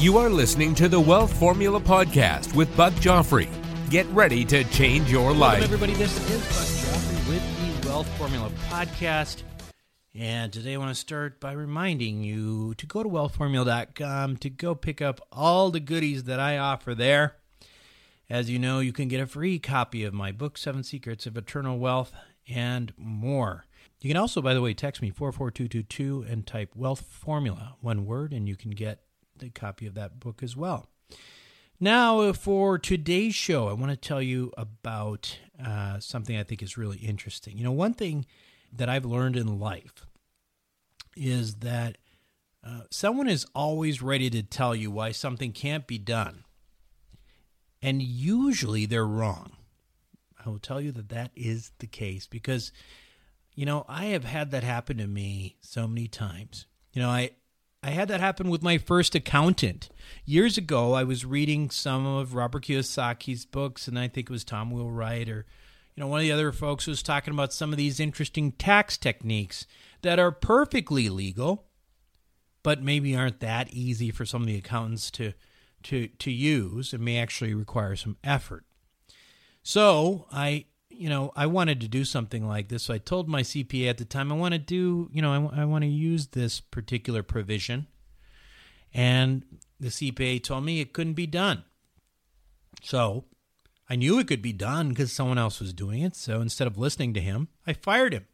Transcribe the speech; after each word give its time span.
You 0.00 0.16
are 0.16 0.30
listening 0.30 0.74
to 0.76 0.88
the 0.88 0.98
Wealth 0.98 1.30
Formula 1.38 1.78
Podcast 1.78 2.54
with 2.54 2.74
Buck 2.74 2.94
Joffrey. 2.94 3.50
Get 3.90 4.06
ready 4.06 4.46
to 4.46 4.64
change 4.64 5.10
your 5.10 5.24
Welcome, 5.24 5.40
life. 5.40 5.62
everybody. 5.62 5.92
This 5.92 6.16
is 6.30 6.40
Buck 6.40 6.94
Joffrey 6.94 7.28
with 7.28 7.82
the 7.82 7.86
Wealth 7.86 8.08
Formula 8.16 8.50
Podcast. 8.70 9.42
And 10.14 10.50
today 10.54 10.72
I 10.72 10.76
want 10.78 10.88
to 10.88 10.94
start 10.94 11.38
by 11.38 11.52
reminding 11.52 12.22
you 12.22 12.72
to 12.76 12.86
go 12.86 13.02
to 13.02 13.10
wealthformula.com 13.10 14.38
to 14.38 14.48
go 14.48 14.74
pick 14.74 15.02
up 15.02 15.20
all 15.30 15.70
the 15.70 15.80
goodies 15.80 16.24
that 16.24 16.40
I 16.40 16.56
offer 16.56 16.94
there. 16.94 17.36
As 18.30 18.48
you 18.48 18.58
know, 18.58 18.80
you 18.80 18.94
can 18.94 19.08
get 19.08 19.20
a 19.20 19.26
free 19.26 19.58
copy 19.58 20.02
of 20.04 20.14
my 20.14 20.32
book, 20.32 20.56
Seven 20.56 20.82
Secrets 20.82 21.26
of 21.26 21.36
Eternal 21.36 21.78
Wealth, 21.78 22.10
and 22.48 22.94
more. 22.96 23.66
You 24.00 24.08
can 24.08 24.16
also, 24.16 24.40
by 24.40 24.54
the 24.54 24.62
way, 24.62 24.72
text 24.72 25.02
me 25.02 25.10
44222 25.10 26.24
and 26.26 26.46
type 26.46 26.74
wealth 26.74 27.02
formula, 27.02 27.76
one 27.82 28.06
word, 28.06 28.32
and 28.32 28.48
you 28.48 28.56
can 28.56 28.70
get 28.70 29.02
the 29.40 29.50
copy 29.50 29.86
of 29.86 29.94
that 29.94 30.20
book 30.20 30.42
as 30.42 30.56
well. 30.56 30.88
Now, 31.80 32.32
for 32.32 32.78
today's 32.78 33.34
show, 33.34 33.68
I 33.68 33.72
want 33.72 33.90
to 33.90 33.96
tell 33.96 34.20
you 34.20 34.52
about 34.56 35.38
uh, 35.62 35.98
something 35.98 36.36
I 36.36 36.42
think 36.42 36.62
is 36.62 36.76
really 36.76 36.98
interesting. 36.98 37.56
You 37.56 37.64
know, 37.64 37.72
one 37.72 37.94
thing 37.94 38.26
that 38.72 38.88
I've 38.88 39.06
learned 39.06 39.36
in 39.36 39.58
life 39.58 40.06
is 41.16 41.56
that 41.56 41.96
uh, 42.62 42.82
someone 42.90 43.28
is 43.28 43.46
always 43.54 44.02
ready 44.02 44.28
to 44.30 44.42
tell 44.42 44.74
you 44.74 44.90
why 44.90 45.12
something 45.12 45.52
can't 45.52 45.86
be 45.86 45.98
done. 45.98 46.44
And 47.82 48.02
usually 48.02 48.84
they're 48.84 49.06
wrong. 49.06 49.52
I 50.44 50.48
will 50.50 50.58
tell 50.58 50.80
you 50.80 50.92
that 50.92 51.08
that 51.08 51.30
is 51.34 51.72
the 51.78 51.86
case 51.86 52.26
because, 52.26 52.72
you 53.54 53.64
know, 53.64 53.86
I 53.88 54.06
have 54.06 54.24
had 54.24 54.50
that 54.50 54.64
happen 54.64 54.98
to 54.98 55.06
me 55.06 55.56
so 55.60 55.88
many 55.88 56.08
times. 56.08 56.66
You 56.92 57.02
know, 57.02 57.08
I, 57.08 57.30
I 57.82 57.90
had 57.90 58.08
that 58.08 58.20
happen 58.20 58.50
with 58.50 58.62
my 58.62 58.76
first 58.76 59.14
accountant. 59.14 59.88
Years 60.26 60.58
ago, 60.58 60.92
I 60.92 61.02
was 61.02 61.24
reading 61.24 61.70
some 61.70 62.06
of 62.06 62.34
Robert 62.34 62.64
Kiyosaki's 62.64 63.46
books, 63.46 63.88
and 63.88 63.98
I 63.98 64.06
think 64.06 64.28
it 64.28 64.32
was 64.32 64.44
Tom 64.44 64.70
Wheelwright 64.70 65.30
or, 65.30 65.46
you 65.94 66.00
know, 66.00 66.06
one 66.06 66.20
of 66.20 66.24
the 66.24 66.32
other 66.32 66.52
folks 66.52 66.86
was 66.86 67.02
talking 67.02 67.32
about 67.32 67.54
some 67.54 67.72
of 67.72 67.78
these 67.78 67.98
interesting 67.98 68.52
tax 68.52 68.98
techniques 68.98 69.66
that 70.02 70.18
are 70.18 70.30
perfectly 70.30 71.08
legal, 71.08 71.68
but 72.62 72.82
maybe 72.82 73.16
aren't 73.16 73.40
that 73.40 73.72
easy 73.72 74.10
for 74.10 74.26
some 74.26 74.42
of 74.42 74.46
the 74.46 74.58
accountants 74.58 75.10
to 75.12 75.32
to 75.82 76.08
to 76.08 76.30
use 76.30 76.92
and 76.92 77.02
may 77.02 77.16
actually 77.16 77.54
require 77.54 77.96
some 77.96 78.18
effort. 78.22 78.66
So 79.62 80.26
I, 80.30 80.66
you 80.90 81.08
know, 81.08 81.32
I 81.34 81.46
wanted 81.46 81.80
to 81.80 81.88
do 81.88 82.04
something 82.04 82.46
like 82.46 82.68
this. 82.68 82.82
So 82.84 82.94
I 82.94 82.98
told 82.98 83.28
my 83.28 83.42
CPA 83.42 83.88
at 83.88 83.98
the 83.98 84.04
time, 84.04 84.30
I 84.30 84.36
want 84.36 84.52
to 84.52 84.58
do, 84.58 85.08
you 85.12 85.22
know, 85.22 85.50
I, 85.52 85.62
I 85.62 85.64
want 85.64 85.82
to 85.82 85.88
use 85.88 86.28
this 86.28 86.60
particular 86.60 87.22
provision. 87.22 87.86
And 88.92 89.44
the 89.78 89.88
CPA 89.88 90.42
told 90.42 90.64
me 90.64 90.80
it 90.80 90.92
couldn't 90.92 91.14
be 91.14 91.26
done. 91.26 91.64
So 92.82 93.24
I 93.88 93.96
knew 93.96 94.18
it 94.18 94.28
could 94.28 94.42
be 94.42 94.52
done 94.52 94.90
because 94.90 95.12
someone 95.12 95.38
else 95.38 95.60
was 95.60 95.72
doing 95.72 96.02
it. 96.02 96.16
So 96.16 96.40
instead 96.40 96.66
of 96.66 96.76
listening 96.76 97.14
to 97.14 97.20
him, 97.20 97.48
I 97.66 97.72
fired 97.72 98.12
him 98.12 98.26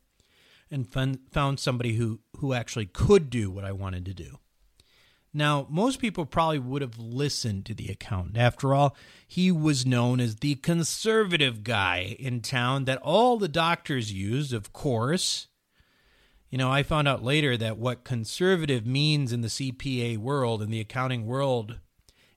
and 0.71 0.89
fun, 0.89 1.21
found 1.31 1.61
somebody 1.61 1.95
who, 1.95 2.21
who 2.39 2.53
actually 2.53 2.87
could 2.87 3.31
do 3.31 3.51
what 3.51 3.65
I 3.65 3.73
wanted 3.73 4.05
to 4.07 4.15
do. 4.15 4.39
Now, 5.37 5.67
most 5.69 5.99
people 5.99 6.25
probably 6.25 6.59
would 6.59 6.81
have 6.81 6.99
listened 6.99 7.67
to 7.67 7.75
the 7.75 7.89
accountant. 7.89 8.39
After 8.39 8.73
all, 8.73 8.97
he 9.29 9.53
was 9.53 9.85
known 9.85 10.19
as 10.19 10.37
the 10.37 10.55
conservative 10.55 11.63
guy 11.63 12.17
in 12.19 12.41
town 12.41 12.87
that 12.87 13.03
all 13.03 13.37
the 13.37 13.47
doctors 13.47 14.11
used, 14.11 14.55
of 14.55 14.73
course. 14.73 15.49
You 16.49 16.57
know, 16.57 16.73
I 16.73 16.83
found 16.83 17.07
out 17.07 17.23
later 17.23 17.55
that 17.59 17.77
what 17.77 18.03
conservative 18.03 18.87
means 18.87 19.31
in 19.31 19.43
the 19.43 19.49
CPA 19.49 20.17
world, 20.17 20.63
in 20.63 20.71
the 20.71 20.81
accounting 20.81 21.27
world, 21.27 21.81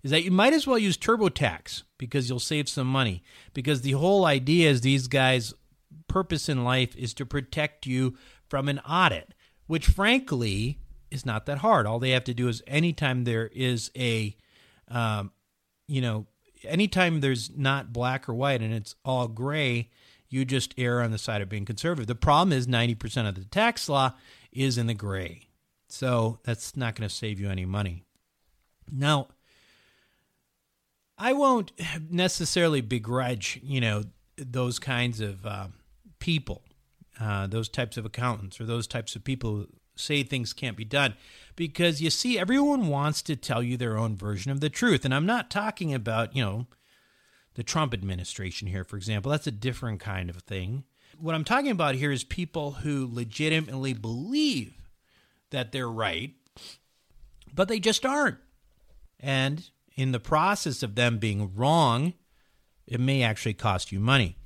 is 0.04 0.12
that 0.12 0.26
you 0.26 0.32
might 0.32 0.52
as 0.52 0.68
well 0.68 0.78
use 0.78 0.98
TurboTax 0.98 1.84
because 1.98 2.28
you'll 2.28 2.40
save 2.40 2.68
some 2.68 2.88
money. 2.88 3.24
Because 3.54 3.80
the 3.80 3.94
whole 3.94 4.26
idea 4.26 4.70
is 4.70 4.82
these 4.82 5.08
guys' 5.08 5.54
purpose 6.10 6.50
in 6.50 6.66
life 6.66 6.98
is 6.98 7.14
to 7.14 7.26
protect 7.26 7.86
you 7.86 8.18
from 8.50 8.68
an 8.68 8.80
audit, 8.80 9.34
which 9.68 9.88
frankly 9.88 10.80
is 11.12 11.26
not 11.26 11.46
that 11.46 11.60
hard. 11.60 11.86
All 11.86 12.00
they 12.00 12.12
have 12.12 12.24
to 12.26 12.34
do 12.34 12.48
is 12.48 12.62
anytime 12.68 13.24
there 13.24 13.48
is 13.54 13.92
a, 13.96 14.36
um, 14.90 15.32
you 15.88 16.02
know, 16.02 16.28
anytime 16.64 17.22
there's 17.22 17.52
not 17.56 17.94
black 17.94 18.28
or 18.28 18.34
white 18.34 18.62
and 18.62 18.74
it's 18.74 18.96
all 19.04 19.28
gray, 19.28 19.90
you 20.30 20.46
just 20.46 20.74
err 20.78 21.02
on 21.02 21.12
the 21.12 21.18
side 21.18 21.42
of 21.42 21.50
being 21.50 21.66
conservative. 21.66 22.08
The 22.08 22.16
problem 22.16 22.54
is 22.54 22.68
90% 22.68 23.28
of 23.28 23.36
the 23.36 23.46
tax 23.46 23.90
law 23.90 24.14
is 24.52 24.78
in 24.78 24.88
the 24.88 24.94
gray. 24.94 25.48
So 25.88 26.40
that's 26.44 26.78
not 26.78 26.96
going 26.96 27.10
to 27.10 27.14
save 27.14 27.40
you 27.40 27.50
any 27.50 27.66
money. 27.66 28.04
Now, 28.92 29.30
I 31.18 31.34
won't 31.34 31.72
necessarily 32.10 32.82
begrudge, 32.82 33.60
you 33.64 33.82
know, 33.82 34.04
those 34.38 34.80
kinds 34.80 35.20
of 35.20 35.46
uh, 35.46 35.68
people, 36.20 36.64
uh, 37.20 37.48
those 37.48 37.68
types 37.68 37.98
of 37.98 38.06
accountants, 38.06 38.62
or 38.62 38.66
those 38.66 38.88
types 38.88 39.16
of 39.16 39.24
people 39.24 39.66
say 40.00 40.24
things 40.24 40.54
can't 40.54 40.78
be 40.78 40.86
done. 40.86 41.16
Because 41.56 42.02
you 42.02 42.10
see 42.10 42.40
everyone 42.40 42.88
wants 42.88 43.22
to 43.24 43.36
tell 43.36 43.62
you 43.62 43.76
their 43.76 43.98
own 43.98 44.16
version 44.16 44.52
of 44.52 44.62
the 44.62 44.70
truth. 44.70 45.04
And 45.04 45.14
i'm 45.14 45.26
not 45.26 45.50
talking 45.50 45.94
about 45.94 46.36
you 46.36 46.44
know 46.44 46.68
the 47.56 47.64
trump 47.64 47.94
administration 47.94 48.68
here 48.68 48.84
for 48.84 48.98
example. 48.98 49.32
That's 49.32 49.48
a 49.48 49.52
different 49.52 50.00
kind 50.00 50.30
of 50.30 50.38
thing. 50.38 50.84
What 51.18 51.36
i'm 51.36 51.44
talking 51.44 51.72
about 51.72 51.96
here 51.96 52.12
is 52.12 52.24
people 52.24 52.72
who 52.72 53.10
legitimately 53.12 53.94
believe 53.94 54.74
that 55.50 55.72
they're 55.72 55.90
right 55.90 56.34
but 57.54 57.68
they 57.68 57.80
just 57.80 58.06
aren't. 58.06 58.38
And 59.20 59.70
in 59.96 60.12
the 60.12 60.20
process 60.20 60.82
of 60.82 60.96
them 60.96 61.18
being 61.18 61.54
wrong 61.56 62.14
it 62.88 63.00
may 63.00 63.22
actually 63.22 63.54
cost 63.54 63.92
you 63.92 64.00
money. 64.00 64.38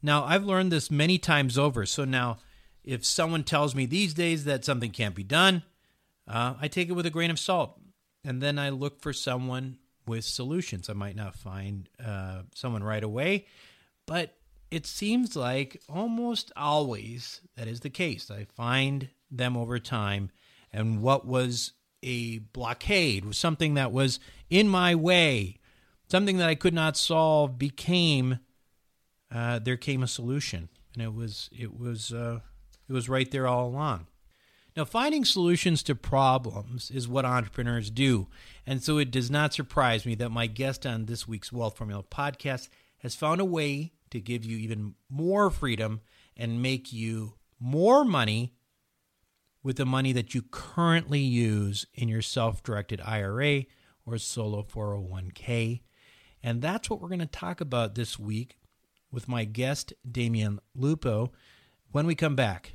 Now 0.00 0.24
i've 0.24 0.44
learned 0.44 0.70
this 0.70 0.92
many 0.92 1.18
times 1.18 1.58
over. 1.58 1.86
So 1.86 2.04
now 2.04 2.38
if 2.84 3.04
someone 3.04 3.44
tells 3.44 3.74
me 3.74 3.86
these 3.86 4.14
days 4.14 4.44
that 4.44 4.64
something 4.64 4.90
can't 4.90 5.14
be 5.14 5.24
done, 5.24 5.62
uh, 6.26 6.54
I 6.60 6.68
take 6.68 6.88
it 6.88 6.92
with 6.92 7.06
a 7.06 7.10
grain 7.10 7.30
of 7.30 7.38
salt. 7.38 7.78
And 8.24 8.40
then 8.40 8.58
I 8.58 8.70
look 8.70 9.00
for 9.00 9.12
someone 9.12 9.78
with 10.06 10.24
solutions. 10.24 10.88
I 10.88 10.94
might 10.94 11.16
not 11.16 11.34
find 11.34 11.88
uh, 12.04 12.42
someone 12.54 12.82
right 12.82 13.02
away, 13.02 13.46
but 14.06 14.36
it 14.70 14.86
seems 14.86 15.36
like 15.36 15.82
almost 15.88 16.52
always 16.56 17.40
that 17.56 17.68
is 17.68 17.80
the 17.80 17.90
case. 17.90 18.30
I 18.30 18.44
find 18.44 19.08
them 19.30 19.56
over 19.56 19.78
time. 19.78 20.30
And 20.72 21.02
what 21.02 21.26
was 21.26 21.72
a 22.02 22.38
blockade 22.38 23.24
was 23.24 23.38
something 23.38 23.74
that 23.74 23.92
was 23.92 24.18
in 24.50 24.68
my 24.68 24.94
way, 24.94 25.58
something 26.08 26.38
that 26.38 26.48
I 26.48 26.54
could 26.54 26.74
not 26.74 26.96
solve 26.96 27.58
became, 27.58 28.38
uh, 29.32 29.58
there 29.58 29.76
came 29.76 30.02
a 30.02 30.08
solution. 30.08 30.68
And 30.94 31.02
it 31.02 31.14
was, 31.14 31.48
it 31.52 31.78
was, 31.78 32.12
uh, 32.12 32.40
it 32.92 32.94
was 32.94 33.08
right 33.08 33.30
there 33.30 33.46
all 33.46 33.68
along. 33.68 34.06
Now, 34.76 34.84
finding 34.84 35.24
solutions 35.24 35.82
to 35.84 35.94
problems 35.94 36.90
is 36.90 37.08
what 37.08 37.24
entrepreneurs 37.24 37.90
do. 37.90 38.28
And 38.66 38.82
so 38.82 38.98
it 38.98 39.10
does 39.10 39.30
not 39.30 39.54
surprise 39.54 40.04
me 40.04 40.14
that 40.16 40.28
my 40.28 40.46
guest 40.46 40.84
on 40.84 41.06
this 41.06 41.26
week's 41.26 41.50
Wealth 41.50 41.78
Formula 41.78 42.02
podcast 42.02 42.68
has 42.98 43.14
found 43.14 43.40
a 43.40 43.46
way 43.46 43.94
to 44.10 44.20
give 44.20 44.44
you 44.44 44.58
even 44.58 44.94
more 45.08 45.48
freedom 45.50 46.02
and 46.36 46.60
make 46.60 46.92
you 46.92 47.36
more 47.58 48.04
money 48.04 48.52
with 49.62 49.76
the 49.76 49.86
money 49.86 50.12
that 50.12 50.34
you 50.34 50.42
currently 50.42 51.20
use 51.20 51.86
in 51.94 52.08
your 52.08 52.20
self 52.20 52.62
directed 52.62 53.00
IRA 53.00 53.64
or 54.04 54.18
solo 54.18 54.62
401k. 54.62 55.80
And 56.42 56.60
that's 56.60 56.90
what 56.90 57.00
we're 57.00 57.08
going 57.08 57.20
to 57.20 57.26
talk 57.26 57.62
about 57.62 57.94
this 57.94 58.18
week 58.18 58.58
with 59.10 59.28
my 59.28 59.44
guest, 59.44 59.94
Damion 60.06 60.58
Lupo, 60.74 61.32
when 61.90 62.06
we 62.06 62.14
come 62.14 62.36
back 62.36 62.74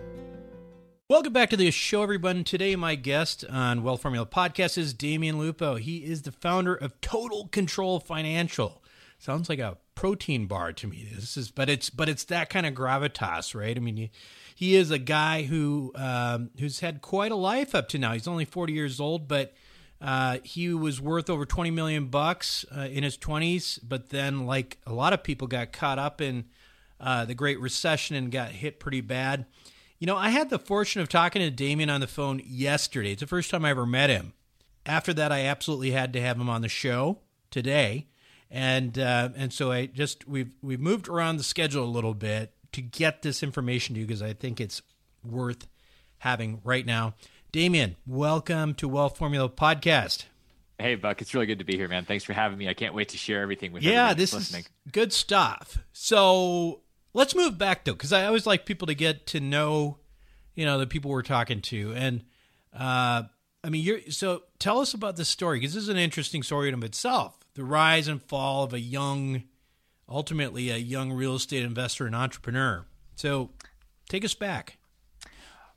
Welcome 1.11 1.33
back 1.33 1.49
to 1.49 1.57
the 1.57 1.69
show, 1.71 2.03
everyone. 2.03 2.45
Today, 2.45 2.73
my 2.77 2.95
guest 2.95 3.43
on 3.49 3.83
Wealth 3.83 4.03
Formula 4.03 4.25
Podcast 4.25 4.77
is 4.77 4.93
Damion 4.93 5.37
Lupo. 5.37 5.75
He 5.75 6.05
is 6.05 6.21
the 6.21 6.31
founder 6.31 6.73
of 6.73 7.01
Total 7.01 7.49
Control 7.49 7.99
Financial. 7.99 8.81
Sounds 9.19 9.49
like 9.49 9.59
a 9.59 9.77
protein 9.93 10.45
bar 10.45 10.71
to 10.71 10.87
me. 10.87 11.09
This 11.13 11.35
is, 11.35 11.51
but 11.51 11.69
it's, 11.69 11.89
but 11.89 12.07
it's 12.07 12.23
that 12.23 12.49
kind 12.49 12.65
of 12.65 12.73
gravitas, 12.73 13.53
right? 13.53 13.75
I 13.75 13.81
mean, 13.81 13.97
he, 13.97 14.11
he 14.55 14.75
is 14.77 14.89
a 14.89 14.97
guy 14.97 15.43
who 15.43 15.91
um, 15.95 16.51
who's 16.57 16.79
had 16.79 17.01
quite 17.01 17.33
a 17.33 17.35
life 17.35 17.75
up 17.75 17.89
to 17.89 17.97
now. 17.97 18.13
He's 18.13 18.25
only 18.25 18.45
forty 18.45 18.71
years 18.71 19.01
old, 19.01 19.27
but 19.27 19.53
uh, 19.99 20.37
he 20.45 20.73
was 20.73 21.01
worth 21.01 21.29
over 21.29 21.45
20 21.45 21.71
million 21.71 22.05
bucks 22.05 22.63
uh, 22.73 22.87
in 22.89 23.03
his 23.03 23.17
20s, 23.17 23.79
but 23.83 24.11
then, 24.11 24.45
like 24.45 24.77
a 24.87 24.93
lot 24.93 25.11
of 25.11 25.23
people, 25.23 25.47
got 25.47 25.73
caught 25.73 25.99
up 25.99 26.21
in 26.21 26.45
uh, 27.01 27.25
the 27.25 27.35
Great 27.35 27.59
Recession 27.59 28.15
and 28.15 28.31
got 28.31 28.51
hit 28.51 28.79
pretty 28.79 29.01
bad. 29.01 29.45
You 30.01 30.07
know, 30.07 30.17
I 30.17 30.29
had 30.29 30.49
the 30.49 30.57
fortune 30.57 30.99
of 31.03 31.09
talking 31.09 31.43
to 31.43 31.51
Damion 31.51 31.93
on 31.93 32.01
the 32.01 32.07
phone 32.07 32.41
yesterday. 32.43 33.11
It's 33.11 33.19
the 33.19 33.27
first 33.27 33.51
time 33.51 33.63
I 33.63 33.69
ever 33.69 33.85
met 33.85 34.09
him. 34.09 34.33
After 34.83 35.13
that, 35.13 35.31
I 35.31 35.45
absolutely 35.45 35.91
had 35.91 36.11
to 36.13 36.21
have 36.21 36.37
him 36.37 36.49
on 36.49 36.63
the 36.63 36.69
show 36.69 37.19
today, 37.51 38.07
and 38.49 38.97
uh, 38.97 39.29
and 39.35 39.53
so 39.53 39.71
I 39.71 39.85
just 39.85 40.27
we've 40.27 40.55
we've 40.63 40.79
moved 40.79 41.07
around 41.07 41.37
the 41.37 41.43
schedule 41.43 41.83
a 41.83 41.85
little 41.85 42.15
bit 42.15 42.51
to 42.71 42.81
get 42.81 43.21
this 43.21 43.43
information 43.43 43.93
to 43.93 44.01
you 44.01 44.07
because 44.07 44.23
I 44.23 44.33
think 44.33 44.59
it's 44.59 44.81
worth 45.23 45.67
having 46.17 46.61
right 46.63 46.87
now. 46.87 47.13
Damion, 47.53 47.93
welcome 48.07 48.73
to 48.73 48.87
Wealth 48.87 49.19
Formula 49.19 49.49
Podcast. 49.49 50.25
Hey, 50.79 50.95
Buck, 50.95 51.21
it's 51.21 51.35
really 51.35 51.45
good 51.45 51.59
to 51.59 51.65
be 51.65 51.77
here, 51.77 51.87
man. 51.87 52.05
Thanks 52.05 52.23
for 52.23 52.33
having 52.33 52.57
me. 52.57 52.67
I 52.67 52.73
can't 52.73 52.95
wait 52.95 53.09
to 53.09 53.17
share 53.17 53.43
everything 53.43 53.71
with 53.71 53.83
you. 53.83 53.91
Yeah, 53.91 54.15
this 54.15 54.33
listening. 54.33 54.61
is 54.63 54.91
good 54.91 55.13
stuff. 55.13 55.77
So 55.93 56.81
let's 57.13 57.35
move 57.35 57.57
back 57.57 57.85
though, 57.85 57.93
because 57.93 58.13
I 58.13 58.25
always 58.25 58.45
like 58.45 58.65
people 58.65 58.87
to 58.87 58.95
get 58.95 59.27
to 59.27 59.39
know, 59.39 59.97
you 60.55 60.65
know, 60.65 60.77
the 60.79 60.87
people 60.87 61.11
we're 61.11 61.21
talking 61.21 61.61
to, 61.61 61.93
and 61.93 62.23
uh, 62.73 63.23
I 63.63 63.69
mean, 63.69 63.83
you're 63.83 64.01
so 64.09 64.43
tell 64.59 64.79
us 64.79 64.93
about 64.93 65.17
this 65.17 65.29
story 65.29 65.59
because 65.59 65.73
this 65.73 65.83
is 65.83 65.89
an 65.89 65.97
interesting 65.97 66.43
story 66.43 66.67
in 66.67 66.73
of 66.73 66.83
itself. 66.83 67.37
The 67.53 67.63
rise 67.63 68.07
and 68.07 68.21
fall 68.21 68.63
of 68.63 68.73
a 68.73 68.79
young, 68.79 69.43
ultimately 70.07 70.69
a 70.69 70.77
young 70.77 71.11
real 71.11 71.35
estate 71.35 71.63
investor 71.63 72.05
and 72.05 72.15
entrepreneur. 72.15 72.85
So 73.15 73.51
take 74.09 74.25
us 74.25 74.33
back. 74.33 74.77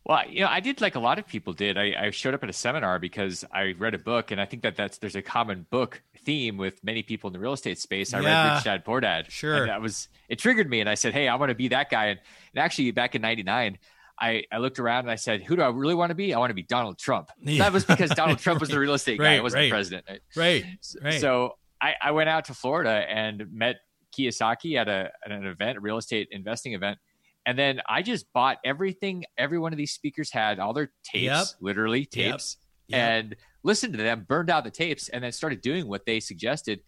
Well, 0.06 0.28
you 0.28 0.40
know, 0.40 0.48
I 0.48 0.60
did 0.60 0.82
like 0.82 0.96
a 0.96 1.00
lot 1.00 1.18
of 1.18 1.26
people 1.26 1.54
did. 1.54 1.78
I, 1.78 1.94
I, 1.98 2.10
showed 2.10 2.34
up 2.34 2.42
at 2.42 2.50
a 2.50 2.52
seminar 2.52 2.98
because 2.98 3.42
I 3.50 3.74
read 3.78 3.94
a 3.94 3.98
book, 3.98 4.32
and 4.32 4.40
I 4.40 4.44
think 4.44 4.62
that 4.62 4.76
that's 4.76 4.98
there's 4.98 5.16
a 5.16 5.22
common 5.22 5.66
book 5.70 6.02
theme 6.24 6.58
with 6.58 6.84
many 6.84 7.02
people 7.02 7.28
in 7.28 7.32
the 7.32 7.38
real 7.38 7.54
estate 7.54 7.78
space. 7.78 8.12
I 8.12 8.20
yeah, 8.20 8.48
read 8.48 8.54
Rich 8.56 8.64
Dad 8.64 8.84
Poor 8.84 9.00
Dad. 9.00 9.32
Sure, 9.32 9.62
and 9.62 9.70
that 9.70 9.80
was 9.80 10.08
it 10.28 10.38
triggered 10.38 10.68
me, 10.68 10.80
and 10.80 10.90
I 10.90 10.94
said, 10.94 11.14
"Hey, 11.14 11.26
I 11.26 11.36
want 11.36 11.48
to 11.50 11.54
be 11.54 11.68
that 11.68 11.88
guy." 11.88 12.06
And, 12.06 12.20
and 12.54 12.62
actually, 12.62 12.90
back 12.90 13.14
in 13.14 13.22
'99, 13.22 13.78
I, 14.20 14.44
I 14.52 14.58
looked 14.58 14.78
around 14.78 15.00
and 15.00 15.10
I 15.10 15.14
said, 15.14 15.42
"Who 15.42 15.56
do 15.56 15.62
I 15.62 15.68
really 15.68 15.94
want 15.94 16.10
to 16.10 16.14
be? 16.14 16.34
I 16.34 16.38
want 16.38 16.50
to 16.50 16.54
be 16.54 16.64
Donald 16.64 16.98
Trump." 16.98 17.30
Yeah. 17.40 17.64
That 17.64 17.72
was 17.72 17.86
because 17.86 18.10
Donald 18.10 18.38
Trump 18.38 18.60
was 18.60 18.68
the 18.68 18.78
real 18.80 18.92
estate 18.92 19.18
guy. 19.18 19.24
Right, 19.24 19.38
I 19.38 19.42
wasn't 19.42 19.60
right. 19.60 19.66
the 19.66 19.70
president. 19.70 20.06
Right. 20.36 20.64
Right. 21.02 21.18
So 21.20 21.56
I, 21.80 21.94
I 22.02 22.10
went 22.10 22.28
out 22.28 22.44
to 22.46 22.54
Florida 22.54 22.90
and 23.08 23.50
met 23.50 23.76
Kiyosaki 24.14 24.76
at 24.78 24.86
a 24.86 25.12
at 25.24 25.32
an 25.32 25.46
event, 25.46 25.78
a 25.78 25.80
real 25.80 25.96
estate 25.96 26.28
investing 26.30 26.74
event 26.74 26.98
and 27.46 27.58
then 27.58 27.81
I 27.88 28.02
just 28.02 28.32
bought 28.32 28.58
everything 28.64 29.25
every 29.37 29.58
one 29.58 29.73
of 29.73 29.76
these 29.76 29.93
speakers 29.93 30.31
had, 30.31 30.58
all 30.58 30.73
their 30.73 30.93
tapes, 31.05 31.25
yep. 31.25 31.46
literally 31.61 32.06
tapes, 32.06 32.56
yep. 32.88 32.99
Yep. 32.99 33.00
and 33.00 33.37
listened 33.62 33.93
to 33.94 34.02
them, 34.02 34.25
burned 34.26 34.50
out 34.50 34.64
the 34.64 34.70
tapes, 34.70 35.08
and 35.11 35.23
then 35.23 35.32
started 35.32 35.61
doing 35.61 35.87
what 35.87 36.06
they 36.06 36.20
suggested. 36.20 36.81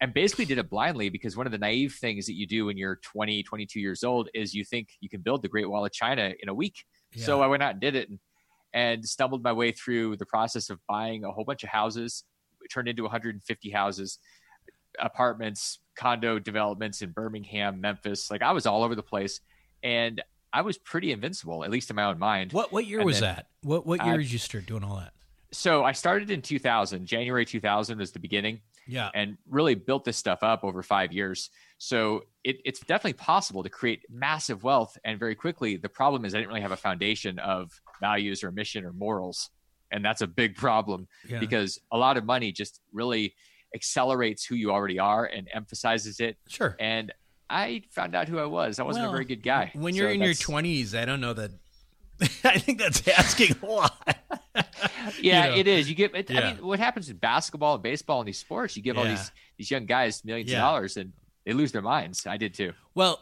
And 0.00 0.12
basically 0.12 0.44
did 0.44 0.58
it 0.58 0.68
blindly 0.68 1.10
because 1.10 1.36
one 1.36 1.46
of 1.46 1.52
the 1.52 1.58
naive 1.58 1.96
things 2.00 2.26
that 2.26 2.34
you 2.34 2.46
do 2.46 2.66
when 2.66 2.76
you're 2.76 2.96
20, 2.96 3.42
22 3.44 3.78
years 3.78 4.02
old 4.02 4.28
is 4.34 4.52
you 4.52 4.64
think 4.64 4.88
you 5.00 5.08
can 5.08 5.20
build 5.20 5.42
the 5.42 5.48
Great 5.48 5.70
Wall 5.70 5.86
of 5.86 5.92
China 5.92 6.32
in 6.42 6.48
a 6.48 6.54
week. 6.54 6.84
Yeah. 7.14 7.24
So 7.24 7.40
I 7.40 7.46
went 7.46 7.62
out 7.62 7.72
and 7.72 7.80
did 7.80 7.94
it 7.94 8.08
and, 8.08 8.18
and 8.74 9.06
stumbled 9.06 9.44
my 9.44 9.52
way 9.52 9.70
through 9.70 10.16
the 10.16 10.26
process 10.26 10.70
of 10.70 10.80
buying 10.88 11.24
a 11.24 11.30
whole 11.30 11.44
bunch 11.44 11.62
of 11.62 11.68
houses. 11.68 12.24
It 12.62 12.68
turned 12.72 12.88
into 12.88 13.04
150 13.04 13.70
houses, 13.70 14.18
apartments, 14.98 15.78
condo 15.96 16.40
developments 16.40 17.00
in 17.00 17.12
Birmingham, 17.12 17.80
Memphis. 17.80 18.28
Like 18.28 18.42
I 18.42 18.50
was 18.50 18.66
all 18.66 18.82
over 18.82 18.96
the 18.96 19.02
place 19.02 19.40
and 19.82 20.22
I 20.52 20.62
was 20.62 20.78
pretty 20.78 21.12
invincible, 21.12 21.64
at 21.64 21.70
least 21.70 21.90
in 21.90 21.96
my 21.96 22.04
own 22.04 22.18
mind. 22.18 22.52
What 22.52 22.72
what 22.72 22.86
year 22.86 23.00
and 23.00 23.06
was 23.06 23.20
then, 23.20 23.36
that? 23.36 23.46
What 23.62 23.86
what 23.86 24.04
year 24.04 24.14
uh, 24.14 24.18
did 24.18 24.30
you 24.30 24.38
start 24.38 24.66
doing 24.66 24.84
all 24.84 24.96
that? 24.96 25.12
So 25.52 25.84
I 25.84 25.92
started 25.92 26.30
in 26.30 26.42
2000. 26.42 27.06
January 27.06 27.44
2000 27.44 28.00
is 28.00 28.12
the 28.12 28.18
beginning. 28.18 28.60
Yeah, 28.86 29.10
and 29.14 29.38
really 29.48 29.76
built 29.76 30.04
this 30.04 30.16
stuff 30.16 30.42
up 30.42 30.64
over 30.64 30.82
five 30.82 31.12
years. 31.12 31.50
So 31.78 32.24
it, 32.42 32.60
it's 32.64 32.80
definitely 32.80 33.12
possible 33.12 33.62
to 33.62 33.68
create 33.68 34.02
massive 34.10 34.64
wealth 34.64 34.98
and 35.04 35.20
very 35.20 35.36
quickly. 35.36 35.76
The 35.76 35.88
problem 35.88 36.24
is 36.24 36.34
I 36.34 36.38
didn't 36.38 36.48
really 36.48 36.62
have 36.62 36.72
a 36.72 36.76
foundation 36.76 37.38
of 37.38 37.80
values 38.00 38.42
or 38.42 38.50
mission 38.50 38.84
or 38.84 38.92
morals, 38.92 39.50
and 39.92 40.04
that's 40.04 40.20
a 40.20 40.26
big 40.26 40.56
problem 40.56 41.06
yeah. 41.28 41.38
because 41.38 41.78
a 41.92 41.96
lot 41.96 42.16
of 42.16 42.24
money 42.24 42.50
just 42.50 42.80
really 42.92 43.34
accelerates 43.74 44.44
who 44.44 44.56
you 44.56 44.70
already 44.70 44.98
are 44.98 45.24
and 45.26 45.48
emphasizes 45.52 46.18
it. 46.18 46.36
Sure. 46.48 46.76
And 46.80 47.12
I 47.52 47.82
found 47.90 48.14
out 48.14 48.28
who 48.28 48.38
I 48.38 48.46
was. 48.46 48.78
I 48.78 48.82
wasn't 48.82 49.04
well, 49.04 49.10
a 49.10 49.14
very 49.14 49.26
good 49.26 49.42
guy. 49.42 49.70
When 49.74 49.94
you're 49.94 50.08
so 50.08 50.14
in 50.14 50.22
your 50.22 50.32
20s, 50.32 50.98
I 50.98 51.04
don't 51.04 51.20
know 51.20 51.34
that. 51.34 51.50
I 52.44 52.58
think 52.58 52.78
that's 52.78 53.06
asking 53.06 53.56
a 53.62 53.66
lot. 53.66 54.18
yeah, 55.20 55.46
you 55.46 55.50
know. 55.50 55.56
it 55.58 55.68
is. 55.68 55.88
You 55.88 55.94
get. 55.94 56.14
It, 56.14 56.30
yeah. 56.30 56.40
I 56.40 56.54
mean, 56.54 56.66
what 56.66 56.78
happens 56.78 57.10
in 57.10 57.16
basketball 57.16 57.74
and 57.74 57.82
baseball 57.82 58.20
and 58.20 58.28
these 58.28 58.38
sports? 58.38 58.76
You 58.76 58.82
give 58.82 58.96
yeah. 58.96 59.02
all 59.02 59.08
these 59.08 59.30
these 59.58 59.70
young 59.70 59.84
guys 59.84 60.24
millions 60.24 60.50
yeah. 60.50 60.58
of 60.58 60.62
dollars, 60.62 60.96
and 60.96 61.12
they 61.44 61.52
lose 61.52 61.72
their 61.72 61.82
minds. 61.82 62.26
I 62.26 62.38
did 62.38 62.54
too. 62.54 62.72
Well, 62.94 63.20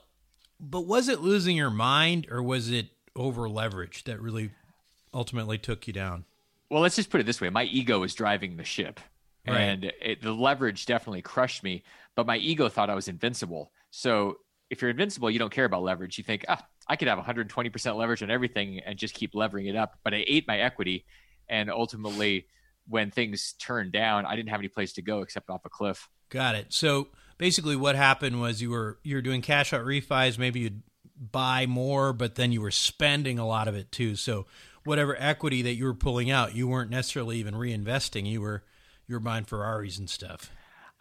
but 0.61 0.83
was 0.83 1.09
it 1.09 1.21
losing 1.21 1.57
your 1.57 1.71
mind, 1.71 2.29
or 2.31 2.43
was 2.43 2.71
it 2.71 2.89
over 3.17 3.49
leverage 3.49 4.05
that 4.05 4.21
really 4.21 4.51
ultimately 5.13 5.59
took 5.59 5.87
you 5.87 5.93
down? 5.93 6.25
Well, 6.71 6.83
let's 6.83 6.97
just 6.97 7.11
put 7.11 7.21
it 7.21 7.27
this 7.27 7.41
way: 7.41 7.51
my 7.51 7.65
ego 7.65 7.99
was 7.99 8.15
driving 8.15 8.57
the 8.57 8.65
ship, 8.65 9.01
right. 9.49 9.61
and 9.61 9.93
it, 10.01 10.23
the 10.23 10.33
leverage 10.33 10.87
definitely 10.87 11.23
crushed 11.23 11.65
me. 11.65 11.83
But 12.15 12.27
my 12.27 12.37
ego 12.37 12.69
thought 12.69 12.91
I 12.91 12.95
was 12.95 13.09
invincible. 13.09 13.73
So 13.91 14.37
if 14.71 14.81
you're 14.81 14.91
invincible, 14.91 15.31
you 15.31 15.39
don't 15.39 15.53
care 15.53 15.65
about 15.65 15.83
leverage. 15.83 16.17
You 16.17 16.25
think, 16.25 16.45
ah, 16.49 16.65
I 16.87 16.97
could 16.97 17.09
have 17.09 17.19
120% 17.19 17.97
leverage 17.97 18.23
on 18.23 18.31
everything 18.31 18.81
and 18.81 18.99
just 18.99 19.15
keep 19.15 19.35
levering 19.35 19.67
it 19.67 19.77
up. 19.77 19.99
But 20.05 20.15
I 20.15 20.25
ate 20.27 20.47
my 20.47 20.59
equity. 20.59 21.05
And 21.49 21.71
ultimately, 21.71 22.47
when 22.89 23.11
things 23.11 23.55
turned 23.59 23.93
down, 23.93 24.27
I 24.27 24.37
didn't 24.37 24.51
have 24.51 24.61
any 24.61 24.69
place 24.69 24.93
to 24.95 25.03
go 25.03 25.23
except 25.23 25.51
off 25.51 25.65
a 25.65 25.69
cliff. 25.69 26.09
Got 26.29 26.55
it. 26.55 26.73
So 26.73 27.09
basically, 27.39 27.77
what 27.77 27.97
happened 27.97 28.41
was 28.41 28.63
you 28.63 28.71
were 28.71 28.99
you 29.03 29.17
were 29.17 29.23
doing 29.23 29.43
cash 29.43 29.73
out 29.73 29.85
refis. 29.85 30.39
Maybe 30.39 30.61
you'd 30.61 30.83
buy 31.21 31.67
more, 31.67 32.13
but 32.13 32.37
then 32.37 32.53
you 32.53 32.61
were 32.61 32.71
spending 32.71 33.39
a 33.39 33.47
lot 33.47 33.69
of 33.69 33.75
it 33.75 33.91
too. 33.93 34.17
So 34.17 34.47
whatever 34.85 35.17
equity 35.19 35.63
that 35.63 35.75
you 35.75 35.85
were 35.85 35.95
pulling 35.95 36.31
out, 36.31 36.55
you 36.55 36.69
weren't 36.69 36.91
necessarily 36.91 37.39
even 37.39 37.55
reinvesting. 37.55 38.27
You 38.27 38.41
were 38.41 38.65
you 39.07 39.17
were 39.17 39.21
buying 39.21 39.45
Ferraris 39.45 39.99
and 39.99 40.09
stuff. 40.09 40.51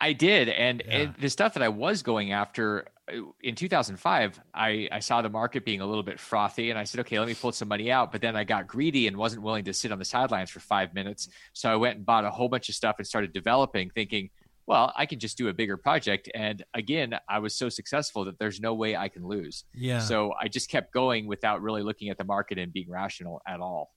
I 0.01 0.13
did, 0.13 0.49
and, 0.49 0.81
yeah. 0.85 0.97
and, 0.97 1.15
the 1.19 1.29
stuff 1.29 1.53
that 1.55 1.63
I 1.63 1.69
was 1.69 2.03
going 2.03 2.31
after 2.31 2.85
uh, 3.11 3.21
in 3.41 3.55
2005, 3.55 4.39
I, 4.53 4.87
I 4.91 4.99
saw 4.99 5.21
the 5.21 5.29
market 5.29 5.65
being 5.65 5.81
a 5.81 5.85
little 5.85 6.03
bit 6.03 6.19
frothy, 6.19 6.69
and 6.69 6.79
I 6.79 6.85
said, 6.85 7.01
okay, 7.01 7.19
let 7.19 7.27
me 7.27 7.35
pull 7.35 7.51
some 7.51 7.67
money 7.67 7.91
out. 7.91 8.11
But 8.11 8.21
then 8.21 8.35
I 8.35 8.45
got 8.45 8.67
greedy 8.67 9.07
and 9.07 9.17
wasn't 9.17 9.41
willing 9.41 9.65
to 9.65 9.73
sit 9.73 9.91
on 9.91 9.99
the 9.99 10.05
sidelines 10.05 10.51
for 10.51 10.61
five 10.61 10.93
minutes, 10.93 11.27
so 11.53 11.71
I 11.71 11.75
went 11.75 11.97
and 11.97 12.05
bought 12.05 12.23
a 12.23 12.29
whole 12.29 12.47
bunch 12.47 12.69
of 12.69 12.75
stuff 12.75 12.95
and 12.97 13.05
started 13.05 13.33
developing, 13.33 13.89
thinking, 13.89 14.29
well, 14.69 14.93
I 14.95 15.07
can 15.07 15.17
just 15.17 15.35
do 15.35 15.47
a 15.47 15.53
bigger 15.53 15.77
project. 15.77 16.29
And 16.35 16.63
again, 16.75 17.17
I 17.27 17.39
was 17.39 17.55
so 17.55 17.69
successful 17.69 18.25
that 18.25 18.37
there's 18.37 18.61
no 18.61 18.75
way 18.75 18.95
I 18.95 19.09
can 19.09 19.25
lose. 19.25 19.63
Yeah. 19.73 19.97
So 19.97 20.33
I 20.39 20.47
just 20.47 20.69
kept 20.69 20.93
going 20.93 21.25
without 21.25 21.63
really 21.63 21.81
looking 21.81 22.09
at 22.09 22.19
the 22.19 22.23
market 22.23 22.59
and 22.59 22.71
being 22.71 22.87
rational 22.87 23.41
at 23.47 23.61
all. 23.61 23.95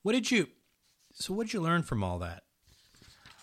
What 0.00 0.12
did 0.12 0.30
you? 0.30 0.48
So 1.12 1.34
what 1.34 1.48
did 1.48 1.52
you 1.52 1.60
learn 1.60 1.82
from 1.82 2.02
all 2.02 2.18
that? 2.20 2.42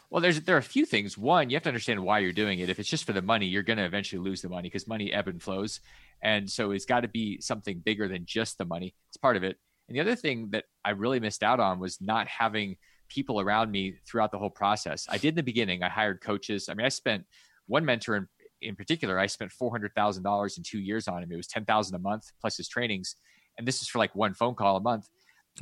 Well, 0.10 0.22
there's 0.22 0.42
there 0.42 0.56
are 0.56 0.60
a 0.60 0.64
few 0.64 0.86
things. 0.86 1.18
One, 1.18 1.50
you 1.50 1.56
have 1.56 1.64
to 1.64 1.70
understand 1.70 2.04
why 2.04 2.20
you're 2.20 2.34
doing 2.34 2.60
it. 2.60 2.70
If 2.70 2.80
it's 2.80 2.90
just 2.90 3.06
for 3.06 3.14
the 3.14 3.22
money, 3.22 3.46
you're 3.46 3.64
going 3.64 3.78
to 3.78 3.86
eventually 3.86 4.22
lose 4.22 4.42
the 4.42 4.50
money 4.50 4.68
because 4.68 4.88
money 4.88 5.14
ebb 5.14 5.28
and 5.28 5.42
flows, 5.42 5.82
and 6.22 6.50
so 6.50 6.72
it's 6.72 6.86
got 6.86 7.02
to 7.02 7.08
be 7.08 7.40
something 7.42 7.80
bigger 7.80 8.08
than 8.08 8.26
just 8.26 8.58
the 8.58 8.66
money. 8.66 8.96
It's 9.10 9.18
part 9.18 9.38
of 9.38 9.44
it. 9.44 9.58
And 9.88 9.96
the 9.96 10.02
other 10.02 10.16
thing 10.16 10.50
that 10.52 10.66
I 10.84 10.92
really 10.92 11.20
missed 11.20 11.44
out 11.44 11.60
on 11.60 11.80
was 11.80 12.00
not 12.02 12.28
having 12.28 12.78
people 13.08 13.40
around 13.40 13.72
me 13.72 13.96
throughout 14.08 14.32
the 14.32 14.38
whole 14.38 14.50
process. 14.50 15.08
I 15.10 15.18
did 15.18 15.30
in 15.30 15.36
the 15.36 15.44
beginning. 15.44 15.84
I 15.84 15.90
hired 15.90 16.22
coaches. 16.22 16.70
I 16.70 16.74
mean, 16.76 16.86
I 16.86 16.90
spent 16.90 17.26
one 17.68 17.86
mentor 17.86 18.16
in, 18.16 18.28
in 18.62 18.76
particular. 18.76 19.20
I 19.20 19.28
spent 19.28 19.52
four 19.52 19.72
hundred 19.72 19.94
thousand 19.96 20.24
dollars 20.24 20.58
in 20.58 20.64
two 20.64 20.80
years 20.80 21.08
on 21.08 21.22
him. 21.22 21.32
It 21.32 21.38
was 21.38 21.48
ten 21.48 21.66
thousand 21.66 21.96
a 21.96 22.00
month 22.00 22.32
plus 22.42 22.58
his 22.58 22.68
trainings, 22.68 23.16
and 23.58 23.68
this 23.68 23.82
is 23.82 23.88
for 23.88 24.00
like 24.00 24.16
one 24.16 24.34
phone 24.34 24.56
call 24.56 24.78
a 24.78 24.82
month. 24.82 25.08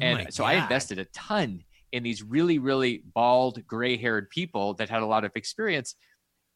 Oh 0.01 0.05
and 0.05 0.33
so 0.33 0.43
God. 0.43 0.49
I 0.49 0.53
invested 0.61 0.99
a 0.99 1.05
ton 1.05 1.63
in 1.91 2.03
these 2.03 2.23
really, 2.23 2.59
really 2.59 3.03
bald, 3.13 3.65
gray 3.65 3.97
haired 3.97 4.29
people 4.29 4.73
that 4.75 4.89
had 4.89 5.01
a 5.01 5.05
lot 5.05 5.23
of 5.23 5.31
experience. 5.35 5.95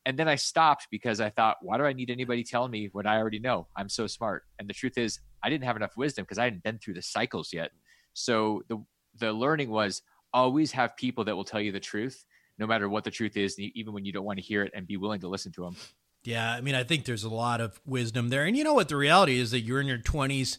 And 0.05 0.17
then 0.17 0.27
I 0.27 0.35
stopped 0.35 0.87
because 0.89 1.21
I 1.21 1.29
thought, 1.29 1.57
why 1.61 1.77
do 1.77 1.83
I 1.83 1.93
need 1.93 2.09
anybody 2.09 2.43
telling 2.43 2.71
me 2.71 2.89
what 2.91 3.05
I 3.05 3.17
already 3.17 3.39
know? 3.39 3.67
I'm 3.75 3.89
so 3.89 4.07
smart. 4.07 4.43
And 4.59 4.67
the 4.67 4.73
truth 4.73 4.97
is, 4.97 5.19
I 5.43 5.49
didn't 5.49 5.65
have 5.65 5.75
enough 5.75 5.95
wisdom 5.95 6.23
because 6.23 6.39
I 6.39 6.45
hadn't 6.45 6.63
been 6.63 6.79
through 6.79 6.95
the 6.95 7.01
cycles 7.01 7.53
yet. 7.53 7.71
So 8.13 8.63
the 8.67 8.83
the 9.19 9.31
learning 9.31 9.69
was 9.69 10.01
always 10.33 10.71
have 10.71 10.95
people 10.95 11.25
that 11.25 11.35
will 11.35 11.43
tell 11.43 11.61
you 11.61 11.71
the 11.71 11.79
truth, 11.79 12.25
no 12.57 12.67
matter 12.67 12.87
what 12.87 13.03
the 13.03 13.11
truth 13.11 13.37
is, 13.37 13.59
even 13.59 13.93
when 13.93 14.05
you 14.05 14.11
don't 14.11 14.25
want 14.25 14.39
to 14.39 14.43
hear 14.43 14.63
it, 14.63 14.71
and 14.73 14.87
be 14.87 14.97
willing 14.97 15.21
to 15.21 15.27
listen 15.27 15.51
to 15.53 15.63
them. 15.63 15.75
Yeah, 16.23 16.51
I 16.51 16.61
mean, 16.61 16.75
I 16.75 16.83
think 16.83 17.05
there's 17.05 17.23
a 17.23 17.29
lot 17.29 17.61
of 17.61 17.79
wisdom 17.85 18.29
there, 18.29 18.45
and 18.45 18.55
you 18.55 18.63
know 18.63 18.73
what? 18.73 18.89
The 18.89 18.95
reality 18.95 19.39
is 19.39 19.51
that 19.51 19.61
you're 19.61 19.81
in 19.81 19.87
your 19.87 19.97
20s, 19.97 20.57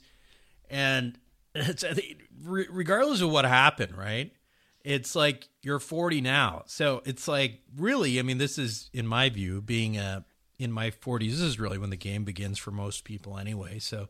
and 0.68 1.18
it's 1.54 1.84
regardless 2.42 3.20
of 3.20 3.30
what 3.30 3.44
happened, 3.44 3.96
right? 3.96 4.32
It's 4.84 5.14
like 5.14 5.48
you're 5.62 5.78
40 5.78 6.20
now. 6.20 6.62
So 6.66 7.02
it's 7.04 7.28
like 7.28 7.60
really, 7.76 8.18
I 8.18 8.22
mean, 8.22 8.38
this 8.38 8.58
is 8.58 8.90
in 8.92 9.06
my 9.06 9.28
view, 9.28 9.60
being 9.60 9.96
a 9.96 10.24
in 10.58 10.70
my 10.70 10.90
40s, 10.90 11.30
this 11.30 11.40
is 11.40 11.58
really 11.58 11.78
when 11.78 11.90
the 11.90 11.96
game 11.96 12.24
begins 12.24 12.58
for 12.58 12.70
most 12.70 13.04
people 13.04 13.38
anyway. 13.38 13.78
So 13.78 14.08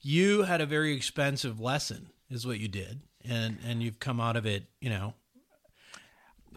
you 0.00 0.42
had 0.42 0.60
a 0.60 0.66
very 0.66 0.94
expensive 0.94 1.60
lesson, 1.60 2.10
is 2.30 2.46
what 2.46 2.60
you 2.60 2.68
did, 2.68 3.00
and 3.24 3.58
and 3.66 3.82
you've 3.82 3.98
come 3.98 4.20
out 4.20 4.36
of 4.36 4.46
it, 4.46 4.64
you 4.80 4.90
know. 4.90 5.14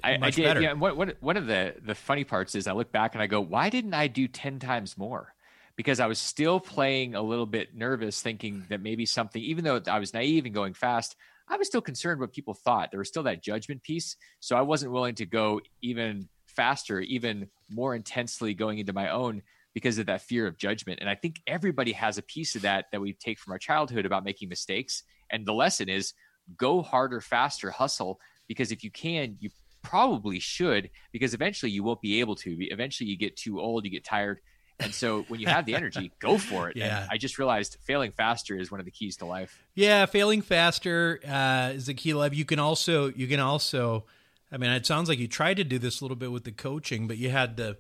I, 0.04 0.18
I 0.22 0.30
did. 0.32 0.44
Better. 0.44 0.62
Yeah. 0.62 0.74
One, 0.74 1.14
one 1.20 1.38
of 1.38 1.48
the 1.48 1.76
the 1.84 1.96
funny 1.96 2.24
parts 2.24 2.56
is 2.56 2.68
I 2.68 2.74
look 2.74 2.92
back 2.92 3.14
and 3.14 3.22
I 3.22 3.28
go, 3.28 3.42
why 3.42 3.70
didn't 3.70 3.94
I 3.94 4.08
do 4.08 4.28
ten 4.28 4.60
times 4.60 4.98
more? 4.98 5.34
Because 5.76 6.00
I 6.00 6.08
was 6.08 6.20
still 6.20 6.60
playing 6.60 7.16
a 7.16 7.22
little 7.22 7.46
bit 7.46 7.76
nervous, 7.76 8.22
thinking 8.22 8.66
that 8.70 8.82
maybe 8.82 9.06
something, 9.06 9.42
even 9.42 9.64
though 9.64 9.82
I 9.88 10.00
was 10.00 10.14
naive 10.14 10.46
and 10.46 10.54
going 10.54 10.74
fast, 10.74 11.16
I 11.52 11.58
was 11.58 11.68
still 11.68 11.82
concerned 11.82 12.22
what 12.22 12.32
people 12.32 12.54
thought. 12.54 12.92
There 12.92 13.00
was 13.00 13.10
still 13.10 13.24
that 13.24 13.44
judgment 13.44 13.84
piece. 13.84 14.16
So 14.40 14.56
I 14.56 14.62
wasn't 14.62 14.94
willing 14.94 15.16
to 15.16 15.26
go 15.26 15.60
even 15.82 16.30
faster, 16.48 17.02
even 17.02 17.48
more 17.70 17.94
intensely 17.94 18.54
going 18.54 18.80
into 18.80 18.94
my 18.94 19.10
own 19.10 19.42
because 19.74 19.98
of 19.98 20.06
that 20.06 20.22
fear 20.22 20.48
of 20.48 20.58
judgment. 20.58 21.00
And 21.02 21.10
I 21.10 21.16
think 21.16 21.42
everybody 21.48 21.92
has 21.92 22.18
a 22.18 22.24
piece 22.24 22.56
of 22.56 22.62
that 22.64 22.86
that 22.92 23.02
we 23.02 23.14
take 23.14 23.38
from 23.38 23.52
our 23.52 23.60
childhood 23.60 24.06
about 24.06 24.24
making 24.24 24.50
mistakes. 24.50 25.04
And 25.30 25.46
the 25.46 25.54
lesson 25.54 25.90
is 25.90 26.14
go 26.58 26.82
harder, 26.82 27.22
faster, 27.22 27.70
hustle, 27.70 28.20
because 28.48 28.72
if 28.72 28.84
you 28.84 28.92
can, 28.92 29.38
you 29.40 29.50
probably 29.82 30.40
should, 30.40 30.90
because 31.12 31.34
eventually 31.34 31.72
you 31.72 31.84
won't 31.84 32.02
be 32.02 32.20
able 32.20 32.36
to. 32.36 32.56
Eventually 32.72 33.10
you 33.10 33.18
get 33.18 33.36
too 33.36 33.60
old, 33.60 33.86
you 33.86 33.92
get 33.92 34.06
tired, 34.06 34.40
and 34.82 34.94
so 34.94 35.24
when 35.28 35.40
you 35.40 35.48
have 35.48 35.66
the 35.66 35.76
energy, 35.76 36.12
go 36.20 36.38
for 36.38 36.70
it. 36.70 36.76
Yeah. 36.76 37.04
And 37.04 37.10
I 37.12 37.18
just 37.18 37.38
realized 37.38 37.78
failing 37.82 38.12
faster 38.12 38.58
is 38.58 38.72
one 38.72 38.80
of 38.80 38.86
the 38.86 38.92
keys 38.92 39.18
to 39.18 39.26
life. 39.26 39.62
Yeah, 39.76 40.06
failing 40.06 40.42
faster 40.42 41.20
uh, 41.28 41.72
is 41.74 41.86
the 41.86 41.94
key 41.94 42.12
to 42.12 42.18
life. 42.18 42.36
You 42.36 42.46
can 42.46 42.60
also 42.60 43.12
you 43.12 43.28
can 43.28 43.40
also 43.40 44.06
I 44.52 44.58
mean, 44.58 44.72
it 44.72 44.86
sounds 44.86 45.08
like 45.08 45.20
you 45.20 45.28
tried 45.28 45.58
to 45.58 45.64
do 45.64 45.80
this 45.80 46.02
a 46.02 46.04
little 46.04 46.18
bit 46.18 46.32
with 46.32 46.44
the 46.44 46.52
coaching, 46.52 47.08
but 47.08 47.18
you 47.18 47.30
had 47.30 47.58
the 47.58 47.78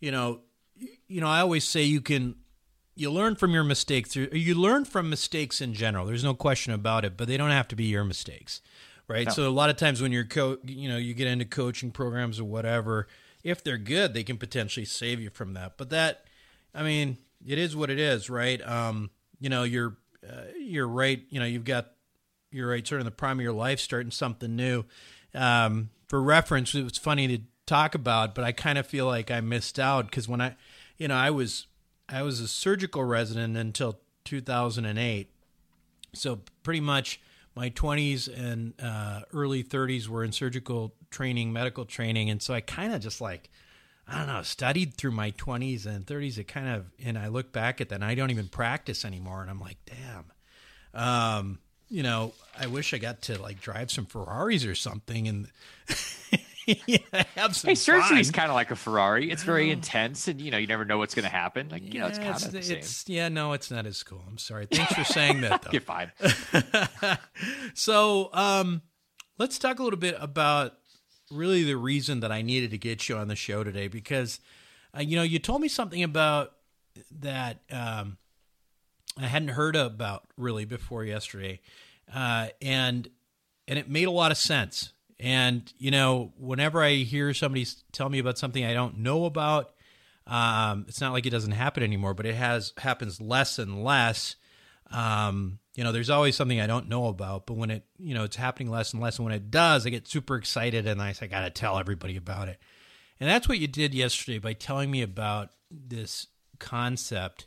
you 0.00 0.10
know 0.10 0.40
you 1.06 1.20
know, 1.20 1.28
I 1.28 1.40
always 1.40 1.64
say 1.64 1.82
you 1.82 2.00
can 2.00 2.36
you 2.96 3.10
learn 3.10 3.36
from 3.36 3.52
your 3.52 3.64
mistakes. 3.64 4.16
You 4.16 4.54
learn 4.54 4.84
from 4.84 5.10
mistakes 5.10 5.60
in 5.60 5.74
general. 5.74 6.06
There's 6.06 6.24
no 6.24 6.34
question 6.34 6.72
about 6.72 7.04
it, 7.04 7.16
but 7.16 7.28
they 7.28 7.36
don't 7.36 7.50
have 7.50 7.68
to 7.68 7.76
be 7.76 7.84
your 7.84 8.04
mistakes, 8.04 8.60
right? 9.08 9.26
No. 9.26 9.32
So 9.32 9.48
a 9.48 9.50
lot 9.50 9.70
of 9.70 9.76
times 9.76 10.00
when 10.00 10.12
you're 10.12 10.24
co- 10.24 10.58
you 10.64 10.88
know, 10.88 10.96
you 10.96 11.14
get 11.14 11.26
into 11.26 11.44
coaching 11.44 11.90
programs 11.90 12.40
or 12.40 12.44
whatever, 12.44 13.08
if 13.42 13.62
they're 13.62 13.78
good, 13.78 14.14
they 14.14 14.24
can 14.24 14.38
potentially 14.38 14.86
save 14.86 15.20
you 15.20 15.30
from 15.30 15.54
that. 15.54 15.76
But 15.76 15.90
that 15.90 16.24
I 16.74 16.82
mean, 16.82 17.18
it 17.46 17.58
is 17.58 17.76
what 17.76 17.90
it 17.90 17.98
is, 17.98 18.28
right? 18.28 18.60
Um, 18.66 19.10
you 19.40 19.48
know, 19.48 19.62
you're 19.62 19.96
uh, 20.28 20.42
you're 20.58 20.88
right. 20.88 21.22
You 21.28 21.40
know, 21.40 21.46
you've 21.46 21.64
got 21.64 21.92
you're 22.50 22.68
right, 22.68 22.86
sort 22.86 23.00
of 23.00 23.06
in 23.06 23.10
the 23.10 23.16
prime 23.16 23.38
of 23.38 23.42
your 23.42 23.52
life, 23.52 23.80
starting 23.80 24.10
something 24.10 24.54
new. 24.54 24.84
Um, 25.34 25.90
for 26.08 26.22
reference, 26.22 26.74
it 26.74 26.84
was 26.84 26.96
funny 26.96 27.26
to 27.28 27.42
talk 27.66 27.94
about, 27.94 28.34
but 28.34 28.44
I 28.44 28.52
kind 28.52 28.78
of 28.78 28.86
feel 28.86 29.06
like 29.06 29.30
I 29.30 29.40
missed 29.40 29.78
out 29.78 30.06
because 30.06 30.28
when 30.28 30.40
I, 30.40 30.56
you 30.96 31.08
know, 31.08 31.16
I 31.16 31.30
was 31.30 31.66
I 32.08 32.22
was 32.22 32.40
a 32.40 32.48
surgical 32.48 33.04
resident 33.04 33.56
until 33.56 33.98
2008, 34.24 35.30
so 36.12 36.40
pretty 36.62 36.80
much 36.80 37.20
my 37.56 37.70
20s 37.70 38.28
and 38.28 38.74
uh, 38.82 39.22
early 39.32 39.62
30s 39.62 40.08
were 40.08 40.24
in 40.24 40.32
surgical 40.32 40.94
training, 41.10 41.52
medical 41.52 41.84
training, 41.84 42.30
and 42.30 42.42
so 42.42 42.54
I 42.54 42.60
kind 42.60 42.92
of 42.92 43.00
just 43.00 43.20
like 43.20 43.50
I 44.06 44.18
don't 44.18 44.26
know, 44.26 44.42
studied 44.42 44.94
through 44.94 45.12
my 45.12 45.30
20s 45.32 45.86
and 45.86 46.06
30s. 46.06 46.38
It 46.38 46.44
kind 46.44 46.68
of, 46.68 46.86
and 47.02 47.18
I 47.18 47.28
look 47.28 47.52
back 47.52 47.80
at 47.80 47.88
that 47.88 47.96
and 47.96 48.04
I 48.04 48.14
don't 48.14 48.30
even 48.30 48.48
practice 48.48 49.04
anymore. 49.04 49.40
And 49.40 49.50
I'm 49.50 49.60
like, 49.60 49.78
damn. 49.86 50.32
Um, 50.92 51.58
you 51.88 52.02
know, 52.02 52.32
I 52.58 52.66
wish 52.66 52.92
I 52.92 52.98
got 52.98 53.22
to 53.22 53.40
like 53.40 53.60
drive 53.60 53.90
some 53.90 54.06
Ferraris 54.06 54.64
or 54.64 54.74
something 54.74 55.28
and 55.28 55.48
yeah, 56.66 56.98
have 57.34 57.54
some. 57.54 57.68
Hey, 57.68 57.74
surgery 57.74 58.20
is 58.20 58.30
kind 58.30 58.48
of 58.48 58.54
like 58.54 58.70
a 58.70 58.76
Ferrari. 58.76 59.30
It's 59.30 59.42
very 59.42 59.70
intense, 59.70 60.28
and 60.28 60.40
you 60.40 60.50
know, 60.50 60.58
you 60.58 60.66
never 60.66 60.84
know 60.84 60.98
what's 60.98 61.14
going 61.14 61.24
to 61.24 61.30
happen. 61.30 61.68
Like, 61.68 61.92
you 61.92 62.00
know, 62.00 62.06
it's 62.06 62.18
kind 62.18 62.30
of 62.30 62.52
the 62.52 62.62
same. 62.62 63.14
Yeah, 63.14 63.28
no, 63.28 63.52
it's 63.52 63.70
not 63.70 63.86
as 63.86 64.02
cool. 64.02 64.22
I'm 64.26 64.38
sorry. 64.38 64.66
Thanks 64.66 64.94
for 64.94 65.04
saying 65.04 65.42
that. 65.42 65.62
Though. 65.62 65.70
You're 65.72 65.80
fine. 65.82 66.12
so, 67.74 68.30
um, 68.32 68.82
let's 69.38 69.58
talk 69.58 69.78
a 69.78 69.82
little 69.82 69.98
bit 69.98 70.16
about 70.18 70.72
really 71.30 71.64
the 71.64 71.76
reason 71.76 72.20
that 72.20 72.32
I 72.32 72.42
needed 72.42 72.70
to 72.70 72.78
get 72.78 73.08
you 73.08 73.16
on 73.16 73.28
the 73.28 73.36
show 73.36 73.64
today 73.64 73.88
because, 73.88 74.40
uh, 74.96 75.00
you 75.00 75.16
know, 75.16 75.22
you 75.22 75.38
told 75.38 75.60
me 75.60 75.68
something 75.68 76.02
about 76.02 76.52
that 77.20 77.58
um, 77.70 78.18
I 79.18 79.26
hadn't 79.26 79.48
heard 79.48 79.76
about 79.76 80.24
really 80.36 80.64
before 80.64 81.04
yesterday, 81.04 81.60
uh, 82.12 82.48
and 82.60 83.08
and 83.66 83.78
it 83.78 83.88
made 83.88 84.08
a 84.08 84.10
lot 84.10 84.30
of 84.30 84.36
sense. 84.36 84.92
And 85.20 85.72
you 85.78 85.90
know, 85.90 86.32
whenever 86.36 86.82
I 86.82 86.94
hear 86.96 87.32
somebody 87.34 87.66
tell 87.92 88.08
me 88.08 88.18
about 88.18 88.38
something 88.38 88.64
I 88.64 88.74
don't 88.74 88.98
know 88.98 89.24
about, 89.24 89.74
um, 90.26 90.86
it's 90.88 91.00
not 91.00 91.12
like 91.12 91.26
it 91.26 91.30
doesn't 91.30 91.52
happen 91.52 91.82
anymore, 91.82 92.14
but 92.14 92.26
it 92.26 92.34
has 92.34 92.72
happens 92.78 93.20
less 93.20 93.58
and 93.58 93.84
less. 93.84 94.36
Um, 94.94 95.58
you 95.74 95.82
know, 95.82 95.90
there's 95.90 96.10
always 96.10 96.36
something 96.36 96.60
I 96.60 96.68
don't 96.68 96.88
know 96.88 97.06
about, 97.08 97.46
but 97.46 97.54
when 97.54 97.70
it, 97.70 97.84
you 97.98 98.14
know, 98.14 98.22
it's 98.22 98.36
happening 98.36 98.70
less 98.70 98.92
and 98.92 99.02
less. 99.02 99.18
And 99.18 99.24
when 99.26 99.34
it 99.34 99.50
does, 99.50 99.84
I 99.86 99.90
get 99.90 100.06
super 100.06 100.36
excited 100.36 100.86
and 100.86 101.02
I 101.02 101.12
say, 101.12 101.26
I 101.26 101.28
got 101.28 101.40
to 101.40 101.50
tell 101.50 101.78
everybody 101.78 102.16
about 102.16 102.48
it. 102.48 102.58
And 103.18 103.28
that's 103.28 103.48
what 103.48 103.58
you 103.58 103.66
did 103.66 103.92
yesterday 103.92 104.38
by 104.38 104.52
telling 104.52 104.90
me 104.90 105.02
about 105.02 105.50
this 105.70 106.28
concept, 106.60 107.46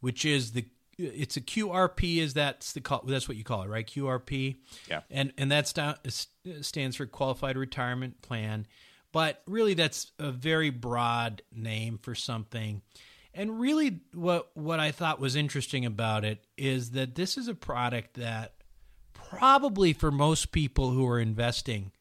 which 0.00 0.26
is 0.26 0.52
the, 0.52 0.66
it's 0.98 1.36
a 1.36 1.40
QRP. 1.40 2.18
Is 2.18 2.34
that's 2.34 2.72
the 2.72 2.80
call? 2.80 3.02
That's 3.06 3.28
what 3.28 3.36
you 3.36 3.44
call 3.44 3.62
it, 3.62 3.68
right? 3.68 3.86
QRP. 3.86 4.56
Yeah. 4.88 5.00
And 5.10 5.32
and 5.36 5.50
that 5.52 5.68
stands 6.60 6.96
for 6.96 7.06
Qualified 7.06 7.56
Retirement 7.56 8.22
Plan, 8.22 8.66
but 9.12 9.42
really 9.46 9.74
that's 9.74 10.12
a 10.18 10.30
very 10.30 10.70
broad 10.70 11.42
name 11.52 11.98
for 12.02 12.14
something 12.14 12.80
and 13.36 13.60
really, 13.60 14.00
what 14.14 14.50
what 14.54 14.80
I 14.80 14.90
thought 14.90 15.20
was 15.20 15.36
interesting 15.36 15.84
about 15.84 16.24
it 16.24 16.44
is 16.56 16.92
that 16.92 17.14
this 17.14 17.36
is 17.36 17.48
a 17.48 17.54
product 17.54 18.14
that 18.14 18.54
probably 19.12 19.92
for 19.92 20.10
most 20.10 20.52
people 20.52 20.90
who 20.90 21.06
are 21.06 21.20
investing 21.20 21.92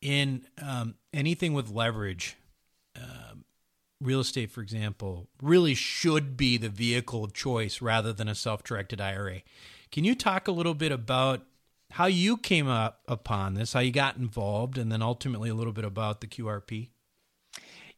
in 0.00 0.46
um, 0.62 0.94
anything 1.12 1.54
with 1.54 1.70
leverage, 1.70 2.36
um, 2.96 3.44
real 4.00 4.20
estate, 4.20 4.50
for 4.50 4.60
example, 4.60 5.28
really 5.42 5.74
should 5.74 6.36
be 6.36 6.56
the 6.56 6.68
vehicle 6.68 7.24
of 7.24 7.32
choice 7.32 7.80
rather 7.80 8.12
than 8.12 8.28
a 8.28 8.34
self-directed 8.34 9.00
IRA. 9.00 9.42
Can 9.90 10.04
you 10.04 10.14
talk 10.14 10.48
a 10.48 10.52
little 10.52 10.74
bit 10.74 10.92
about 10.92 11.42
how 11.92 12.06
you 12.06 12.36
came 12.36 12.68
up 12.68 13.00
upon 13.08 13.54
this, 13.54 13.72
how 13.72 13.80
you 13.80 13.90
got 13.90 14.16
involved, 14.16 14.76
and 14.76 14.92
then 14.92 15.02
ultimately 15.02 15.48
a 15.48 15.54
little 15.54 15.72
bit 15.72 15.84
about 15.84 16.20
the 16.20 16.26
QRP. 16.26 16.90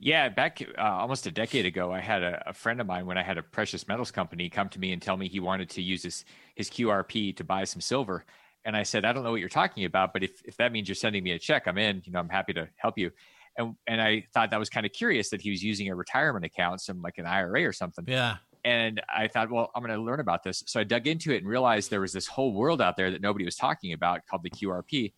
Yeah, 0.03 0.31
back 0.31 0.63
uh, 0.79 0.81
almost 0.81 1.27
a 1.27 1.31
decade 1.31 1.67
ago, 1.67 1.93
I 1.93 2.01
had 2.01 2.23
a, 2.23 2.43
a, 2.49 2.55
friend 2.55 2.81
of 2.81 2.87
mine 2.87 3.05
when 3.05 3.19
I 3.19 3.23
had 3.23 3.37
a 3.37 3.43
precious 3.43 3.87
metals 3.87 4.11
company 4.11 4.49
come 4.49 4.71
to 4.71 4.79
me 4.79 4.93
and 4.93 5.03
tell 5.03 5.19
me 5.19 5.29
he 5.29 5.41
wanted 5.41 5.69
to 5.71 5.83
use 5.83 6.03
his 6.03 6.25
his 6.55 6.71
QRP 6.71 7.37
to 7.37 7.45
buy 7.45 7.65
some 7.65 7.83
silver. 7.83 8.25
And 8.65 8.75
I 8.75 8.83
said, 8.83 9.05
I 9.05 9.13
don't 9.13 9.25
know 9.25 9.31
what 9.31 9.41
you're 9.41 9.51
talking 9.51 9.85
about, 9.85 10.15
but 10.15 10.23
if, 10.23 10.43
if 10.47 10.57
that 10.57 10.73
means 10.73 10.89
you're 10.89 10.95
sending 10.95 11.23
me 11.23 11.33
a 11.33 11.39
check, 11.39 11.67
I'm 11.67 11.77
in. 11.77 12.01
You 12.07 12.13
know, 12.13 12.19
I'm 12.19 12.31
happy 12.31 12.55
to 12.55 12.69
help 12.77 12.97
you. 12.97 13.11
And 13.59 13.75
and 13.87 14.01
I 14.01 14.25
thought 14.33 14.51
that 14.53 14.59
was 14.59 14.71
kind 14.71 14.87
of 14.87 14.93
curious 14.93 15.29
that 15.31 15.43
he 15.43 15.51
was 15.51 15.63
using 15.63 15.91
a 15.91 15.95
retirement 15.95 16.47
account, 16.47 16.81
some 16.81 17.03
like 17.03 17.19
an 17.19 17.27
IRA 17.27 17.67
or 17.67 17.73
something. 17.75 18.07
Yeah. 18.09 18.37
And 18.65 19.03
I 19.15 19.29
thought, 19.29 19.51
well, 19.51 19.71
I'm 19.75 19.83
going 19.83 19.95
to 19.95 20.03
learn 20.03 20.21
about 20.21 20.43
this. 20.43 20.63
So 20.67 20.81
I 20.81 20.85
dug 20.85 21.07
into 21.07 21.33
it 21.33 21.39
and 21.39 21.47
realized 21.49 21.91
there 21.91 22.01
was 22.01 22.13
this 22.13 22.27
whole 22.27 22.55
world 22.55 22.81
out 22.81 22.97
there 22.97 23.11
that 23.11 23.21
nobody 23.21 23.45
was 23.45 23.57
talking 23.57 23.93
about 23.93 24.27
called 24.27 24.43
the 24.45 24.51
QRP. 24.51 25.13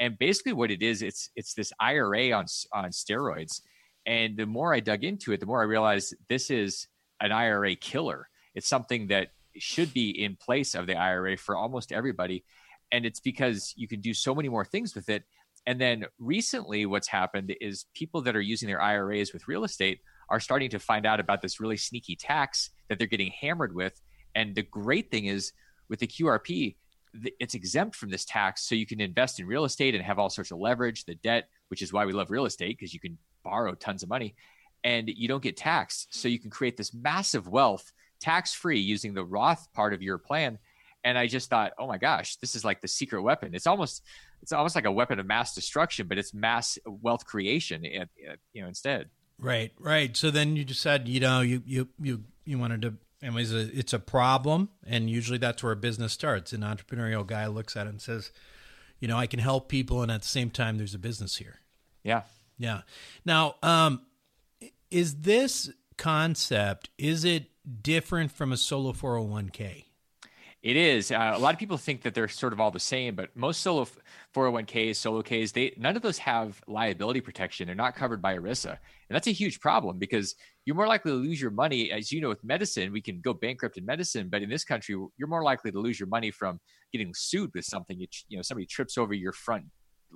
And 0.00 0.18
basically, 0.18 0.54
what 0.54 0.72
it 0.72 0.82
is, 0.82 1.02
it's 1.02 1.30
it's 1.36 1.54
this 1.54 1.72
IRA 1.78 2.32
on 2.32 2.46
on 2.72 2.90
steroids. 2.90 3.60
And 4.06 4.36
the 4.36 4.46
more 4.46 4.74
I 4.74 4.80
dug 4.80 5.04
into 5.04 5.32
it, 5.32 5.40
the 5.40 5.46
more 5.46 5.60
I 5.60 5.64
realized 5.64 6.14
this 6.28 6.50
is 6.50 6.88
an 7.20 7.32
IRA 7.32 7.74
killer. 7.76 8.28
It's 8.54 8.68
something 8.68 9.08
that 9.08 9.28
should 9.56 9.94
be 9.94 10.10
in 10.10 10.36
place 10.36 10.74
of 10.74 10.86
the 10.86 10.96
IRA 10.96 11.36
for 11.36 11.56
almost 11.56 11.92
everybody. 11.92 12.44
And 12.92 13.06
it's 13.06 13.20
because 13.20 13.72
you 13.76 13.88
can 13.88 14.00
do 14.00 14.12
so 14.12 14.34
many 14.34 14.48
more 14.48 14.64
things 14.64 14.94
with 14.94 15.08
it. 15.08 15.24
And 15.66 15.80
then 15.80 16.04
recently 16.18 16.84
what's 16.84 17.08
happened 17.08 17.54
is 17.60 17.86
people 17.94 18.20
that 18.22 18.36
are 18.36 18.40
using 18.40 18.68
their 18.68 18.82
IRAs 18.82 19.32
with 19.32 19.48
real 19.48 19.64
estate 19.64 20.00
are 20.28 20.40
starting 20.40 20.70
to 20.70 20.78
find 20.78 21.06
out 21.06 21.20
about 21.20 21.40
this 21.40 21.60
really 21.60 21.76
sneaky 21.76 22.16
tax 22.16 22.70
that 22.88 22.98
they're 22.98 23.06
getting 23.06 23.30
hammered 23.30 23.74
with. 23.74 24.00
And 24.34 24.54
the 24.54 24.62
great 24.62 25.10
thing 25.10 25.26
is 25.26 25.52
with 25.88 26.00
the 26.00 26.06
QRP 26.06 26.76
it's 27.38 27.54
exempt 27.54 27.94
from 27.94 28.10
this 28.10 28.24
tax. 28.24 28.68
So 28.68 28.74
you 28.74 28.86
can 28.86 29.00
invest 29.00 29.38
in 29.38 29.46
real 29.46 29.64
estate 29.64 29.94
and 29.94 30.02
have 30.02 30.18
all 30.18 30.30
sorts 30.30 30.50
of 30.50 30.58
leverage 30.58 31.04
the 31.04 31.14
debt 31.14 31.48
which 31.68 31.82
is 31.82 31.92
why 31.92 32.04
we 32.04 32.12
love 32.12 32.30
real 32.30 32.44
estate 32.44 32.76
because 32.78 32.94
you 32.94 33.00
can 33.00 33.18
borrow 33.44 33.74
tons 33.74 34.02
of 34.02 34.08
money 34.08 34.34
and 34.82 35.08
you 35.08 35.28
don't 35.28 35.42
get 35.42 35.56
taxed 35.56 36.12
so 36.14 36.26
you 36.26 36.40
can 36.40 36.50
create 36.50 36.76
this 36.76 36.92
massive 36.92 37.46
wealth 37.46 37.92
tax 38.20 38.52
free 38.52 38.80
using 38.80 39.14
the 39.14 39.24
Roth 39.24 39.72
part 39.72 39.94
of 39.94 40.02
your 40.02 40.18
plan 40.18 40.58
and 41.04 41.18
I 41.18 41.26
just 41.26 41.50
thought, 41.50 41.72
oh 41.78 41.86
my 41.86 41.98
gosh, 41.98 42.36
this 42.36 42.54
is 42.54 42.64
like 42.64 42.80
the 42.80 42.88
secret 42.88 43.22
weapon. 43.22 43.54
It's 43.54 43.66
almost 43.66 44.02
it's 44.42 44.52
almost 44.52 44.74
like 44.74 44.86
a 44.86 44.92
weapon 44.92 45.20
of 45.20 45.26
mass 45.26 45.54
destruction, 45.54 46.08
but 46.08 46.18
it's 46.18 46.34
mass 46.34 46.78
wealth 46.86 47.26
creation. 47.26 47.84
At, 47.84 48.08
at, 48.28 48.38
you 48.52 48.62
know, 48.62 48.68
instead. 48.68 49.10
Right, 49.38 49.72
right. 49.78 50.16
So 50.16 50.30
then 50.30 50.56
you 50.56 50.64
just 50.64 50.80
said, 50.80 51.06
you 51.06 51.20
know, 51.20 51.42
you 51.42 51.62
you 51.66 51.88
you 52.00 52.24
you 52.44 52.58
wanted 52.58 52.82
to. 52.82 52.94
Anyways, 53.22 53.54
uh, 53.54 53.68
it's 53.72 53.92
a 53.92 53.98
problem, 53.98 54.70
and 54.86 55.08
usually 55.08 55.38
that's 55.38 55.62
where 55.62 55.72
a 55.72 55.76
business 55.76 56.12
starts. 56.12 56.52
An 56.52 56.60
entrepreneurial 56.60 57.26
guy 57.26 57.46
looks 57.46 57.76
at 57.76 57.86
it 57.86 57.90
and 57.90 58.00
says, 58.00 58.30
you 58.98 59.08
know, 59.08 59.16
I 59.16 59.26
can 59.26 59.40
help 59.40 59.68
people, 59.68 60.02
and 60.02 60.10
at 60.10 60.22
the 60.22 60.28
same 60.28 60.50
time, 60.50 60.76
there's 60.76 60.94
a 60.94 60.98
business 60.98 61.36
here. 61.36 61.60
Yeah, 62.02 62.22
yeah. 62.58 62.82
Now, 63.24 63.56
um, 63.62 64.02
is 64.90 65.16
this 65.16 65.70
concept 65.96 66.90
is 66.98 67.24
it 67.24 67.46
different 67.82 68.32
from 68.32 68.52
a 68.52 68.56
solo 68.56 68.92
401k? 68.92 69.84
It 70.64 70.76
is. 70.76 71.12
Uh, 71.12 71.32
a 71.34 71.38
lot 71.38 71.52
of 71.52 71.60
people 71.60 71.76
think 71.76 72.02
that 72.02 72.14
they're 72.14 72.26
sort 72.26 72.54
of 72.54 72.60
all 72.60 72.70
the 72.70 72.80
same, 72.80 73.14
but 73.14 73.36
most 73.36 73.60
solo 73.60 73.86
401ks, 74.34 74.96
solo 74.96 75.20
Ks, 75.20 75.52
they 75.52 75.74
none 75.76 75.94
of 75.94 76.00
those 76.00 76.16
have 76.16 76.58
liability 76.66 77.20
protection. 77.20 77.66
They're 77.66 77.74
not 77.74 77.94
covered 77.94 78.22
by 78.22 78.34
ERISA, 78.38 78.70
and 78.70 78.78
that's 79.10 79.26
a 79.26 79.32
huge 79.32 79.60
problem 79.60 79.98
because 79.98 80.34
you're 80.64 80.74
more 80.74 80.86
likely 80.86 81.12
to 81.12 81.18
lose 81.18 81.38
your 81.38 81.50
money. 81.50 81.92
As 81.92 82.10
you 82.10 82.22
know, 82.22 82.30
with 82.30 82.42
medicine, 82.42 82.92
we 82.92 83.02
can 83.02 83.20
go 83.20 83.34
bankrupt 83.34 83.76
in 83.76 83.84
medicine, 83.84 84.28
but 84.30 84.40
in 84.40 84.48
this 84.48 84.64
country, 84.64 84.96
you're 85.18 85.28
more 85.28 85.42
likely 85.42 85.70
to 85.70 85.78
lose 85.78 86.00
your 86.00 86.08
money 86.08 86.30
from 86.30 86.58
getting 86.92 87.12
sued 87.14 87.50
with 87.54 87.66
something. 87.66 88.00
You, 88.00 88.06
you 88.28 88.38
know, 88.38 88.42
somebody 88.42 88.64
trips 88.64 88.96
over 88.96 89.12
your 89.12 89.32
front 89.32 89.66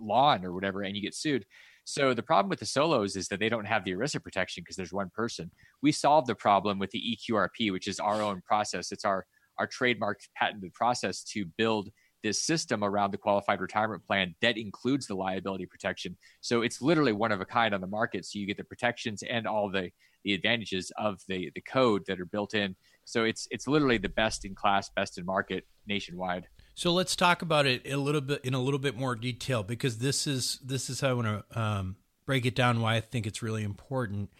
lawn 0.01 0.47
or 0.47 0.55
whatever, 0.55 0.81
and 0.81 0.97
you 0.97 1.03
get 1.03 1.15
sued. 1.15 1.45
So 1.89 2.13
the 2.13 2.23
problem 2.23 2.51
with 2.51 2.59
the 2.59 2.67
solos 2.67 3.17
is 3.17 3.29
that 3.29 3.41
they 3.41 3.49
don't 3.49 3.65
have 3.65 3.83
the 3.83 3.93
ERISA 3.93 4.23
protection 4.23 4.63
because 4.63 4.77
there's 4.77 4.93
one 4.93 5.11
person. 5.15 5.51
We 5.81 5.91
solved 5.91 6.27
the 6.27 6.35
problem 6.35 6.79
with 6.79 6.91
the 6.91 7.03
EQRP, 7.17 7.73
which 7.73 7.89
is 7.89 7.99
our 7.99 8.21
own 8.21 8.43
process. 8.43 8.93
It's 8.93 9.07
our 9.07 9.25
our 9.59 9.67
trademarked 9.67 10.29
patented 10.37 10.75
process 10.75 11.25
to 11.33 11.47
build 11.57 11.89
this 12.23 12.43
system 12.43 12.85
around 12.85 13.13
the 13.13 13.17
qualified 13.17 13.63
retirement 13.63 14.05
plan 14.07 14.35
that 14.43 14.59
includes 14.59 15.07
the 15.07 15.15
liability 15.15 15.65
protection. 15.65 16.19
So 16.43 16.61
it's 16.61 16.83
literally 16.83 17.13
one 17.13 17.33
of 17.33 17.41
a 17.41 17.47
kind 17.47 17.75
on 17.75 17.81
the 17.81 17.87
market. 17.87 18.27
So 18.27 18.39
you 18.39 18.47
get 18.47 18.59
the 18.59 18.65
protections 18.65 19.23
and 19.23 19.47
all 19.47 19.71
the 19.71 19.91
the 20.25 20.35
advantages 20.35 20.93
of 20.99 21.23
the 21.27 21.51
the 21.55 21.63
code 21.63 22.03
that 22.07 22.21
are 22.21 22.27
built 22.27 22.53
in. 22.53 22.77
So 23.07 23.25
it's 23.25 23.49
it's 23.51 23.67
literally 23.67 23.97
the 23.97 24.11
best 24.11 24.45
in 24.45 24.55
class, 24.55 24.91
best 24.95 25.17
in 25.17 25.25
market 25.25 25.65
nationwide. 25.87 26.49
So 26.79 26.93
let's 26.93 27.17
talk 27.17 27.43
about 27.43 27.67
it 27.67 27.83
a 27.91 27.97
little 27.97 28.21
bit 28.21 28.45
in 28.45 28.55
a 28.55 28.61
little 28.61 28.79
bit 28.79 28.97
more 28.97 29.17
detail 29.17 29.65
because 29.65 29.99
this 29.99 30.29
is 30.29 30.61
this 30.65 30.89
is 30.89 31.01
how 31.01 31.09
I 31.09 31.13
want 31.13 31.27
to 31.51 31.61
um, 31.61 31.97
break 32.25 32.47
it 32.47 32.55
down. 32.55 32.81
Why 32.81 32.95
I 32.95 33.01
think 33.01 33.27
it's 33.27 33.43
really 33.43 33.65
important. 33.65 34.31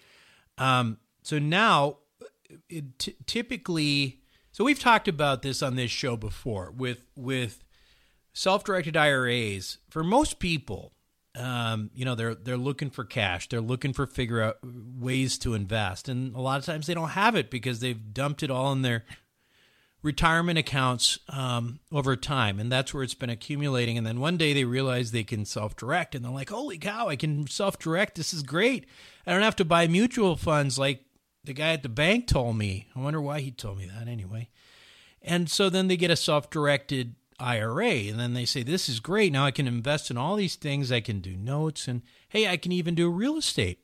Um, 0.57 0.99
so 1.25 1.41
now, 1.41 1.97
t- 2.99 3.17
typically 3.27 4.21
so 4.53 4.63
we've 4.63 4.79
talked 4.79 5.09
about 5.09 5.43
this 5.43 5.65
on 5.65 5.75
this 5.75 5.91
show 5.91 6.17
before 6.17 6.71
with 6.71 7.01
with 7.17 7.65
self-directed 8.35 8.97
IRAs. 8.97 9.79
For 9.91 10.05
most 10.05 10.39
people, 10.39 10.93
um, 11.35 11.91
you 11.93 12.05
know, 12.05 12.15
they're 12.15 12.37
they're 12.37 12.57
looking 12.57 12.91
for 12.91 13.05
cash. 13.05 13.49
They're 13.49 13.61
looking 13.61 13.93
for 13.93 14.07
figure 14.07 14.41
out 14.41 14.59
ways 14.63 15.39
to 15.39 15.55
invest, 15.55 16.09
and 16.09 16.37
a 16.37 16.41
lot 16.41 16.61
of 16.61 16.65
times 16.65 16.87
they 16.87 16.95
don't 16.95 17.09
have 17.09 17.35
it 17.35 17.51
because 17.51 17.81
they've 17.81 18.15
dumped 18.15 18.45
it 18.45 18.51
all 18.53 18.71
in 18.71 18.83
their 18.83 19.05
retirement 20.03 20.59
accounts 20.59 21.19
um, 21.29 21.81
over 21.91 22.17
time, 22.17 22.61
and 22.61 22.71
that's 22.71 22.95
where 22.95 23.03
it's 23.03 23.15
been 23.15 23.31
accumulating. 23.31 23.99
And 23.99 24.07
then 24.07 24.21
one 24.21 24.37
day 24.37 24.53
they 24.53 24.65
realize 24.65 25.11
they 25.11 25.25
can 25.25 25.45
self-direct, 25.45 26.15
and 26.15 26.25
they're 26.25 26.33
like, 26.33 26.51
"Holy 26.51 26.79
cow! 26.79 27.09
I 27.09 27.17
can 27.17 27.47
self-direct. 27.47 28.15
This 28.15 28.33
is 28.33 28.43
great. 28.43 28.87
I 29.27 29.33
don't 29.33 29.43
have 29.43 29.57
to 29.57 29.65
buy 29.65 29.87
mutual 29.87 30.37
funds 30.37 30.79
like 30.79 31.05
the 31.45 31.53
guy 31.53 31.73
at 31.73 31.83
the 31.83 31.89
bank 31.89 32.27
told 32.27 32.57
me. 32.57 32.89
I 32.95 33.01
wonder 33.01 33.21
why 33.21 33.41
he 33.41 33.51
told 33.51 33.79
me 33.79 33.87
that 33.87 34.09
anyway. 34.09 34.49
And 35.23 35.51
so 35.51 35.69
then 35.69 35.89
they 35.89 35.97
get 35.97 36.11
a 36.11 36.17
self 36.17 36.51
directed 36.51 37.15
IRA, 37.41 37.91
and 37.91 38.19
then 38.19 38.35
they 38.35 38.45
say, 38.45 38.63
This 38.63 38.89
is 38.89 39.01
great. 39.01 39.33
Now 39.33 39.45
I 39.45 39.51
can 39.51 39.67
invest 39.67 40.11
in 40.11 40.17
all 40.17 40.37
these 40.37 40.57
things. 40.57 40.91
I 40.91 41.01
can 41.01 41.21
do 41.21 41.37
notes, 41.37 41.89
and 41.89 42.03
hey, 42.29 42.49
I 42.49 42.57
can 42.57 42.73
even 42.73 42.95
do 42.95 43.11
real 43.11 43.37
estate. 43.37 43.81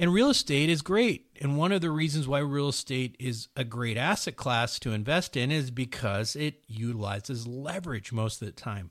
And 0.00 0.14
real 0.14 0.30
estate 0.30 0.70
is 0.70 0.80
great. 0.82 1.26
And 1.40 1.58
one 1.58 1.72
of 1.72 1.82
the 1.82 1.90
reasons 1.90 2.26
why 2.26 2.38
real 2.38 2.70
estate 2.70 3.16
is 3.20 3.48
a 3.54 3.64
great 3.64 3.96
asset 3.96 4.34
class 4.34 4.78
to 4.80 4.92
invest 4.92 5.36
in 5.36 5.50
is 5.50 5.70
because 5.70 6.34
it 6.34 6.64
utilizes 6.66 7.46
leverage 7.46 8.10
most 8.10 8.40
of 8.40 8.46
the 8.46 8.52
time. 8.52 8.90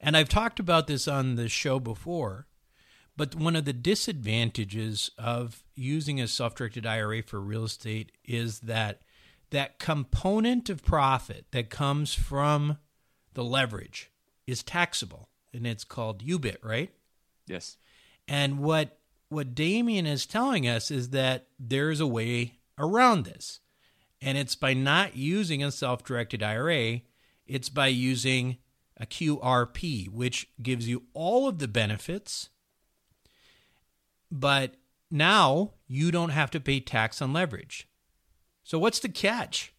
And 0.00 0.16
I've 0.16 0.28
talked 0.28 0.60
about 0.60 0.86
this 0.86 1.08
on 1.08 1.34
the 1.34 1.48
show 1.48 1.80
before 1.80 2.46
but 3.16 3.34
one 3.34 3.54
of 3.56 3.64
the 3.64 3.72
disadvantages 3.72 5.10
of 5.18 5.62
using 5.74 6.20
a 6.20 6.28
self-directed 6.28 6.84
IRA 6.84 7.22
for 7.22 7.40
real 7.40 7.64
estate 7.64 8.12
is 8.24 8.60
that 8.60 9.02
that 9.50 9.78
component 9.78 10.68
of 10.68 10.84
profit 10.84 11.46
that 11.52 11.70
comes 11.70 12.14
from 12.14 12.78
the 13.34 13.44
leverage 13.44 14.10
is 14.46 14.62
taxable 14.62 15.28
and 15.52 15.66
it's 15.66 15.84
called 15.84 16.24
UBIT, 16.24 16.56
right? 16.62 16.90
Yes. 17.46 17.76
And 18.26 18.58
what 18.58 18.98
what 19.28 19.54
Damion 19.54 20.06
is 20.06 20.26
telling 20.26 20.68
us 20.68 20.90
is 20.90 21.10
that 21.10 21.48
there's 21.58 22.00
a 22.00 22.06
way 22.06 22.58
around 22.78 23.24
this. 23.24 23.60
And 24.20 24.38
it's 24.38 24.54
by 24.54 24.74
not 24.74 25.16
using 25.16 25.62
a 25.62 25.70
self-directed 25.70 26.42
IRA, 26.42 27.02
it's 27.46 27.68
by 27.68 27.88
using 27.88 28.56
a 28.96 29.06
QRP, 29.06 30.08
which 30.08 30.48
gives 30.62 30.88
you 30.88 31.02
all 31.12 31.46
of 31.46 31.58
the 31.58 31.68
benefits 31.68 32.48
but 34.34 34.74
now 35.12 35.74
you 35.86 36.10
don't 36.10 36.30
have 36.30 36.50
to 36.50 36.60
pay 36.60 36.80
tax 36.80 37.22
on 37.22 37.32
leverage. 37.32 37.88
So 38.64 38.80
what's 38.80 38.98
the 38.98 39.08
catch? 39.08 39.72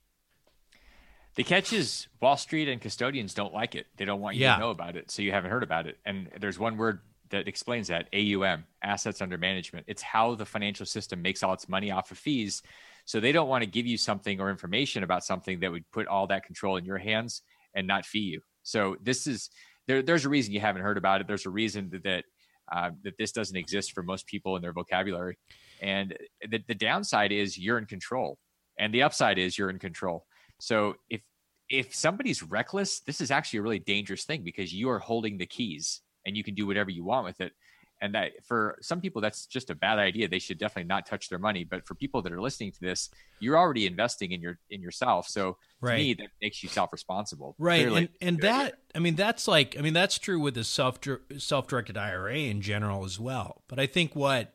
The 1.36 1.44
catch 1.44 1.74
is 1.74 2.08
Wall 2.22 2.38
Street 2.38 2.70
and 2.70 2.80
custodians 2.80 3.34
don't 3.34 3.54
like 3.54 3.76
it. 3.76 3.88
They 3.98 4.06
don't 4.06 4.22
want 4.22 4.38
you 4.38 4.44
yeah. 4.44 4.54
to 4.54 4.62
know 4.62 4.70
about 4.70 4.96
it, 4.96 5.12
so 5.12 5.22
you 5.22 5.34
haven't 5.34 5.52
heard 5.52 5.64
about 5.64 5.88
it. 5.88 5.98
And 6.06 6.30
there's 6.40 6.58
one 6.58 6.78
word 6.78 7.02
that 7.30 7.48
explains 7.48 7.88
that 7.88 8.08
AUM, 8.14 8.66
assets 8.84 9.22
under 9.22 9.38
management. 9.38 9.86
It's 9.88 10.02
how 10.02 10.36
the 10.36 10.46
financial 10.46 10.86
system 10.86 11.22
makes 11.22 11.44
all 11.44 11.54
its 11.54 11.68
money 11.70 11.92
off 11.92 12.12
of 12.12 12.18
fees. 12.18 12.62
So 13.06 13.20
they 13.20 13.32
don't 13.32 13.50
want 13.50 13.64
to 13.64 13.70
give 13.70 13.86
you 13.86 13.98
something 13.98 14.40
or 14.40 14.50
information 14.50 15.04
about 15.04 15.24
something 15.24 15.60
that 15.60 15.72
would 15.72 15.90
put 15.92 16.08
all 16.08 16.28
that 16.28 16.44
control 16.44 16.78
in 16.78 16.86
your 16.86 16.98
hands 16.98 17.42
and 17.76 17.88
not 17.88 18.06
fee 18.06 18.20
you. 18.20 18.42
So 18.64 18.96
this 19.02 19.28
is 19.28 19.50
there, 19.88 20.02
there's 20.02 20.26
a 20.26 20.30
reason 20.30 20.54
you 20.54 20.60
haven't 20.60 20.82
heard 20.82 20.98
about 20.98 21.22
it. 21.22 21.28
There's 21.28 21.46
a 21.46 21.52
reason 21.52 21.90
that, 21.92 22.04
that 22.04 22.26
uh, 22.72 22.90
that 23.04 23.14
this 23.20 23.32
doesn't 23.32 23.56
exist 23.56 23.92
for 23.92 24.02
most 24.02 24.26
people 24.26 24.56
in 24.56 24.62
their 24.62 24.74
vocabulary. 24.74 25.38
And 25.82 26.18
the, 26.50 26.62
the 26.68 26.74
downside 26.74 27.32
is 27.32 27.58
you're 27.58 27.78
in 27.78 27.86
control, 27.86 28.40
and 28.80 28.94
the 28.94 29.04
upside 29.04 29.38
is 29.38 29.58
you're 29.58 29.70
in 29.70 29.78
control. 29.80 30.26
So 30.60 30.96
if 31.10 31.22
if 31.70 31.96
somebody's 31.96 32.44
reckless, 32.44 33.02
this 33.02 33.22
is 33.22 33.32
actually 33.32 33.60
a 33.60 33.62
really 33.64 33.80
dangerous 33.80 34.24
thing 34.24 34.44
because 34.44 34.74
you 34.74 34.90
are 34.90 35.00
holding 35.00 35.38
the 35.38 35.46
keys 35.46 36.02
and 36.26 36.36
you 36.36 36.44
can 36.44 36.56
do 36.56 36.66
whatever 36.66 36.90
you 36.90 37.04
want 37.04 37.26
with 37.26 37.42
it. 37.42 37.54
and 38.02 38.14
that 38.14 38.32
for 38.46 38.78
some 38.82 39.00
people 39.00 39.22
that's 39.22 39.46
just 39.46 39.70
a 39.70 39.76
bad 39.76 40.00
idea. 40.00 40.28
They 40.28 40.40
should 40.40 40.58
definitely 40.58 40.88
not 40.88 41.06
touch 41.06 41.30
their 41.30 41.40
money. 41.40 41.64
But 41.64 41.88
for 41.88 41.96
people 41.96 42.22
that 42.24 42.32
are 42.34 42.42
listening 42.42 42.72
to 42.74 42.82
this 42.82 43.10
you're 43.40 43.58
already 43.58 43.86
investing 43.86 44.32
in 44.32 44.42
your 44.42 44.60
in 44.70 44.82
yourself. 44.82 45.28
So 45.28 45.58
right. 45.82 45.98
to 45.98 46.04
me 46.04 46.14
that 46.16 46.30
makes 46.42 46.62
you 46.62 46.70
self-responsible. 46.70 47.56
Right. 47.58 47.82
Clearly, 47.82 47.98
and, 47.98 48.10
and 48.22 48.40
that 48.42 48.62
idea. 48.62 48.78
i 48.96 49.00
mean 49.00 49.16
that's 49.16 49.48
like 49.48 49.76
i 49.78 49.82
mean 49.82 49.94
that's 49.94 50.20
true 50.20 50.40
with 50.40 50.56
the 50.56 50.64
self 50.64 51.00
self-directed 51.38 51.98
ira 51.98 52.36
in 52.36 52.62
general 52.62 53.06
as 53.06 53.20
well. 53.20 53.64
But 53.68 53.80
i 53.80 53.86
think 53.88 54.16
what 54.16 54.54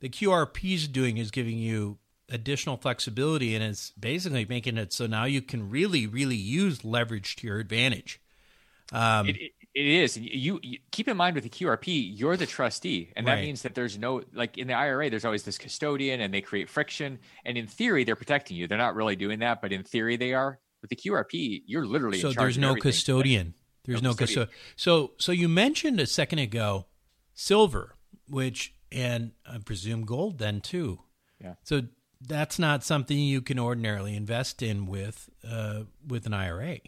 the 0.00 0.08
qrp 0.08 0.74
is 0.74 0.88
doing 0.88 1.18
is 1.18 1.30
giving 1.30 1.58
you 1.58 1.98
additional 2.28 2.76
flexibility 2.76 3.54
and 3.54 3.62
it's 3.62 3.90
basically 3.90 4.46
making 4.46 4.78
it 4.78 4.92
so 4.92 5.06
now 5.06 5.24
you 5.24 5.42
can 5.42 5.68
really 5.68 6.06
really 6.06 6.36
use 6.36 6.84
leverage 6.84 7.36
to 7.36 7.46
your 7.46 7.58
advantage. 7.58 8.20
Um, 8.90 9.28
it, 9.28 9.36
it, 9.36 9.52
it 9.74 9.86
is. 9.86 10.18
You, 10.18 10.60
you, 10.62 10.78
keep 10.90 11.08
in 11.08 11.16
mind 11.16 11.34
with 11.34 11.44
the 11.44 11.50
QRP, 11.50 12.18
you're 12.18 12.36
the 12.36 12.46
trustee, 12.46 13.12
and 13.16 13.26
that 13.26 13.34
right. 13.34 13.44
means 13.44 13.62
that 13.62 13.74
there's 13.74 13.98
no 13.98 14.22
like 14.34 14.58
in 14.58 14.68
the 14.68 14.74
IRA. 14.74 15.08
There's 15.08 15.24
always 15.24 15.44
this 15.44 15.58
custodian, 15.58 16.20
and 16.20 16.32
they 16.32 16.42
create 16.42 16.68
friction. 16.68 17.18
And 17.44 17.56
in 17.56 17.66
theory, 17.66 18.04
they're 18.04 18.16
protecting 18.16 18.56
you. 18.56 18.66
They're 18.66 18.78
not 18.78 18.94
really 18.94 19.16
doing 19.16 19.38
that, 19.38 19.62
but 19.62 19.72
in 19.72 19.82
theory, 19.82 20.16
they 20.16 20.34
are. 20.34 20.58
With 20.82 20.90
the 20.90 20.96
QRP, 20.96 21.62
you're 21.66 21.86
literally 21.86 22.18
so 22.18 22.32
there's 22.32 22.58
no 22.58 22.70
everything. 22.70 22.90
custodian. 22.90 23.54
There's 23.84 24.02
no, 24.02 24.10
no 24.10 24.16
custodian. 24.16 24.50
So 24.74 25.12
so 25.18 25.30
you 25.30 25.48
mentioned 25.48 26.00
a 26.00 26.06
second 26.06 26.40
ago 26.40 26.86
silver, 27.34 27.94
which 28.28 28.74
and 28.90 29.32
I 29.46 29.58
presume 29.58 30.04
gold 30.04 30.38
then 30.38 30.60
too. 30.60 31.00
Yeah. 31.40 31.54
So 31.62 31.82
that's 32.20 32.58
not 32.58 32.84
something 32.84 33.18
you 33.18 33.40
can 33.40 33.58
ordinarily 33.58 34.16
invest 34.16 34.62
in 34.62 34.86
with 34.86 35.30
uh, 35.48 35.84
with 36.06 36.26
an 36.26 36.34
IRA. 36.34 36.78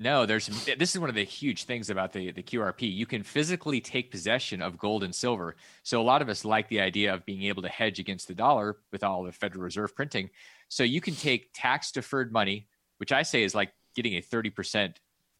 No, 0.00 0.26
there's 0.26 0.46
this 0.46 0.94
is 0.94 0.98
one 0.98 1.08
of 1.08 1.14
the 1.14 1.24
huge 1.24 1.64
things 1.64 1.88
about 1.88 2.12
the 2.12 2.32
the 2.32 2.42
QRP. 2.42 2.92
You 2.92 3.06
can 3.06 3.22
physically 3.22 3.80
take 3.80 4.10
possession 4.10 4.60
of 4.60 4.76
gold 4.76 5.04
and 5.04 5.14
silver. 5.14 5.56
So 5.82 6.00
a 6.00 6.02
lot 6.02 6.20
of 6.20 6.28
us 6.28 6.44
like 6.44 6.68
the 6.68 6.80
idea 6.80 7.14
of 7.14 7.24
being 7.24 7.44
able 7.44 7.62
to 7.62 7.68
hedge 7.68 8.00
against 8.00 8.26
the 8.26 8.34
dollar 8.34 8.78
with 8.90 9.04
all 9.04 9.22
the 9.22 9.32
Federal 9.32 9.62
Reserve 9.62 9.94
printing. 9.94 10.30
So 10.68 10.82
you 10.82 11.00
can 11.00 11.14
take 11.14 11.50
tax 11.54 11.92
deferred 11.92 12.32
money, 12.32 12.66
which 12.98 13.12
I 13.12 13.22
say 13.22 13.44
is 13.44 13.54
like 13.54 13.72
getting 13.94 14.16
a 14.16 14.20
30% 14.20 14.96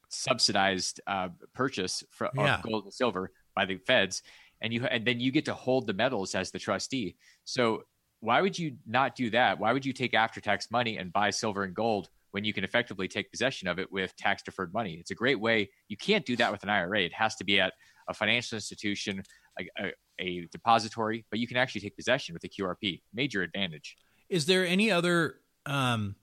subsidized 0.09 1.01
uh, 1.09 1.31
purchase 1.53 2.05
for 2.11 2.31
yeah. 2.37 2.61
gold 2.63 2.85
and 2.85 2.93
silver 2.93 3.33
by 3.57 3.65
the 3.65 3.79
feds 3.79 4.23
and 4.65 4.73
you 4.73 4.85
and 4.87 5.05
then 5.05 5.21
you 5.21 5.31
get 5.31 5.45
to 5.45 5.55
hold 5.55 5.87
the 5.87 5.93
metals 5.93 6.35
as 6.35 6.51
the 6.51 6.59
trustee. 6.59 7.17
So 7.45 7.85
why 8.21 8.41
would 8.41 8.59
you 8.59 8.77
not 8.87 9.15
do 9.15 9.31
that? 9.31 9.59
Why 9.61 9.73
would 9.73 9.85
you 9.85 9.93
take 9.93 10.15
after 10.15 10.41
tax 10.41 10.71
money 10.71 10.97
and 10.97 11.13
buy 11.13 11.31
silver 11.31 11.65
and 11.65 11.75
gold 11.75 12.09
when 12.35 12.43
you 12.43 12.53
can 12.53 12.65
effectively 12.65 13.07
take 13.07 13.31
possession 13.31 13.69
of 13.69 13.79
it 13.79 13.93
with 13.93 14.15
tax 14.17 14.43
deferred 14.43 14.75
money. 14.75 14.95
It's 14.95 15.13
a 15.13 15.15
great 15.15 15.39
way. 15.39 15.71
You 15.87 15.97
can't 15.97 16.27
do 16.27 16.35
that 16.35 16.51
with 16.51 16.65
an 16.65 16.69
IRA. 16.69 17.03
It 17.03 17.13
has 17.13 17.37
to 17.37 17.45
be 17.45 17.61
at 17.61 17.75
a 18.09 18.13
financial 18.13 18.57
institution, 18.57 19.23
a, 19.61 19.69
a, 19.79 19.93
a 20.19 20.49
depository, 20.51 21.25
but 21.31 21.39
you 21.39 21.47
can 21.47 21.57
actually 21.57 21.83
take 21.83 21.95
possession 21.95 22.35
with 22.35 22.43
a 22.43 22.49
QRP. 22.49 23.03
Major 23.15 23.43
advantage. 23.43 23.97
Is 24.29 24.47
there 24.47 24.67
any 24.67 24.91
other 24.91 25.37
um, 25.65 26.17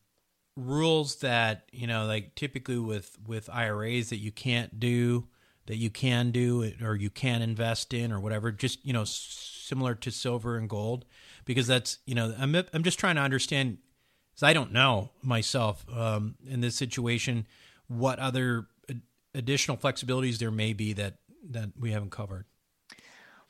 rules 0.57 1.19
that 1.19 1.69
you 1.71 1.87
know, 1.87 2.05
like 2.05 2.35
typically 2.35 2.77
with 2.77 3.17
with 3.25 3.49
IRAs 3.49 4.09
that 4.09 4.17
you 4.17 4.33
can't 4.33 4.79
do? 4.79 5.29
that 5.67 5.77
you 5.77 5.91
can 5.91 6.31
do 6.31 6.73
or 6.81 6.95
you 6.95 7.11
can 7.11 7.41
invest 7.43 7.93
in 7.93 8.11
or 8.11 8.19
whatever 8.19 8.51
just 8.51 8.83
you 8.83 8.91
know 8.91 9.03
similar 9.05 9.93
to 9.93 10.09
silver 10.09 10.57
and 10.57 10.67
gold 10.67 11.05
because 11.45 11.67
that's 11.67 11.99
you 12.07 12.15
know 12.15 12.33
I'm 12.37 12.55
I'm 12.73 12.83
just 12.83 12.97
trying 12.99 13.15
to 13.15 13.21
understand 13.21 13.77
because 14.31 14.43
I 14.43 14.53
don't 14.53 14.71
know 14.71 15.11
myself 15.21 15.85
um, 15.93 16.35
in 16.47 16.61
this 16.61 16.75
situation 16.75 17.45
what 17.87 18.19
other 18.19 18.67
additional 19.33 19.77
flexibilities 19.77 20.37
there 20.37 20.51
may 20.51 20.73
be 20.73 20.93
that 20.93 21.15
that 21.49 21.71
we 21.79 21.91
haven't 21.91 22.11
covered. 22.11 22.45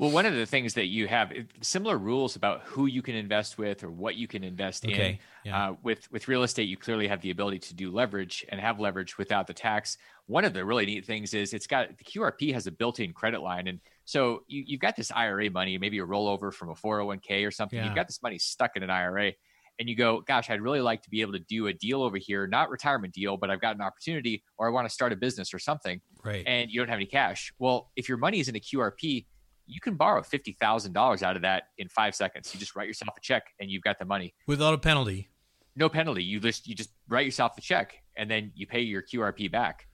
Well, 0.01 0.09
one 0.09 0.25
of 0.25 0.33
the 0.33 0.47
things 0.47 0.73
that 0.73 0.87
you 0.87 1.07
have 1.07 1.31
similar 1.61 1.95
rules 1.95 2.35
about 2.35 2.61
who 2.63 2.87
you 2.87 3.03
can 3.03 3.13
invest 3.13 3.59
with 3.59 3.83
or 3.83 3.91
what 3.91 4.15
you 4.15 4.27
can 4.27 4.43
invest 4.43 4.83
okay. 4.83 5.09
in. 5.09 5.19
Yeah. 5.51 5.69
Uh, 5.69 5.75
with 5.83 6.11
with 6.11 6.27
real 6.27 6.41
estate, 6.41 6.67
you 6.67 6.75
clearly 6.75 7.07
have 7.07 7.21
the 7.21 7.29
ability 7.29 7.59
to 7.59 7.75
do 7.75 7.91
leverage 7.91 8.43
and 8.49 8.59
have 8.59 8.79
leverage 8.79 9.19
without 9.19 9.45
the 9.45 9.53
tax. 9.53 9.99
One 10.25 10.43
of 10.43 10.53
the 10.53 10.65
really 10.65 10.87
neat 10.87 11.05
things 11.05 11.35
is 11.35 11.53
it's 11.53 11.67
got 11.67 11.95
the 11.99 12.03
QRP 12.03 12.51
has 12.53 12.65
a 12.65 12.71
built-in 12.71 13.13
credit 13.13 13.43
line, 13.43 13.67
and 13.67 13.79
so 14.05 14.43
you, 14.47 14.63
you've 14.65 14.81
got 14.81 14.95
this 14.95 15.11
IRA 15.11 15.51
money, 15.51 15.77
maybe 15.77 15.99
a 15.99 16.05
rollover 16.05 16.51
from 16.51 16.69
a 16.69 16.73
401k 16.73 17.47
or 17.47 17.51
something. 17.51 17.77
Yeah. 17.77 17.85
You've 17.85 17.95
got 17.95 18.07
this 18.07 18.23
money 18.23 18.39
stuck 18.39 18.75
in 18.75 18.81
an 18.81 18.89
IRA 18.89 19.33
and 19.81 19.89
you 19.89 19.95
go, 19.95 20.21
gosh, 20.27 20.51
I'd 20.51 20.61
really 20.61 20.79
like 20.79 21.01
to 21.01 21.09
be 21.09 21.21
able 21.21 21.33
to 21.33 21.39
do 21.39 21.65
a 21.65 21.73
deal 21.73 22.03
over 22.03 22.17
here, 22.17 22.45
not 22.45 22.69
retirement 22.69 23.15
deal, 23.15 23.35
but 23.35 23.49
I've 23.49 23.59
got 23.59 23.75
an 23.75 23.81
opportunity 23.81 24.43
or 24.59 24.67
I 24.67 24.69
want 24.69 24.87
to 24.87 24.93
start 24.93 25.11
a 25.11 25.15
business 25.15 25.55
or 25.55 25.57
something. 25.57 25.99
Right. 26.23 26.43
And 26.45 26.69
you 26.69 26.79
don't 26.79 26.87
have 26.87 26.97
any 26.97 27.07
cash. 27.07 27.51
Well, 27.57 27.89
if 27.95 28.07
your 28.07 28.19
money 28.19 28.39
is 28.39 28.47
in 28.47 28.55
a 28.55 28.59
QRP, 28.59 29.25
you 29.65 29.81
can 29.81 29.95
borrow 29.95 30.21
$50,000 30.21 31.23
out 31.23 31.35
of 31.35 31.41
that 31.41 31.63
in 31.79 31.89
five 31.89 32.13
seconds. 32.13 32.53
You 32.53 32.59
just 32.59 32.75
write 32.75 32.87
yourself 32.87 33.15
a 33.17 33.21
check 33.21 33.41
and 33.59 33.71
you've 33.71 33.81
got 33.81 33.97
the 33.97 34.05
money 34.05 34.35
without 34.45 34.75
a 34.75 34.77
penalty. 34.77 35.31
No 35.75 35.89
penalty. 35.89 36.23
You 36.23 36.39
just, 36.39 36.67
you 36.67 36.75
just 36.75 36.91
write 37.09 37.25
yourself 37.25 37.55
the 37.55 37.61
check 37.61 37.95
and 38.15 38.29
then 38.29 38.51
you 38.53 38.67
pay 38.67 38.81
your 38.81 39.01
QRP 39.01 39.51
back. 39.51 39.87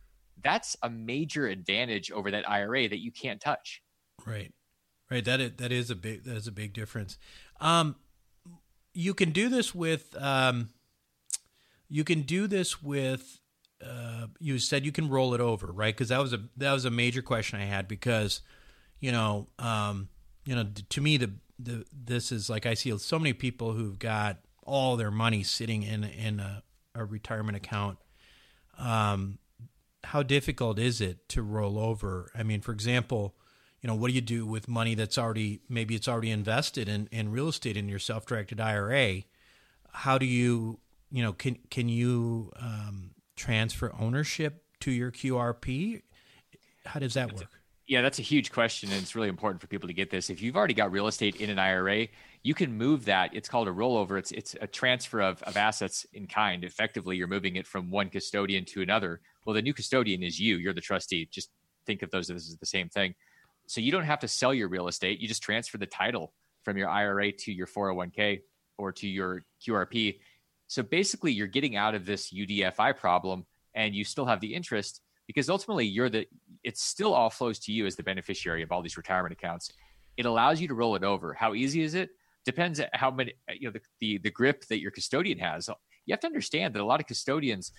That's 0.43 0.75
a 0.83 0.89
major 0.89 1.47
advantage 1.47 2.11
over 2.11 2.29
that 2.31 2.49
IRA 2.49 2.89
that 2.89 2.99
you 2.99 3.13
can't 3.13 3.39
touch. 3.39 3.81
Right. 4.25 4.51
Right. 5.09 5.23
That 5.23 5.39
is, 5.39 5.51
that 5.59 5.71
is 5.71 5.89
a 5.89 5.95
big, 5.95 6.25
that 6.25 6.35
is 6.35 6.47
a 6.47 6.51
big 6.51 6.73
difference. 6.73 7.17
Um, 7.61 7.95
you 8.97 9.13
can 9.13 9.29
do 9.29 9.47
this 9.47 9.75
with 9.75 10.15
um, 10.19 10.69
you 11.87 12.03
can 12.03 12.21
do 12.21 12.47
this 12.47 12.81
with 12.81 13.39
uh, 13.85 14.25
you 14.39 14.57
said 14.57 14.83
you 14.83 14.91
can 14.91 15.07
roll 15.07 15.35
it 15.35 15.39
over 15.39 15.67
right? 15.67 15.93
Because 15.93 16.09
that 16.09 16.19
was 16.19 16.33
a 16.33 16.41
that 16.57 16.73
was 16.73 16.83
a 16.83 16.89
major 16.89 17.21
question 17.21 17.59
i 17.59 17.65
had 17.65 17.87
because 17.87 18.41
you 18.99 19.11
know 19.11 19.47
um, 19.59 20.09
you 20.45 20.55
know 20.55 20.65
to 20.89 21.01
me 21.01 21.17
the, 21.17 21.31
the 21.59 21.85
this 21.93 22.31
is 22.31 22.49
like 22.49 22.65
i 22.65 22.73
see 22.73 22.95
so 22.97 23.19
many 23.19 23.33
people 23.33 23.73
who've 23.73 23.99
got 23.99 24.39
all 24.63 24.97
their 24.97 25.11
money 25.11 25.43
sitting 25.43 25.83
in 25.83 26.03
in 26.03 26.39
a, 26.39 26.63
a 26.95 27.05
retirement 27.05 27.55
account. 27.55 27.99
Um, 28.79 29.37
how 30.05 30.23
difficult 30.23 30.79
is 30.79 31.01
it 31.01 31.29
to 31.29 31.43
roll 31.43 31.77
over? 31.77 32.31
I 32.33 32.41
mean 32.41 32.61
for 32.61 32.71
example 32.71 33.35
you 33.81 33.87
know, 33.87 33.95
what 33.95 34.07
do 34.07 34.13
you 34.13 34.21
do 34.21 34.45
with 34.45 34.67
money 34.67 34.95
that's 34.95 35.17
already 35.17 35.61
maybe 35.69 35.95
it's 35.95 36.07
already 36.07 36.31
invested 36.31 36.89
in, 36.89 37.07
in 37.11 37.31
real 37.31 37.47
estate 37.47 37.77
in 37.77 37.87
your 37.87 37.99
self 37.99 38.25
directed 38.25 38.59
IRA? 38.59 39.23
How 39.91 40.17
do 40.17 40.25
you 40.25 40.79
you 41.11 41.23
know 41.23 41.33
can 41.33 41.57
can 41.69 41.89
you 41.89 42.51
um, 42.59 43.11
transfer 43.35 43.93
ownership 43.99 44.63
to 44.81 44.91
your 44.91 45.11
QRP? 45.11 46.01
How 46.85 46.99
does 46.99 47.13
that 47.13 47.33
work? 47.33 47.47
Yeah, 47.87 48.01
that's 48.01 48.19
a 48.19 48.23
huge 48.23 48.51
question, 48.51 48.91
and 48.91 49.01
it's 49.01 49.15
really 49.15 49.29
important 49.29 49.61
for 49.61 49.67
people 49.67 49.87
to 49.87 49.93
get 49.93 50.09
this. 50.09 50.29
If 50.29 50.41
you've 50.41 50.57
already 50.57 50.73
got 50.73 50.91
real 50.91 51.07
estate 51.07 51.37
in 51.37 51.49
an 51.49 51.57
IRA, 51.57 52.07
you 52.43 52.53
can 52.53 52.77
move 52.77 53.05
that. 53.05 53.33
It's 53.33 53.47
called 53.47 53.69
a 53.69 53.71
rollover. 53.71 54.19
It's 54.19 54.31
it's 54.31 54.55
a 54.59 54.67
transfer 54.67 55.21
of, 55.21 55.41
of 55.43 55.55
assets 55.55 56.05
in 56.13 56.27
kind. 56.27 56.65
Effectively, 56.65 57.15
you're 57.15 57.27
moving 57.27 57.55
it 57.55 57.65
from 57.65 57.89
one 57.89 58.09
custodian 58.09 58.65
to 58.65 58.81
another. 58.81 59.21
Well, 59.45 59.53
the 59.53 59.61
new 59.61 59.73
custodian 59.73 60.23
is 60.23 60.37
you. 60.37 60.57
You're 60.57 60.73
the 60.73 60.81
trustee. 60.81 61.29
Just 61.31 61.49
think 61.85 62.01
of 62.01 62.11
those 62.11 62.29
as 62.29 62.57
the 62.57 62.65
same 62.65 62.89
thing. 62.89 63.15
So 63.67 63.81
you 63.81 63.91
don't 63.91 64.03
have 64.05 64.19
to 64.19 64.27
sell 64.27 64.53
your 64.53 64.69
real 64.69 64.87
estate. 64.87 65.19
You 65.19 65.27
just 65.27 65.43
transfer 65.43 65.77
the 65.77 65.85
title 65.85 66.33
from 66.63 66.77
your 66.77 66.89
IRA 66.89 67.31
to 67.31 67.51
your 67.51 67.67
401k 67.67 68.41
or 68.77 68.91
to 68.93 69.07
your 69.07 69.43
QRP. 69.65 70.19
So 70.67 70.83
basically, 70.83 71.31
you're 71.31 71.47
getting 71.47 71.75
out 71.75 71.95
of 71.95 72.05
this 72.05 72.31
UDFI 72.33 72.97
problem 72.97 73.45
and 73.75 73.93
you 73.95 74.03
still 74.03 74.25
have 74.25 74.41
the 74.41 74.53
interest 74.53 75.01
because 75.27 75.49
ultimately 75.49 75.85
you're 75.85 76.09
the 76.09 76.25
it 76.63 76.77
still 76.77 77.13
all 77.13 77.29
flows 77.29 77.59
to 77.59 77.71
you 77.71 77.85
as 77.85 77.95
the 77.95 78.03
beneficiary 78.03 78.63
of 78.63 78.71
all 78.71 78.81
these 78.81 78.97
retirement 78.97 79.33
accounts. 79.33 79.71
It 80.15 80.25
allows 80.25 80.59
you 80.59 80.67
to 80.69 80.73
roll 80.73 80.95
it 80.95 81.03
over. 81.03 81.33
How 81.33 81.53
easy 81.53 81.81
is 81.81 81.93
it? 81.93 82.09
Depends 82.45 82.81
how 82.93 83.11
many 83.11 83.33
you 83.53 83.67
know 83.67 83.71
the, 83.71 83.81
the, 83.99 84.17
the 84.19 84.31
grip 84.31 84.65
that 84.67 84.79
your 84.79 84.91
custodian 84.91 85.37
has. 85.37 85.69
You 86.05 86.13
have 86.13 86.21
to 86.21 86.27
understand 86.27 86.73
that 86.73 86.81
a 86.81 86.85
lot 86.85 87.01
of 87.01 87.07
custodians 87.07 87.71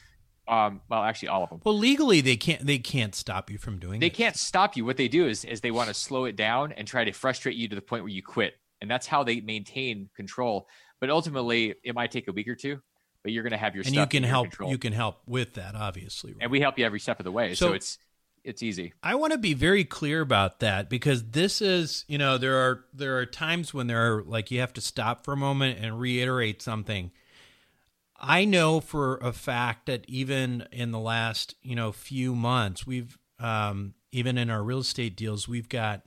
um, 0.48 0.80
well, 0.88 1.02
actually, 1.02 1.28
all 1.28 1.44
of 1.44 1.50
them. 1.50 1.61
Well, 1.64 1.76
legally, 1.76 2.20
they 2.20 2.37
can't. 2.37 2.64
They 2.64 2.78
can't 2.78 3.14
stop 3.14 3.50
you 3.50 3.58
from 3.58 3.78
doing. 3.78 3.94
That. 3.94 4.00
They 4.00 4.08
this. 4.08 4.16
can't 4.16 4.37
stop 4.37 4.76
you. 4.76 4.84
What 4.84 4.96
they 4.96 5.08
do 5.08 5.26
is, 5.26 5.44
is 5.44 5.61
they 5.61 5.70
want 5.70 5.88
to 5.88 5.94
slow 5.94 6.24
it 6.24 6.37
down 6.37 6.72
and 6.72 6.87
try 6.87 7.04
to 7.04 7.12
frustrate 7.12 7.56
you 7.56 7.68
to 7.68 7.74
the 7.74 7.82
point 7.82 8.02
where 8.02 8.12
you 8.12 8.22
quit, 8.22 8.54
and 8.80 8.90
that's 8.90 9.06
how 9.06 9.24
they 9.24 9.40
maintain 9.40 10.08
control. 10.16 10.66
But 11.00 11.11
ultimately, 11.11 11.74
it 11.84 11.94
might 11.94 12.11
take 12.11 12.28
a 12.28 12.32
week 12.32 12.48
or 12.48 12.54
two, 12.54 12.80
but 13.22 13.32
you're 13.32 13.42
going 13.42 13.52
to 13.52 13.58
have 13.58 13.74
your 13.74 13.84
and 13.84 13.94
you 13.94 14.06
can 14.06 14.22
help. 14.22 14.46
Control. 14.46 14.70
You 14.70 14.78
can 14.78 14.92
help 14.92 15.20
with 15.26 15.54
that, 15.54 15.74
obviously, 15.74 16.32
right? 16.32 16.42
and 16.42 16.50
we 16.50 16.61
help 16.61 16.78
you 16.78 16.87
every 16.87 17.00
step 17.00 17.20
of 17.20 17.24
the 17.24 17.32
way. 17.32 17.54
So, 17.54 17.68
so 17.68 17.72
it's 17.74 17.98
it's 18.44 18.62
easy. 18.62 18.94
I 19.02 19.14
want 19.14 19.32
to 19.32 19.38
be 19.38 19.54
very 19.54 19.84
clear 19.84 20.20
about 20.20 20.61
that 20.61 20.88
because 20.88 21.30
this 21.30 21.61
is, 21.61 22.04
you 22.08 22.18
know, 22.18 22.38
there 22.38 22.56
are 22.56 22.84
there 22.94 23.18
are 23.18 23.26
times 23.26 23.74
when 23.74 23.87
there 23.87 24.16
are 24.16 24.22
like 24.22 24.50
you 24.50 24.61
have 24.61 24.72
to 24.74 24.80
stop 24.80 25.24
for 25.24 25.32
a 25.32 25.37
moment 25.37 25.78
and 25.80 26.00
reiterate 26.00 26.62
something 26.62 27.11
I 28.18 28.44
know 28.44 28.81
for 28.81 29.16
a 29.18 29.33
fact 29.33 29.87
that 29.87 30.04
even 30.09 30.66
in 30.72 30.90
the 30.90 30.98
last, 30.98 31.54
you 31.62 31.76
know, 31.76 31.92
few 31.92 32.35
months, 32.35 32.87
we've 32.87 33.16
um, 33.38 33.94
even 34.11 34.37
in 34.38 34.50
our 34.50 34.62
real 34.62 34.81
estate 34.81 35.16
deals, 35.16 35.46
we've 35.46 35.68
got, 35.68 36.02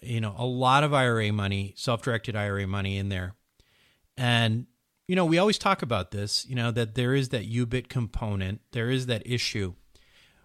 you 0.00 0.20
know, 0.20 0.34
a 0.38 0.46
lot 0.46 0.84
of 0.84 0.94
IRA 0.94 1.32
money, 1.32 1.74
self-directed 1.76 2.36
IRA 2.36 2.66
money 2.66 2.98
in 2.98 3.08
there, 3.08 3.34
and 4.16 4.66
you 5.06 5.16
know, 5.16 5.26
we 5.26 5.38
always 5.38 5.58
talk 5.58 5.82
about 5.82 6.12
this, 6.12 6.46
you 6.46 6.54
know, 6.54 6.70
that 6.70 6.94
there 6.94 7.14
is 7.14 7.28
that 7.30 7.50
UBIT 7.50 7.88
component, 7.88 8.60
there 8.72 8.88
is 8.88 9.06
that 9.06 9.22
issue. 9.26 9.74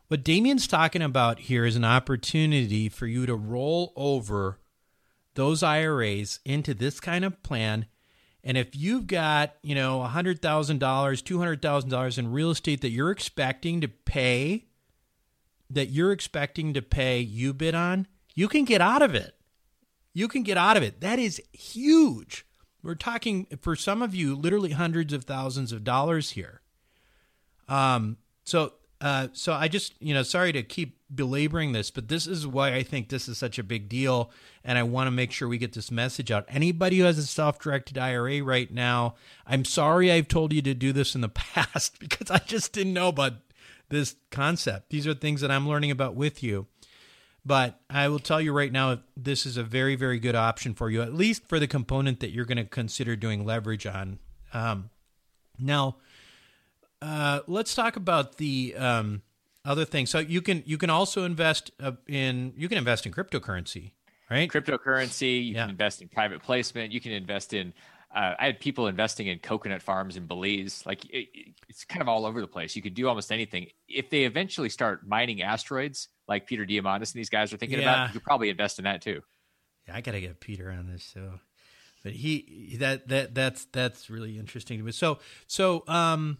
What 0.10 0.24
Damion's 0.24 0.68
talking 0.68 1.02
about 1.02 1.40
here 1.40 1.66
is 1.66 1.76
an 1.76 1.86
opportunity 1.86 2.90
for 2.90 3.06
you 3.06 3.26
to 3.26 3.36
roll 3.36 3.94
over 3.96 4.60
those 5.36 5.64
IRAs 5.64 6.40
into 6.44 6.74
this 6.74 7.00
kind 7.00 7.24
of 7.24 7.42
plan. 7.44 7.86
And 8.44 8.58
if 8.58 8.76
you've 8.76 9.08
got, 9.08 9.56
you 9.62 9.76
know, 9.76 10.00
$100,000, 10.00 10.40
$200,000 10.40 12.18
in 12.18 12.32
real 12.32 12.52
estate 12.52 12.82
that 12.82 12.90
you're 12.90 13.12
expecting 13.12 13.82
to 13.82 13.88
pay, 13.88 14.66
that 15.70 15.90
you're 15.90 16.12
expecting 16.12 16.74
to 16.74 16.82
pay 16.82 17.26
UBIT 17.26 17.74
on, 17.74 18.08
you 18.34 18.48
can 18.48 18.64
get 18.64 18.82
out 18.82 19.02
of 19.02 19.14
it. 19.14 19.36
You 20.14 20.28
can 20.28 20.44
get 20.44 20.58
out 20.58 20.78
of 20.78 20.84
it. 20.84 21.02
That 21.02 21.20
is 21.20 21.42
huge. 21.52 22.46
We're 22.82 22.96
talking 22.96 23.46
for 23.62 23.76
some 23.76 24.02
of 24.02 24.16
you, 24.16 24.36
literally 24.36 24.72
hundreds 24.72 25.12
of 25.12 25.26
thousands 25.26 25.72
of 25.72 25.84
dollars 25.84 26.32
here. 26.32 26.62
Um, 27.68 28.18
so, 28.46 28.74
uh, 29.02 29.28
so 29.32 29.54
I 29.54 29.70
just, 29.70 29.94
you 30.02 30.14
know, 30.14 30.24
sorry 30.24 30.52
to 30.52 30.62
keep 30.62 30.98
belaboring 31.14 31.72
this, 31.72 31.90
but 31.90 32.10
this 32.10 32.28
is 32.28 32.46
why 32.46 32.74
I 32.74 32.84
think 32.84 33.08
this 33.08 33.30
is 33.30 33.38
such 33.38 33.58
a 33.58 33.64
big 33.64 33.88
deal, 33.88 34.30
and 34.64 34.78
I 34.78 34.84
want 34.84 35.08
to 35.08 35.12
make 35.12 35.32
sure 35.32 35.48
we 35.48 35.58
get 35.58 35.74
this 35.74 35.90
message 35.90 36.32
out. 36.32 36.46
Anybody 36.50 37.00
who 37.00 37.06
has 37.06 37.18
a 37.18 37.26
self-directed 37.26 37.98
IRA 37.98 38.44
right 38.44 38.72
now, 38.72 39.16
I'm 39.48 39.64
sorry 39.64 40.12
I've 40.12 40.28
told 40.28 40.52
you 40.52 40.62
to 40.64 40.74
do 40.74 40.92
this 40.92 41.16
in 41.16 41.22
the 41.22 41.30
past 41.34 42.00
because 42.00 42.30
I 42.30 42.40
just 42.40 42.74
didn't 42.74 42.94
know 42.94 43.08
about 43.08 43.34
this 43.88 44.16
concept. 44.32 44.90
These 44.90 45.08
are 45.08 45.14
things 45.14 45.42
that 45.42 45.52
I'm 45.52 45.68
learning 45.68 45.92
about 45.92 46.16
with 46.16 46.44
you. 46.44 46.68
But 47.46 47.80
I 47.90 48.10
will 48.10 48.20
tell 48.20 48.42
you 48.42 48.52
right 48.52 48.72
now, 48.72 49.00
this 49.16 49.46
is 49.46 49.56
a 49.56 49.64
very, 49.64 49.96
very 49.96 50.20
good 50.20 50.36
option 50.36 50.74
for 50.74 50.90
you, 50.90 51.02
at 51.02 51.14
least 51.14 51.48
for 51.48 51.58
the 51.58 51.68
component 51.68 52.20
that 52.20 52.32
you're 52.32 52.46
going 52.46 52.58
to 52.58 52.66
consider 52.66 53.16
doing 53.16 53.46
leverage 53.46 53.86
on. 53.86 54.20
Um, 54.54 54.90
now, 55.58 55.98
uh, 57.02 57.42
let's 57.48 57.76
talk 57.76 57.96
about 57.96 58.38
the 58.38 58.76
um, 58.78 59.22
other 59.66 59.86
thing. 59.86 60.06
So 60.06 60.20
you 60.20 60.42
can 60.42 60.64
you 60.66 60.78
can 60.78 60.90
also 60.90 61.24
invest 61.24 61.72
uh, 61.82 61.94
in 62.08 62.54
you 62.58 62.68
can 62.70 62.78
invest 62.78 63.06
in 63.06 63.12
cryptocurrency, 63.12 63.92
right? 64.30 64.50
Cryptocurrency. 64.50 65.46
You 65.46 65.54
yeah. 65.54 65.62
can 65.62 65.70
invest 65.72 66.02
in 66.02 66.08
private 66.08 66.42
placement. 66.42 66.92
You 66.92 67.02
can 67.02 67.12
invest 67.12 67.54
in. 67.54 67.74
Uh, 68.14 68.34
I 68.40 68.46
had 68.48 68.60
people 68.60 68.88
investing 68.88 69.28
in 69.28 69.38
coconut 69.38 69.84
farms 69.84 70.18
in 70.18 70.26
Belize. 70.26 70.84
Like 70.86 71.06
it, 71.06 71.30
it's 71.68 71.86
kind 71.86 72.02
of 72.02 72.08
all 72.08 72.26
over 72.26 72.42
the 72.42 72.48
place. 72.48 72.76
You 72.76 72.82
could 72.82 72.96
do 72.96 73.08
almost 73.08 73.32
anything. 73.32 73.68
If 73.88 74.10
they 74.10 74.24
eventually 74.24 74.70
start 74.70 75.08
mining 75.08 75.44
asteroids, 75.44 76.08
like 76.28 76.48
Peter 76.48 76.66
Diamandis 76.66 77.14
and 77.14 77.20
these 77.20 77.30
guys 77.30 77.54
are 77.54 77.58
thinking 77.58 77.80
yeah. 77.80 77.94
about, 77.94 78.08
you 78.08 78.14
could 78.14 78.24
probably 78.24 78.50
invest 78.50 78.80
in 78.80 78.86
that 78.86 79.02
too. 79.02 79.22
Yeah, 79.88 79.96
I 79.96 80.02
got 80.02 80.14
to 80.14 80.22
get 80.22 80.40
Peter 80.40 80.72
on 80.72 80.88
this. 80.92 81.04
So, 81.04 81.40
but 82.04 82.14
he 82.14 82.78
that 82.80 83.08
that 83.10 83.36
that's 83.36 83.66
that's 83.66 84.10
really 84.10 84.40
interesting 84.40 84.80
to 84.80 84.84
me. 84.84 84.92
So 84.92 85.20
so 85.46 85.84
um, 85.88 86.40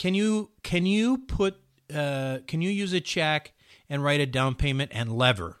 can 0.00 0.14
you 0.14 0.48
can 0.62 0.86
you 0.86 1.18
put 1.18 1.56
uh, 1.94 2.38
can 2.46 2.62
you 2.62 2.70
use 2.70 2.94
a 2.94 3.00
check 3.02 3.52
and 3.90 4.02
write 4.02 4.18
a 4.20 4.24
down 4.24 4.54
payment 4.54 4.90
and 4.94 5.12
lever? 5.12 5.60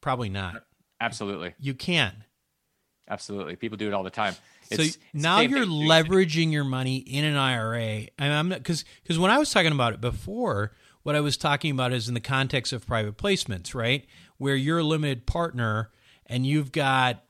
Probably 0.00 0.28
not. 0.28 0.62
Absolutely. 1.00 1.54
You 1.58 1.74
can. 1.74 2.22
Absolutely. 3.08 3.56
People 3.56 3.76
do 3.76 3.88
it 3.88 3.92
all 3.92 4.04
the 4.04 4.10
time. 4.10 4.36
It's, 4.70 4.94
so 4.94 5.00
now 5.12 5.40
you're 5.40 5.66
leveraging 5.66 6.52
your 6.52 6.62
money 6.62 6.98
in 6.98 7.24
an 7.24 7.36
IRA. 7.36 8.06
And 8.16 8.32
I'm 8.32 8.50
because 8.50 8.84
because 9.02 9.18
when 9.18 9.32
I 9.32 9.38
was 9.38 9.50
talking 9.50 9.72
about 9.72 9.92
it 9.92 10.00
before, 10.00 10.70
what 11.02 11.16
I 11.16 11.20
was 11.20 11.36
talking 11.36 11.72
about 11.72 11.92
is 11.92 12.06
in 12.06 12.14
the 12.14 12.20
context 12.20 12.72
of 12.72 12.86
private 12.86 13.16
placements, 13.16 13.74
right? 13.74 14.06
Where 14.38 14.54
you're 14.54 14.78
a 14.78 14.84
limited 14.84 15.26
partner 15.26 15.90
and 16.26 16.46
you've 16.46 16.70
got 16.70 17.24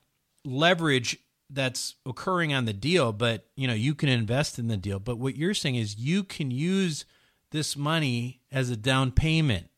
leverage 0.45 1.17
that's 1.51 1.95
occurring 2.05 2.53
on 2.53 2.65
the 2.65 2.73
deal, 2.73 3.11
but 3.11 3.45
you 3.55 3.67
know, 3.67 3.73
you 3.73 3.93
can 3.93 4.09
invest 4.09 4.57
in 4.57 4.67
the 4.67 4.77
deal. 4.77 4.99
But 4.99 5.17
what 5.17 5.35
you're 5.35 5.53
saying 5.53 5.75
is 5.75 5.97
you 5.97 6.23
can 6.23 6.51
use 6.51 7.05
this 7.51 7.75
money 7.75 8.41
as 8.51 8.69
a 8.69 8.77
down 8.77 9.11
payment 9.11 9.69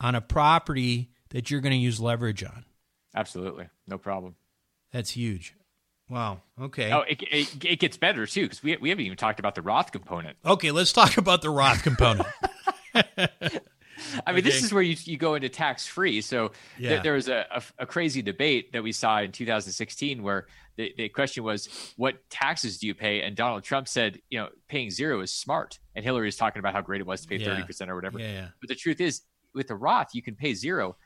on 0.00 0.14
a 0.14 0.20
property 0.20 1.10
that 1.30 1.50
you're 1.50 1.60
going 1.60 1.72
to 1.72 1.78
use 1.78 2.00
leverage 2.00 2.44
on. 2.44 2.64
Absolutely. 3.14 3.68
No 3.86 3.98
problem. 3.98 4.36
That's 4.92 5.10
huge. 5.10 5.54
Wow. 6.08 6.42
Okay. 6.60 6.92
Oh, 6.92 7.00
it, 7.00 7.22
it, 7.22 7.64
it 7.64 7.80
gets 7.80 7.96
better 7.96 8.26
too 8.26 8.42
because 8.42 8.62
we, 8.62 8.76
we 8.76 8.90
haven't 8.90 9.04
even 9.04 9.16
talked 9.16 9.40
about 9.40 9.54
the 9.54 9.62
Roth 9.62 9.90
component. 9.90 10.36
Okay, 10.44 10.70
let's 10.70 10.92
talk 10.92 11.16
about 11.16 11.40
the 11.42 11.50
Roth 11.50 11.82
component. 11.82 12.28
I 14.26 14.32
mean, 14.32 14.40
okay. 14.40 14.50
this 14.50 14.62
is 14.62 14.72
where 14.72 14.82
you, 14.82 14.96
you 15.04 15.16
go 15.16 15.34
into 15.34 15.48
tax 15.48 15.86
free. 15.86 16.20
So 16.20 16.52
yeah. 16.78 16.90
th- 16.90 17.02
there 17.02 17.14
was 17.14 17.28
a, 17.28 17.46
a, 17.50 17.62
a, 17.80 17.86
crazy 17.86 18.22
debate 18.22 18.72
that 18.72 18.82
we 18.82 18.92
saw 18.92 19.20
in 19.20 19.32
2016 19.32 20.22
where 20.22 20.46
the, 20.76 20.92
the 20.96 21.08
question 21.08 21.44
was, 21.44 21.68
what 21.96 22.28
taxes 22.30 22.78
do 22.78 22.86
you 22.86 22.94
pay? 22.94 23.22
And 23.22 23.36
Donald 23.36 23.62
Trump 23.62 23.88
said, 23.88 24.20
you 24.30 24.38
know, 24.38 24.48
paying 24.68 24.90
zero 24.90 25.20
is 25.20 25.32
smart. 25.32 25.78
And 25.94 26.04
Hillary 26.04 26.26
was 26.26 26.36
talking 26.36 26.60
about 26.60 26.74
how 26.74 26.80
great 26.80 27.00
it 27.00 27.06
was 27.06 27.22
to 27.22 27.28
pay 27.28 27.36
yeah. 27.36 27.60
30% 27.60 27.88
or 27.88 27.94
whatever. 27.94 28.18
Yeah, 28.18 28.32
yeah. 28.32 28.48
But 28.60 28.68
the 28.68 28.74
truth 28.74 29.00
is, 29.00 29.22
with 29.54 29.68
the 29.68 29.76
Roth, 29.76 30.08
you 30.14 30.22
can 30.22 30.34
pay 30.34 30.54
zero. 30.54 30.96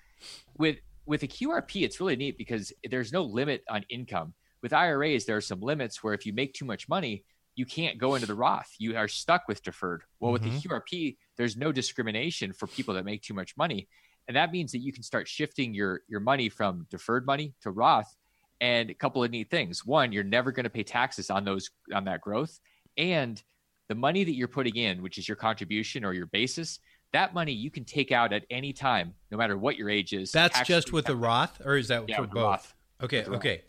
With 0.57 0.79
with 1.07 1.23
a 1.23 1.27
QRP, 1.27 1.85
it's 1.85 2.01
really 2.01 2.17
neat 2.17 2.37
because 2.37 2.73
there's 2.91 3.13
no 3.13 3.23
limit 3.23 3.65
on 3.71 3.85
income. 3.89 4.35
With 4.63 4.73
IRAs, 4.73 5.25
there 5.25 5.37
are 5.37 5.43
some 5.43 5.61
limits 5.61 6.03
where 6.03 6.13
if 6.13 6.27
you 6.27 6.33
make 6.33 6.53
too 6.53 6.67
much 6.67 6.89
money, 6.89 7.25
you 7.55 7.65
can't 7.65 7.99
go 7.99 8.15
into 8.15 8.27
the 8.27 8.35
Roth. 8.35 8.75
You 8.79 8.97
are 8.97 9.09
stuck 9.09 9.49
with 9.49 9.63
deferred. 9.63 10.03
Well, 10.21 10.33
mm-hmm. 10.33 10.45
with 10.45 10.63
the 10.63 10.69
mm-hmm. 10.69 10.75
QRP, 10.75 11.17
there's 11.39 11.57
no 11.57 11.73
discrimination 11.73 12.53
for 12.53 12.67
people 12.67 12.95
that 12.95 13.05
make 13.05 13.23
too 13.23 13.33
much 13.33 13.57
money. 13.57 13.89
And 14.27 14.37
that 14.37 14.53
means 14.53 14.73
that 14.73 14.81
you 14.81 14.93
can 14.93 15.03
start 15.03 15.27
shifting 15.27 15.73
your 15.73 16.03
your 16.09 16.21
money 16.21 16.51
from 16.51 16.87
deferred 16.91 17.25
money 17.25 17.55
to 17.63 17.71
Roth. 17.71 18.15
And 18.61 18.91
a 18.91 18.95
couple 18.95 19.23
of 19.23 19.31
neat 19.31 19.51
things. 19.51 19.87
One, 19.87 20.11
you're 20.11 20.25
never 20.25 20.51
going 20.51 20.65
to 20.65 20.71
pay 20.71 20.83
taxes 20.83 21.31
on 21.31 21.45
those 21.45 21.71
on 21.95 22.05
that 22.05 22.21
growth. 22.21 22.59
And 22.97 23.41
the 23.89 23.95
money 23.95 24.25
that 24.25 24.35
you're 24.35 24.49
putting 24.49 24.77
in, 24.77 25.01
which 25.01 25.17
is 25.17 25.29
your 25.29 25.37
contribution 25.37 26.05
or 26.05 26.13
your 26.13 26.27
basis, 26.27 26.81
that 27.13 27.33
money 27.33 27.53
you 27.53 27.71
can 27.71 27.85
take 27.85 28.13
out 28.13 28.33
at 28.33 28.45
any 28.51 28.73
time, 28.73 29.15
no 29.31 29.39
matter 29.39 29.57
what 29.57 29.77
your 29.77 29.89
age 29.89 30.13
is. 30.13 30.33
That's 30.33 30.61
just 30.63 30.93
with 30.93 31.07
the 31.07 31.17
Roth, 31.17 31.61
or 31.65 31.77
is 31.77 31.89
that 31.89 32.09
yeah, 32.09 32.17
for 32.17 32.27
both? 32.27 32.35
Roth. 32.35 32.75
Okay, 33.03 33.25
okay. 33.25 33.63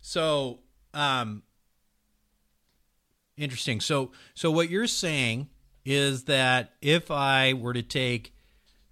So, 0.00 0.60
um, 0.94 1.42
interesting. 3.36 3.80
So, 3.80 4.12
so 4.34 4.50
what 4.50 4.70
you're 4.70 4.86
saying 4.86 5.50
is 5.84 6.24
that 6.24 6.72
if 6.80 7.10
I 7.10 7.54
were 7.54 7.72
to 7.72 7.82
take, 7.82 8.34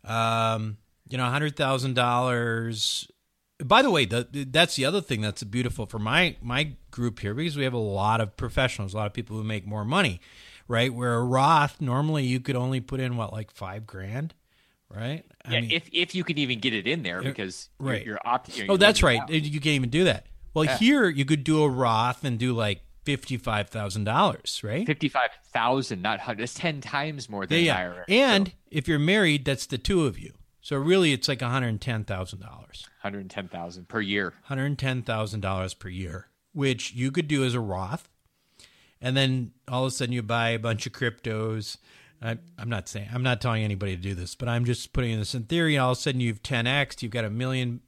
um, 0.05 0.79
you 1.09 1.18
know, 1.18 1.27
a 1.27 1.31
hundred 1.31 1.57
thousand 1.57 1.94
dollars. 1.94 3.11
By 3.64 3.83
the 3.83 3.90
way, 3.90 4.05
the, 4.05 4.46
that's 4.48 4.77
the 4.77 4.85
other 4.85 5.01
thing 5.01 5.20
that's 5.20 5.42
beautiful 5.42 5.87
for 5.87 5.98
my 5.98 6.37
my 6.40 6.74
group 6.92 7.18
here 7.18 7.35
because 7.35 7.57
we 7.57 7.64
have 7.64 7.72
a 7.72 7.79
lot 7.79 8.20
of 8.20 8.37
professionals, 8.37 8.94
a 8.94 8.96
lot 8.98 9.07
of 9.07 9.12
people 9.12 9.37
who 9.37 9.42
make 9.42 9.66
more 9.66 9.85
money, 9.85 10.20
right? 10.68 10.94
Where 10.94 11.14
a 11.14 11.24
Roth 11.24 11.81
normally 11.81 12.24
you 12.24 12.38
could 12.38 12.55
only 12.55 12.81
put 12.81 13.01
in 13.01 13.16
what 13.16 13.33
like 13.33 13.51
five 13.51 13.85
grand, 13.85 14.33
right? 14.88 15.24
I 15.44 15.53
yeah, 15.53 15.61
mean, 15.61 15.70
if 15.72 15.88
if 15.92 16.14
you 16.14 16.22
can 16.22 16.38
even 16.38 16.61
get 16.61 16.72
it 16.72 16.87
in 16.87 17.03
there 17.03 17.20
because 17.20 17.68
right. 17.81 18.05
you're, 18.05 18.14
you're, 18.14 18.20
opt- 18.24 18.57
you're 18.57 18.66
oh, 18.70 18.77
that's 18.77 19.03
right. 19.03 19.20
Out. 19.20 19.31
You 19.31 19.61
can't 19.61 19.74
even 19.74 19.90
do 19.90 20.05
that. 20.05 20.27
Well, 20.55 20.64
yeah. 20.64 20.79
here 20.79 21.09
you 21.09 21.24
could 21.24 21.42
do 21.42 21.64
a 21.64 21.68
Roth 21.68 22.24
and 22.24 22.38
do 22.38 22.53
like 22.53 22.83
fifty-five 23.08 23.70
thousand 23.70 24.04
dollars, 24.04 24.60
right? 24.62 24.86
Fifty-five 24.86 25.30
thousand, 25.46 26.02
not 26.02 26.20
hundred. 26.20 26.42
That's 26.42 26.52
ten 26.52 26.82
times 26.82 27.30
more 27.30 27.46
than 27.46 27.64
yeah, 27.64 27.78
IRA. 27.78 28.04
And 28.06 28.48
so. 28.48 28.52
if 28.70 28.86
you're 28.86 28.98
married, 28.98 29.46
that's 29.46 29.64
the 29.64 29.78
two 29.78 30.04
of 30.04 30.18
you. 30.18 30.34
So 30.60 30.76
really, 30.76 31.14
it's 31.14 31.26
like 31.26 31.40
one 31.40 31.50
hundred 31.50 31.80
ten 31.80 32.04
thousand 32.04 32.40
dollars. 32.40 32.84
One 33.00 33.14
hundred 33.14 33.30
ten 33.30 33.48
thousand 33.48 33.88
per 33.88 34.02
year. 34.02 34.24
One 34.24 34.58
hundred 34.58 34.78
ten 34.78 35.00
thousand 35.00 35.40
dollars 35.40 35.72
per 35.72 35.88
year, 35.88 36.28
which 36.52 36.92
you 36.92 37.10
could 37.10 37.28
do 37.28 37.44
as 37.44 37.54
a 37.54 37.60
Roth, 37.60 38.10
and 39.00 39.16
then 39.16 39.52
all 39.66 39.84
of 39.84 39.88
a 39.88 39.90
sudden 39.90 40.12
you 40.12 40.22
buy 40.22 40.50
a 40.50 40.58
bunch 40.58 40.86
of 40.86 40.92
cryptos. 40.92 41.78
I, 42.20 42.36
am 42.58 42.68
not 42.68 42.90
saying 42.90 43.08
I'm 43.14 43.22
not 43.22 43.40
telling 43.40 43.64
anybody 43.64 43.96
to 43.96 44.02
do 44.02 44.14
this, 44.14 44.34
but 44.34 44.50
I'm 44.50 44.66
just 44.66 44.92
putting 44.92 45.18
this 45.18 45.34
in 45.34 45.44
theory. 45.44 45.78
All 45.78 45.92
of 45.92 45.98
a 45.98 46.00
sudden 46.00 46.20
you've 46.20 46.42
10x, 46.42 47.00
you've 47.00 47.12
got 47.12 47.24
a 47.24 47.30
million 47.30 47.80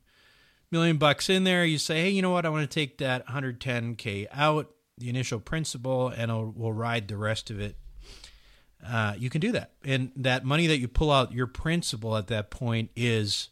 million 0.71 0.97
bucks 0.97 1.29
in 1.29 1.45
there. 1.45 1.67
You 1.67 1.77
say, 1.77 2.01
hey, 2.03 2.11
you 2.11 2.23
know 2.23 2.31
what? 2.31 2.47
I 2.47 2.49
want 2.49 2.71
to 2.71 2.75
take 2.75 2.97
that 2.99 3.27
110k 3.27 4.29
out 4.33 4.73
the 5.01 5.09
initial 5.09 5.41
principal 5.41 6.09
and 6.09 6.55
we'll 6.55 6.73
ride 6.73 7.09
the 7.09 7.17
rest 7.17 7.51
of 7.51 7.61
it. 7.61 7.77
Uh, 8.87 9.15
you 9.19 9.29
can 9.29 9.41
do 9.41 9.53
that, 9.53 9.73
and 9.85 10.11
that 10.17 10.43
money 10.43 10.67
that 10.67 10.79
you 10.79 10.89
pull 10.89 11.11
out 11.11 11.33
your 11.33 11.47
principal 11.47 12.17
at 12.17 12.29
that 12.29 12.51
point 12.51 12.91
is 12.97 13.51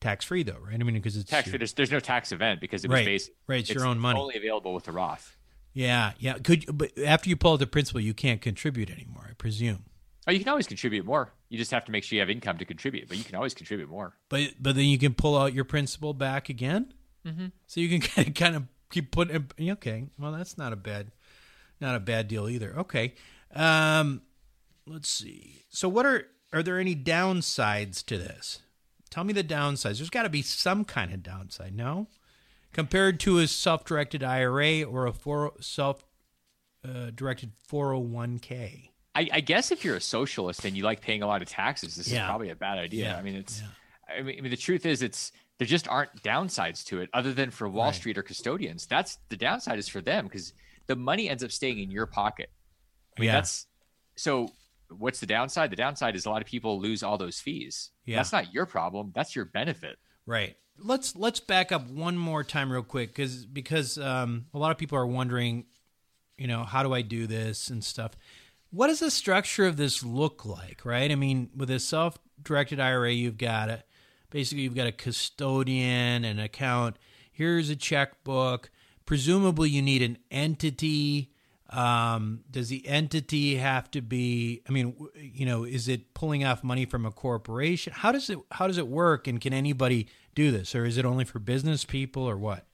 tax 0.00 0.24
free, 0.24 0.42
though, 0.42 0.58
right? 0.66 0.74
I 0.74 0.78
mean, 0.78 0.94
because 0.94 1.16
it's 1.16 1.30
tax 1.30 1.48
free. 1.48 1.58
There's, 1.58 1.74
there's 1.74 1.92
no 1.92 2.00
tax 2.00 2.32
event 2.32 2.60
because 2.60 2.84
it 2.84 2.88
was 2.88 2.96
right, 2.96 3.04
based 3.04 3.30
right. 3.46 3.60
It's, 3.60 3.70
it's, 3.70 3.78
your 3.78 3.86
own 3.86 4.00
money, 4.00 4.18
only 4.18 4.36
available 4.36 4.74
with 4.74 4.84
the 4.84 4.92
Roth. 4.92 5.36
Yeah, 5.72 6.12
yeah. 6.18 6.38
Could 6.38 6.76
but 6.76 6.90
after 6.98 7.28
you 7.28 7.36
pull 7.36 7.52
out 7.52 7.60
the 7.60 7.68
principal, 7.68 8.00
you 8.00 8.14
can't 8.14 8.40
contribute 8.40 8.90
anymore. 8.90 9.28
I 9.30 9.34
presume. 9.34 9.84
Oh, 10.26 10.32
you 10.32 10.40
can 10.40 10.48
always 10.48 10.66
contribute 10.66 11.04
more. 11.04 11.32
You 11.48 11.58
just 11.58 11.70
have 11.70 11.84
to 11.86 11.92
make 11.92 12.04
sure 12.04 12.16
you 12.16 12.20
have 12.20 12.30
income 12.30 12.58
to 12.58 12.64
contribute, 12.64 13.08
but 13.08 13.16
you 13.16 13.24
can 13.24 13.36
always 13.36 13.54
contribute 13.54 13.88
more. 13.88 14.16
But 14.28 14.54
but 14.60 14.74
then 14.74 14.86
you 14.86 14.98
can 14.98 15.14
pull 15.14 15.36
out 15.36 15.54
your 15.54 15.64
principal 15.64 16.14
back 16.14 16.48
again. 16.48 16.92
Mm-hmm. 17.26 17.46
So 17.66 17.80
you 17.80 17.88
can 17.88 18.00
kind 18.14 18.28
of, 18.28 18.34
kind 18.34 18.56
of 18.56 18.64
keep 18.90 19.10
putting. 19.10 19.48
Okay, 19.60 20.06
well 20.18 20.32
that's 20.32 20.58
not 20.58 20.72
a 20.72 20.76
bad, 20.76 21.12
not 21.80 21.96
a 21.96 22.00
bad 22.00 22.28
deal 22.28 22.48
either. 22.48 22.74
Okay, 22.76 23.14
um, 23.54 24.22
let's 24.86 25.08
see. 25.08 25.64
So 25.70 25.88
what 25.88 26.06
are 26.06 26.26
are 26.52 26.62
there 26.62 26.78
any 26.78 26.96
downsides 26.96 28.04
to 28.06 28.18
this? 28.18 28.60
Tell 29.10 29.24
me 29.24 29.32
the 29.32 29.44
downsides. 29.44 29.98
There's 29.98 30.10
got 30.10 30.22
to 30.22 30.28
be 30.28 30.42
some 30.42 30.84
kind 30.84 31.12
of 31.12 31.22
downside, 31.22 31.74
no? 31.74 32.08
Compared 32.72 33.18
to 33.20 33.38
a 33.38 33.48
self-directed 33.48 34.22
IRA 34.22 34.82
or 34.82 35.06
a 35.06 35.12
for, 35.12 35.52
self-directed 35.60 37.52
401k. 37.68 38.90
I, 39.16 39.28
I, 39.32 39.40
guess 39.40 39.72
if 39.72 39.84
you're 39.84 39.96
a 39.96 40.00
socialist 40.00 40.64
and 40.64 40.76
you 40.76 40.84
like 40.84 41.00
paying 41.00 41.22
a 41.22 41.26
lot 41.26 41.42
of 41.42 41.48
taxes, 41.48 41.96
this 41.96 42.06
yeah. 42.06 42.22
is 42.22 42.28
probably 42.28 42.50
a 42.50 42.54
bad 42.54 42.78
idea. 42.78 43.06
Yeah. 43.06 43.16
I 43.16 43.22
mean, 43.22 43.34
it's. 43.34 43.60
Yeah. 43.60 43.66
I 44.16 44.22
mean, 44.22 44.38
I 44.38 44.40
mean, 44.42 44.50
the 44.50 44.56
truth 44.56 44.86
is, 44.86 45.02
it's 45.02 45.32
there 45.60 45.66
just 45.66 45.86
aren't 45.88 46.22
downsides 46.22 46.86
to 46.86 47.02
it 47.02 47.10
other 47.12 47.34
than 47.34 47.50
for 47.50 47.68
Wall 47.68 47.88
right. 47.88 47.94
Street 47.94 48.16
or 48.16 48.22
custodians. 48.22 48.86
That's 48.86 49.18
the 49.28 49.36
downside 49.36 49.78
is 49.78 49.88
for 49.88 50.00
them 50.00 50.24
because 50.24 50.54
the 50.86 50.96
money 50.96 51.28
ends 51.28 51.44
up 51.44 51.52
staying 51.52 51.80
in 51.80 51.90
your 51.90 52.06
pocket. 52.06 52.50
I 53.14 53.20
mean, 53.20 53.26
yeah. 53.26 53.34
that's 53.34 53.66
so 54.16 54.48
what's 54.88 55.20
the 55.20 55.26
downside? 55.26 55.70
The 55.70 55.76
downside 55.76 56.16
is 56.16 56.24
a 56.24 56.30
lot 56.30 56.40
of 56.40 56.48
people 56.48 56.80
lose 56.80 57.02
all 57.02 57.18
those 57.18 57.40
fees. 57.40 57.90
Yeah. 58.06 58.16
That's 58.16 58.32
not 58.32 58.54
your 58.54 58.64
problem. 58.64 59.12
That's 59.14 59.36
your 59.36 59.44
benefit. 59.44 59.98
Right. 60.24 60.56
Let's 60.78 61.14
let's 61.14 61.40
back 61.40 61.72
up 61.72 61.90
one 61.90 62.16
more 62.16 62.42
time 62.42 62.72
real 62.72 62.82
quick 62.82 63.10
because 63.10 63.44
because 63.44 63.98
um, 63.98 64.46
a 64.54 64.58
lot 64.58 64.70
of 64.70 64.78
people 64.78 64.96
are 64.96 65.06
wondering, 65.06 65.66
you 66.38 66.46
know, 66.46 66.64
how 66.64 66.82
do 66.82 66.94
I 66.94 67.02
do 67.02 67.26
this 67.26 67.68
and 67.68 67.84
stuff. 67.84 68.12
What 68.70 68.86
does 68.86 69.00
the 69.00 69.10
structure 69.10 69.66
of 69.66 69.76
this 69.76 70.02
look 70.02 70.46
like? 70.46 70.86
Right. 70.86 71.10
I 71.10 71.16
mean, 71.16 71.50
with 71.54 71.68
a 71.68 71.78
self-directed 71.78 72.80
IRA, 72.80 73.12
you've 73.12 73.36
got 73.36 73.68
a 73.68 73.84
basically 74.30 74.62
you've 74.62 74.74
got 74.74 74.86
a 74.86 74.92
custodian, 74.92 76.24
an 76.24 76.38
account. 76.38 76.96
Here's 77.30 77.70
a 77.70 77.76
checkbook. 77.76 78.70
Presumably, 79.04 79.70
you 79.70 79.82
need 79.82 80.02
an 80.02 80.18
entity 80.30 81.32
um, 81.70 82.40
does 82.50 82.68
the 82.68 82.86
entity 82.86 83.56
have 83.56 83.90
to 83.92 84.00
be? 84.00 84.60
I 84.68 84.72
mean, 84.72 84.94
you 85.14 85.46
know, 85.46 85.62
is 85.62 85.86
it 85.86 86.14
pulling 86.14 86.44
off 86.44 86.64
money 86.64 86.84
from 86.84 87.06
a 87.06 87.12
corporation? 87.12 87.92
How 87.94 88.10
does 88.10 88.28
it 88.28 88.38
How 88.50 88.66
does 88.66 88.76
it 88.76 88.88
work? 88.88 89.28
And 89.28 89.40
can 89.40 89.52
anybody 89.52 90.08
do 90.34 90.50
this, 90.50 90.74
or 90.74 90.84
is 90.84 90.96
it 90.96 91.04
only 91.04 91.24
for 91.24 91.38
business 91.38 91.84
people, 91.84 92.24
or 92.24 92.36
what? 92.36 92.66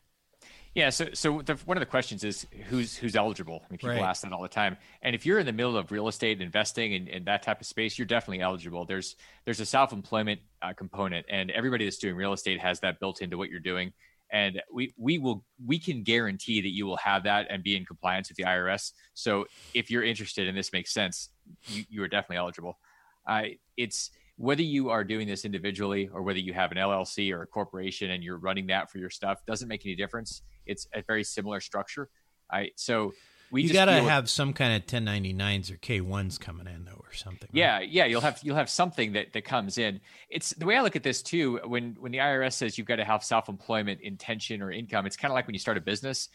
Yeah, 0.76 0.90
so 0.90 1.06
so 1.14 1.40
the, 1.40 1.54
one 1.64 1.78
of 1.78 1.80
the 1.80 1.86
questions 1.86 2.22
is 2.22 2.46
who's 2.68 2.94
who's 2.94 3.16
eligible. 3.16 3.62
I 3.64 3.72
mean, 3.72 3.78
people 3.78 3.96
right. 3.96 4.02
ask 4.02 4.22
that 4.22 4.32
all 4.32 4.42
the 4.42 4.48
time. 4.48 4.76
And 5.00 5.14
if 5.14 5.24
you're 5.24 5.38
in 5.38 5.46
the 5.46 5.52
middle 5.52 5.74
of 5.74 5.90
real 5.90 6.06
estate 6.06 6.42
investing 6.42 6.92
and, 6.92 7.08
in 7.08 7.24
that 7.24 7.42
type 7.42 7.62
of 7.62 7.66
space, 7.66 7.98
you're 7.98 8.06
definitely 8.06 8.42
eligible. 8.42 8.84
There's 8.84 9.16
there's 9.46 9.60
a 9.60 9.64
self 9.64 9.94
employment 9.94 10.40
uh, 10.60 10.74
component, 10.74 11.24
and 11.30 11.50
everybody 11.50 11.86
that's 11.86 11.96
doing 11.96 12.14
real 12.14 12.34
estate 12.34 12.60
has 12.60 12.80
that 12.80 13.00
built 13.00 13.22
into 13.22 13.38
what 13.38 13.48
you're 13.48 13.58
doing 13.58 13.94
and 14.30 14.60
we 14.72 14.92
we 14.98 15.18
will 15.18 15.44
we 15.64 15.78
can 15.78 16.02
guarantee 16.02 16.60
that 16.60 16.72
you 16.72 16.84
will 16.84 16.96
have 16.96 17.22
that 17.22 17.46
and 17.48 17.62
be 17.62 17.76
in 17.76 17.84
compliance 17.84 18.28
with 18.28 18.36
the 18.36 18.44
IRS. 18.44 18.92
So 19.14 19.46
if 19.72 19.90
you're 19.90 20.02
interested 20.02 20.48
and 20.48 20.58
this 20.58 20.72
makes 20.72 20.92
sense, 20.92 21.30
you, 21.68 21.84
you 21.88 22.02
are 22.02 22.08
definitely 22.08 22.38
eligible. 22.38 22.78
Uh, 23.26 23.42
it's 23.76 24.10
whether 24.36 24.62
you 24.62 24.90
are 24.90 25.04
doing 25.04 25.26
this 25.26 25.44
individually 25.44 26.10
or 26.12 26.22
whether 26.22 26.38
you 26.38 26.52
have 26.52 26.70
an 26.70 26.76
LLC 26.76 27.32
or 27.32 27.42
a 27.42 27.46
corporation 27.46 28.10
and 28.10 28.22
you're 28.22 28.38
running 28.38 28.66
that 28.66 28.90
for 28.90 28.98
your 28.98 29.10
stuff 29.10 29.38
doesn't 29.46 29.68
make 29.68 29.86
any 29.86 29.96
difference. 29.96 30.42
It's 30.66 30.86
a 30.94 31.02
very 31.02 31.24
similar 31.24 31.60
structure. 31.60 32.08
I 32.50 32.70
so 32.76 33.12
we 33.50 33.62
you 33.62 33.72
got 33.72 33.86
to 33.86 34.02
have 34.02 34.28
some 34.28 34.52
kind 34.52 34.74
of 34.74 34.86
1099s 34.86 35.70
or 35.70 35.76
K1s 35.76 36.40
coming 36.40 36.66
in 36.66 36.84
though 36.84 37.02
or 37.04 37.12
something. 37.12 37.48
Yeah, 37.52 37.76
right? 37.76 37.88
yeah, 37.88 38.04
you'll 38.06 38.20
have 38.20 38.40
you'll 38.42 38.56
have 38.56 38.70
something 38.70 39.12
that 39.12 39.32
that 39.32 39.44
comes 39.44 39.78
in. 39.78 40.00
It's 40.30 40.50
the 40.50 40.66
way 40.66 40.76
I 40.76 40.82
look 40.82 40.96
at 40.96 41.02
this 41.02 41.22
too 41.22 41.60
when 41.64 41.96
when 42.00 42.12
the 42.12 42.18
IRS 42.18 42.54
says 42.54 42.76
you've 42.76 42.86
got 42.86 42.96
to 42.96 43.04
have 43.04 43.22
self-employment 43.22 44.00
intention 44.00 44.62
or 44.62 44.72
income, 44.72 45.06
it's 45.06 45.16
kind 45.16 45.30
of 45.30 45.34
like 45.34 45.46
when 45.46 45.54
you 45.54 45.60
start 45.60 45.76
a 45.76 45.80
business. 45.80 46.28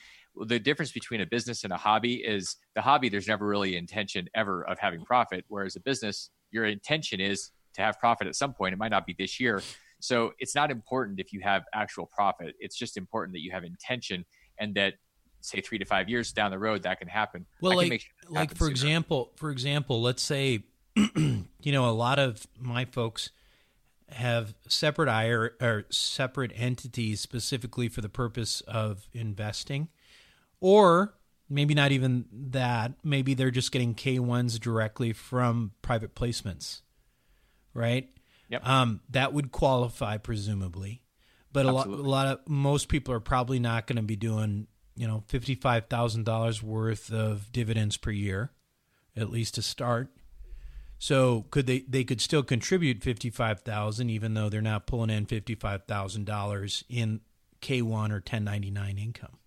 The 0.45 0.59
difference 0.59 0.93
between 0.93 1.19
a 1.19 1.25
business 1.25 1.65
and 1.65 1.73
a 1.73 1.77
hobby 1.77 2.15
is 2.15 2.55
the 2.75 2.81
hobby 2.81 3.09
there's 3.09 3.27
never 3.27 3.45
really 3.45 3.75
intention 3.75 4.29
ever 4.33 4.63
of 4.63 4.79
having 4.79 5.03
profit 5.03 5.43
whereas 5.49 5.75
a 5.75 5.81
business 5.81 6.29
your 6.51 6.65
intention 6.65 7.19
is 7.19 7.51
to 7.73 7.81
have 7.81 7.99
profit 7.99 8.27
at 8.27 8.35
some 8.35 8.53
point. 8.53 8.73
It 8.73 8.77
might 8.77 8.91
not 8.91 9.05
be 9.05 9.15
this 9.17 9.39
year. 9.39 9.61
So 10.03 10.33
it's 10.39 10.55
not 10.55 10.71
important 10.71 11.19
if 11.19 11.31
you 11.31 11.39
have 11.41 11.63
actual 11.73 12.05
profit. 12.05 12.55
It's 12.59 12.75
just 12.75 12.97
important 12.97 13.33
that 13.33 13.41
you 13.41 13.51
have 13.51 13.63
intention 13.63 14.25
and 14.57 14.75
that 14.75 14.95
say 15.41 15.61
three 15.61 15.77
to 15.77 15.85
five 15.85 16.09
years 16.09 16.31
down 16.31 16.51
the 16.51 16.59
road 16.59 16.83
that 16.83 16.99
can 16.99 17.07
happen. 17.07 17.45
Well, 17.61 17.75
like, 17.75 18.01
sure 18.01 18.01
like 18.29 18.51
for 18.51 18.65
sooner. 18.65 18.71
example, 18.71 19.31
for 19.35 19.49
example, 19.49 20.01
let's 20.01 20.21
say, 20.21 20.63
you 20.95 21.45
know, 21.65 21.89
a 21.89 21.91
lot 21.91 22.19
of 22.19 22.45
my 22.59 22.85
folks 22.85 23.31
have 24.09 24.53
separate 24.67 25.09
IRA 25.09 25.51
or 25.61 25.85
separate 25.89 26.51
entities 26.55 27.21
specifically 27.21 27.87
for 27.87 28.01
the 28.01 28.09
purpose 28.09 28.61
of 28.61 29.07
investing, 29.13 29.87
or 30.59 31.13
maybe 31.49 31.73
not 31.73 31.91
even 31.91 32.25
that. 32.31 32.93
Maybe 33.03 33.33
they're 33.33 33.51
just 33.51 33.71
getting 33.71 33.93
K 33.93 34.19
ones 34.19 34.59
directly 34.59 35.13
from 35.13 35.71
private 35.81 36.13
placements, 36.13 36.81
right? 37.73 38.09
Yep. 38.51 38.67
Um, 38.67 39.01
that 39.09 39.33
would 39.33 39.51
qualify 39.51 40.17
presumably, 40.17 41.01
but 41.51 41.65
a 41.65 41.71
lot, 41.71 41.87
a 41.87 41.89
lot 41.89 42.27
of 42.27 42.39
most 42.47 42.89
people 42.89 43.13
are 43.13 43.19
probably 43.19 43.59
not 43.59 43.87
going 43.87 43.95
to 43.95 44.03
be 44.03 44.15
doing 44.15 44.67
you 44.95 45.07
know, 45.07 45.23
$55,000 45.29 46.63
worth 46.63 47.11
of 47.11 47.51
dividends 47.51 47.97
per 47.97 48.11
year, 48.11 48.51
at 49.15 49.29
least 49.29 49.55
to 49.55 49.61
start. 49.61 50.11
So 50.99 51.45
could 51.49 51.65
they 51.65 51.79
they 51.87 52.03
could 52.03 52.21
still 52.21 52.43
contribute 52.43 53.01
55,000 53.01 54.09
even 54.11 54.35
though 54.35 54.49
they're 54.49 54.61
not 54.61 54.85
pulling 54.85 55.09
in 55.09 55.25
$55,000 55.25 56.83
in 56.87 57.21
K1 57.61 57.83
or 57.83 58.21
1099 58.21 58.97
income. 58.99 59.37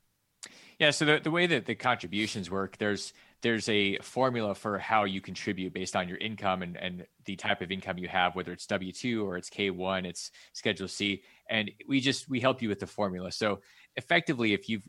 Yeah, 0.80 0.90
so 0.90 1.04
the, 1.04 1.20
the 1.22 1.30
way 1.30 1.46
that 1.46 1.66
the 1.66 1.76
contributions 1.76 2.50
work, 2.50 2.78
there's 2.78 3.12
there's 3.44 3.68
a 3.68 3.98
formula 3.98 4.54
for 4.54 4.78
how 4.78 5.04
you 5.04 5.20
contribute 5.20 5.74
based 5.74 5.94
on 5.94 6.08
your 6.08 6.16
income 6.16 6.62
and, 6.62 6.78
and 6.78 7.06
the 7.26 7.36
type 7.36 7.60
of 7.60 7.70
income 7.70 7.98
you 7.98 8.08
have, 8.08 8.34
whether 8.34 8.52
it's 8.52 8.66
W 8.66 8.90
two 8.90 9.22
or 9.28 9.36
it's 9.36 9.50
K 9.50 9.68
one, 9.68 10.06
it's 10.06 10.30
Schedule 10.54 10.88
C, 10.88 11.22
and 11.50 11.70
we 11.86 12.00
just 12.00 12.26
we 12.30 12.40
help 12.40 12.62
you 12.62 12.70
with 12.70 12.80
the 12.80 12.86
formula. 12.86 13.30
So 13.30 13.60
effectively, 13.96 14.54
if 14.54 14.66
you've 14.66 14.88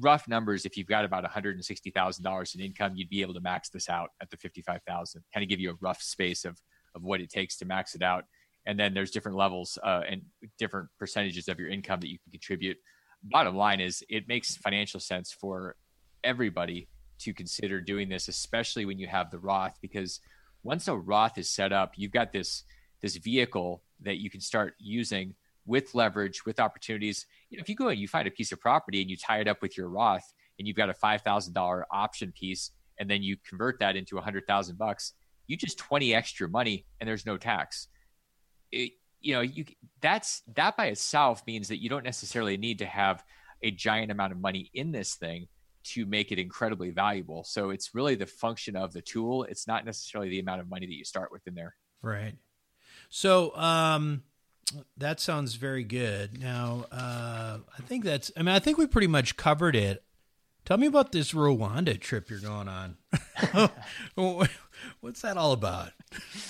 rough 0.00 0.28
numbers, 0.28 0.66
if 0.66 0.76
you've 0.76 0.86
got 0.86 1.06
about 1.06 1.24
$160,000 1.24 2.54
in 2.54 2.60
income, 2.60 2.92
you'd 2.94 3.08
be 3.08 3.22
able 3.22 3.32
to 3.32 3.40
max 3.40 3.70
this 3.70 3.88
out 3.88 4.10
at 4.20 4.28
the 4.28 4.36
55,000. 4.36 5.24
Kind 5.32 5.42
of 5.42 5.48
give 5.48 5.58
you 5.58 5.70
a 5.70 5.74
rough 5.80 6.02
space 6.02 6.44
of 6.44 6.60
of 6.94 7.02
what 7.02 7.22
it 7.22 7.30
takes 7.30 7.56
to 7.56 7.64
max 7.64 7.94
it 7.94 8.02
out. 8.02 8.24
And 8.66 8.78
then 8.78 8.92
there's 8.92 9.10
different 9.10 9.38
levels 9.38 9.78
uh, 9.82 10.02
and 10.06 10.20
different 10.58 10.90
percentages 10.98 11.48
of 11.48 11.58
your 11.58 11.70
income 11.70 12.00
that 12.00 12.10
you 12.10 12.18
can 12.18 12.32
contribute. 12.32 12.76
Bottom 13.22 13.56
line 13.56 13.80
is, 13.80 14.04
it 14.10 14.28
makes 14.28 14.56
financial 14.56 15.00
sense 15.00 15.32
for 15.32 15.76
everybody 16.22 16.88
to 17.20 17.34
consider 17.34 17.80
doing 17.80 18.08
this, 18.08 18.28
especially 18.28 18.84
when 18.84 18.98
you 18.98 19.06
have 19.06 19.30
the 19.30 19.38
Roth, 19.38 19.76
because 19.80 20.20
once 20.62 20.88
a 20.88 20.96
Roth 20.96 21.38
is 21.38 21.48
set 21.48 21.72
up, 21.72 21.92
you've 21.96 22.12
got 22.12 22.32
this 22.32 22.64
this 23.02 23.16
vehicle 23.16 23.82
that 24.00 24.16
you 24.16 24.30
can 24.30 24.40
start 24.40 24.74
using 24.78 25.34
with 25.66 25.94
leverage, 25.94 26.46
with 26.46 26.58
opportunities. 26.58 27.26
You 27.50 27.58
know, 27.58 27.62
if 27.62 27.68
you 27.68 27.74
go 27.74 27.88
and 27.88 27.98
you 27.98 28.08
find 28.08 28.26
a 28.26 28.30
piece 28.30 28.50
of 28.52 28.60
property 28.60 29.02
and 29.02 29.10
you 29.10 29.16
tie 29.16 29.40
it 29.40 29.48
up 29.48 29.60
with 29.60 29.76
your 29.76 29.88
Roth 29.88 30.32
and 30.58 30.66
you've 30.66 30.76
got 30.76 30.90
a 30.90 30.94
five 30.94 31.22
thousand 31.22 31.52
dollar 31.52 31.86
option 31.90 32.32
piece, 32.32 32.70
and 32.98 33.08
then 33.08 33.22
you 33.22 33.36
convert 33.48 33.78
that 33.80 33.96
into 33.96 34.18
a 34.18 34.22
hundred 34.22 34.46
thousand 34.46 34.78
bucks, 34.78 35.12
you 35.46 35.56
just 35.56 35.78
twenty 35.78 36.14
extra 36.14 36.48
money 36.48 36.86
and 37.00 37.08
there's 37.08 37.26
no 37.26 37.36
tax. 37.36 37.88
It, 38.72 38.92
you 39.20 39.34
know, 39.34 39.40
you 39.40 39.64
that's 40.00 40.42
that 40.54 40.76
by 40.76 40.86
itself 40.86 41.42
means 41.46 41.68
that 41.68 41.82
you 41.82 41.88
don't 41.88 42.04
necessarily 42.04 42.56
need 42.56 42.78
to 42.80 42.86
have 42.86 43.24
a 43.62 43.70
giant 43.70 44.10
amount 44.10 44.32
of 44.32 44.38
money 44.38 44.70
in 44.74 44.92
this 44.92 45.14
thing 45.14 45.48
to 45.84 46.06
make 46.06 46.32
it 46.32 46.38
incredibly 46.38 46.90
valuable. 46.90 47.44
So 47.44 47.70
it's 47.70 47.94
really 47.94 48.14
the 48.14 48.26
function 48.26 48.76
of 48.76 48.92
the 48.92 49.02
tool. 49.02 49.44
It's 49.44 49.66
not 49.66 49.84
necessarily 49.84 50.30
the 50.30 50.40
amount 50.40 50.60
of 50.60 50.68
money 50.68 50.86
that 50.86 50.94
you 50.94 51.04
start 51.04 51.30
with 51.30 51.46
in 51.46 51.54
there. 51.54 51.74
Right. 52.02 52.34
So, 53.08 53.54
um, 53.56 54.22
that 54.96 55.20
sounds 55.20 55.54
very 55.54 55.84
good. 55.84 56.40
Now, 56.40 56.86
uh, 56.90 57.58
I 57.78 57.82
think 57.82 58.04
that's. 58.04 58.32
I 58.36 58.42
mean, 58.42 58.54
I 58.54 58.58
think 58.58 58.78
we 58.78 58.86
pretty 58.86 59.06
much 59.06 59.36
covered 59.36 59.76
it. 59.76 60.02
Tell 60.64 60.78
me 60.78 60.86
about 60.86 61.12
this 61.12 61.32
Rwanda 61.32 62.00
trip 62.00 62.30
you're 62.30 62.40
going 62.40 62.68
on. 62.68 62.96
What's 65.00 65.20
that 65.20 65.36
all 65.36 65.52
about? 65.52 65.90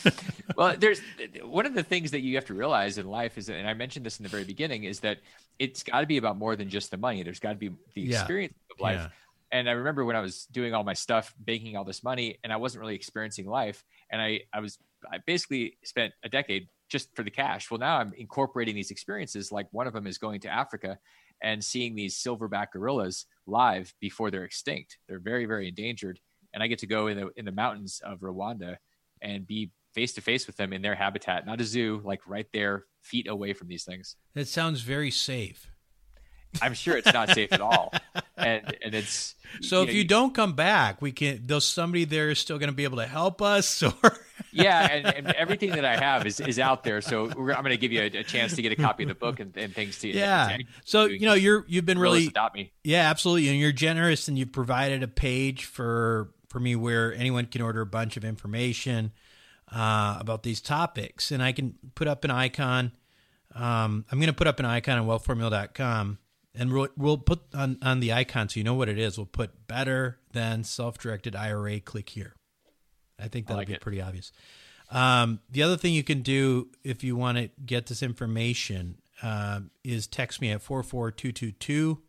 well, 0.56 0.76
there's 0.78 1.00
one 1.42 1.66
of 1.66 1.74
the 1.74 1.82
things 1.82 2.12
that 2.12 2.20
you 2.20 2.36
have 2.36 2.44
to 2.46 2.54
realize 2.54 2.96
in 2.96 3.08
life 3.08 3.36
is, 3.36 3.48
and 3.48 3.68
I 3.68 3.74
mentioned 3.74 4.06
this 4.06 4.20
in 4.20 4.22
the 4.22 4.28
very 4.28 4.44
beginning, 4.44 4.84
is 4.84 5.00
that 5.00 5.18
it's 5.58 5.82
got 5.82 6.00
to 6.00 6.06
be 6.06 6.16
about 6.16 6.38
more 6.38 6.54
than 6.54 6.68
just 6.68 6.92
the 6.92 6.96
money. 6.96 7.24
There's 7.24 7.40
got 7.40 7.50
to 7.50 7.56
be 7.56 7.70
the 7.94 8.10
experience 8.10 8.54
yeah. 8.56 8.74
of 8.74 8.80
life. 8.80 9.00
Yeah. 9.00 9.08
And 9.52 9.68
I 9.68 9.72
remember 9.72 10.04
when 10.04 10.16
I 10.16 10.20
was 10.20 10.46
doing 10.46 10.74
all 10.74 10.84
my 10.84 10.94
stuff, 10.94 11.34
banking 11.38 11.76
all 11.76 11.84
this 11.84 12.02
money, 12.02 12.38
and 12.42 12.52
I 12.52 12.56
wasn't 12.56 12.80
really 12.80 12.94
experiencing 12.94 13.46
life. 13.46 13.84
And 14.10 14.20
I, 14.20 14.40
I 14.52 14.60
was, 14.60 14.78
I 15.10 15.18
basically 15.26 15.78
spent 15.84 16.12
a 16.24 16.28
decade 16.28 16.68
just 16.88 17.14
for 17.14 17.22
the 17.22 17.30
cash. 17.30 17.70
Well, 17.70 17.78
now 17.78 17.98
I'm 17.98 18.12
incorporating 18.16 18.74
these 18.74 18.90
experiences. 18.90 19.52
Like 19.52 19.66
one 19.70 19.86
of 19.86 19.92
them 19.92 20.06
is 20.06 20.18
going 20.18 20.40
to 20.40 20.48
Africa 20.48 20.98
and 21.42 21.62
seeing 21.62 21.94
these 21.94 22.16
silverback 22.16 22.72
gorillas 22.72 23.26
live 23.46 23.94
before 24.00 24.30
they're 24.30 24.44
extinct. 24.44 24.98
They're 25.08 25.18
very, 25.18 25.46
very 25.46 25.68
endangered. 25.68 26.20
And 26.52 26.62
I 26.62 26.66
get 26.66 26.78
to 26.80 26.86
go 26.86 27.08
in 27.08 27.18
the 27.18 27.30
in 27.36 27.44
the 27.44 27.52
mountains 27.52 28.00
of 28.04 28.20
Rwanda 28.20 28.76
and 29.20 29.46
be 29.46 29.72
face 29.92 30.12
to 30.14 30.20
face 30.20 30.46
with 30.46 30.56
them 30.56 30.72
in 30.72 30.82
their 30.82 30.94
habitat, 30.94 31.46
not 31.46 31.60
a 31.60 31.64
zoo, 31.64 32.00
like 32.04 32.20
right 32.26 32.46
there, 32.52 32.84
feet 33.02 33.28
away 33.28 33.52
from 33.52 33.68
these 33.68 33.84
things. 33.84 34.16
That 34.34 34.48
sounds 34.48 34.80
very 34.80 35.10
safe. 35.10 35.70
I'm 36.62 36.74
sure 36.74 36.96
it's 36.96 37.12
not 37.12 37.30
safe 37.30 37.52
at 37.52 37.60
all. 37.60 37.92
And 38.36 38.76
and 38.82 38.94
it's 38.94 39.34
so 39.60 39.78
you 39.78 39.82
if 39.82 39.88
know, 39.88 39.94
you, 39.94 40.04
don't 40.04 40.34
come 40.34 40.54
back, 40.54 41.00
we 41.00 41.12
can. 41.12 41.40
There's 41.44 41.64
somebody 41.64 42.04
there 42.04 42.30
is 42.30 42.38
still 42.38 42.58
going 42.58 42.70
to 42.70 42.74
be 42.74 42.84
able 42.84 42.98
to 42.98 43.06
help 43.06 43.42
us, 43.42 43.82
or 44.02 44.18
yeah, 44.52 44.90
and, 44.90 45.06
and, 45.06 45.26
everything 45.32 45.70
that 45.70 45.84
I 45.84 45.96
have 45.96 46.26
is, 46.26 46.40
is 46.40 46.58
out 46.58 46.84
there. 46.84 47.00
So 47.00 47.26
I'm 47.26 47.34
going 47.34 47.64
to 47.66 47.76
give 47.76 47.92
you 47.92 48.02
a, 48.02 48.06
a, 48.06 48.24
chance 48.24 48.54
to 48.56 48.62
get 48.62 48.72
a 48.72 48.76
copy 48.76 49.04
of 49.04 49.08
the 49.08 49.14
book 49.14 49.40
and, 49.40 49.56
and 49.56 49.74
things 49.74 49.98
to 50.00 50.08
you. 50.08 50.14
yeah. 50.14 50.56
So 50.84 51.04
you 51.04 51.26
know 51.26 51.34
you're 51.34 51.64
you've 51.68 51.86
been 51.86 51.98
really 51.98 52.26
adopt 52.26 52.54
me. 52.54 52.72
Yeah, 52.82 53.08
absolutely, 53.10 53.48
and 53.48 53.58
you're 53.58 53.72
generous, 53.72 54.28
and 54.28 54.38
you've 54.38 54.52
provided 54.52 55.02
a 55.02 55.08
page 55.08 55.64
for 55.64 56.30
for 56.48 56.60
me 56.60 56.76
where 56.76 57.14
anyone 57.14 57.46
can 57.46 57.62
order 57.62 57.80
a 57.80 57.86
bunch 57.86 58.16
of 58.16 58.24
information 58.24 59.12
uh, 59.72 60.16
about 60.20 60.42
these 60.42 60.60
topics, 60.60 61.30
and 61.30 61.42
I 61.42 61.52
can 61.52 61.74
put 61.94 62.08
up 62.08 62.24
an 62.24 62.30
icon 62.30 62.92
Um, 63.54 64.04
I'm 64.10 64.18
going 64.18 64.26
to 64.26 64.34
put 64.34 64.46
up 64.46 64.58
an 64.58 64.66
icon 64.66 64.98
on 64.98 65.06
wealthformula.com 65.06 66.18
and 66.54 66.72
we'll, 66.72 66.88
we'll 66.96 67.18
put 67.18 67.40
on, 67.54 67.78
on 67.82 68.00
the 68.00 68.12
icon 68.12 68.48
so 68.48 68.58
you 68.58 68.64
know 68.64 68.74
what 68.74 68.88
it 68.88 68.98
is. 68.98 69.18
We'll 69.18 69.26
put 69.26 69.66
better 69.66 70.18
than 70.32 70.64
self 70.64 70.98
directed 70.98 71.34
IRA. 71.34 71.80
Click 71.80 72.10
here. 72.10 72.34
I 73.18 73.28
think 73.28 73.46
that'll 73.46 73.58
like 73.58 73.68
be 73.68 73.74
it. 73.74 73.80
pretty 73.80 74.00
obvious. 74.00 74.32
Um, 74.90 75.40
the 75.50 75.62
other 75.62 75.76
thing 75.76 75.94
you 75.94 76.04
can 76.04 76.22
do 76.22 76.68
if 76.84 77.02
you 77.02 77.16
want 77.16 77.38
to 77.38 77.50
get 77.64 77.86
this 77.86 78.02
information 78.02 78.98
uh, 79.22 79.60
is 79.82 80.06
text 80.06 80.40
me 80.40 80.50
at 80.50 80.62
44222 80.62 82.00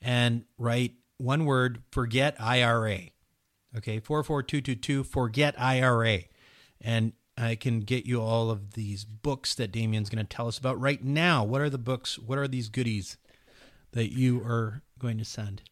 and 0.00 0.44
write 0.58 0.94
one 1.18 1.44
word 1.44 1.82
forget 1.90 2.36
IRA. 2.40 2.98
Okay, 3.76 4.00
44222 4.00 5.04
forget 5.04 5.54
IRA. 5.60 6.20
And 6.80 7.12
I 7.36 7.56
can 7.56 7.80
get 7.80 8.06
you 8.06 8.20
all 8.20 8.50
of 8.50 8.74
these 8.74 9.04
books 9.04 9.54
that 9.56 9.72
Damion's 9.72 10.08
going 10.08 10.24
to 10.24 10.36
tell 10.36 10.46
us 10.46 10.58
about 10.58 10.80
right 10.80 11.02
now. 11.02 11.42
What 11.42 11.60
are 11.60 11.70
the 11.70 11.78
books? 11.78 12.18
What 12.18 12.38
are 12.38 12.46
these 12.46 12.68
goodies 12.68 13.16
that 13.94 14.12
you 14.12 14.42
are 14.44 14.82
going 14.98 15.18
to 15.18 15.24
send? 15.24 15.62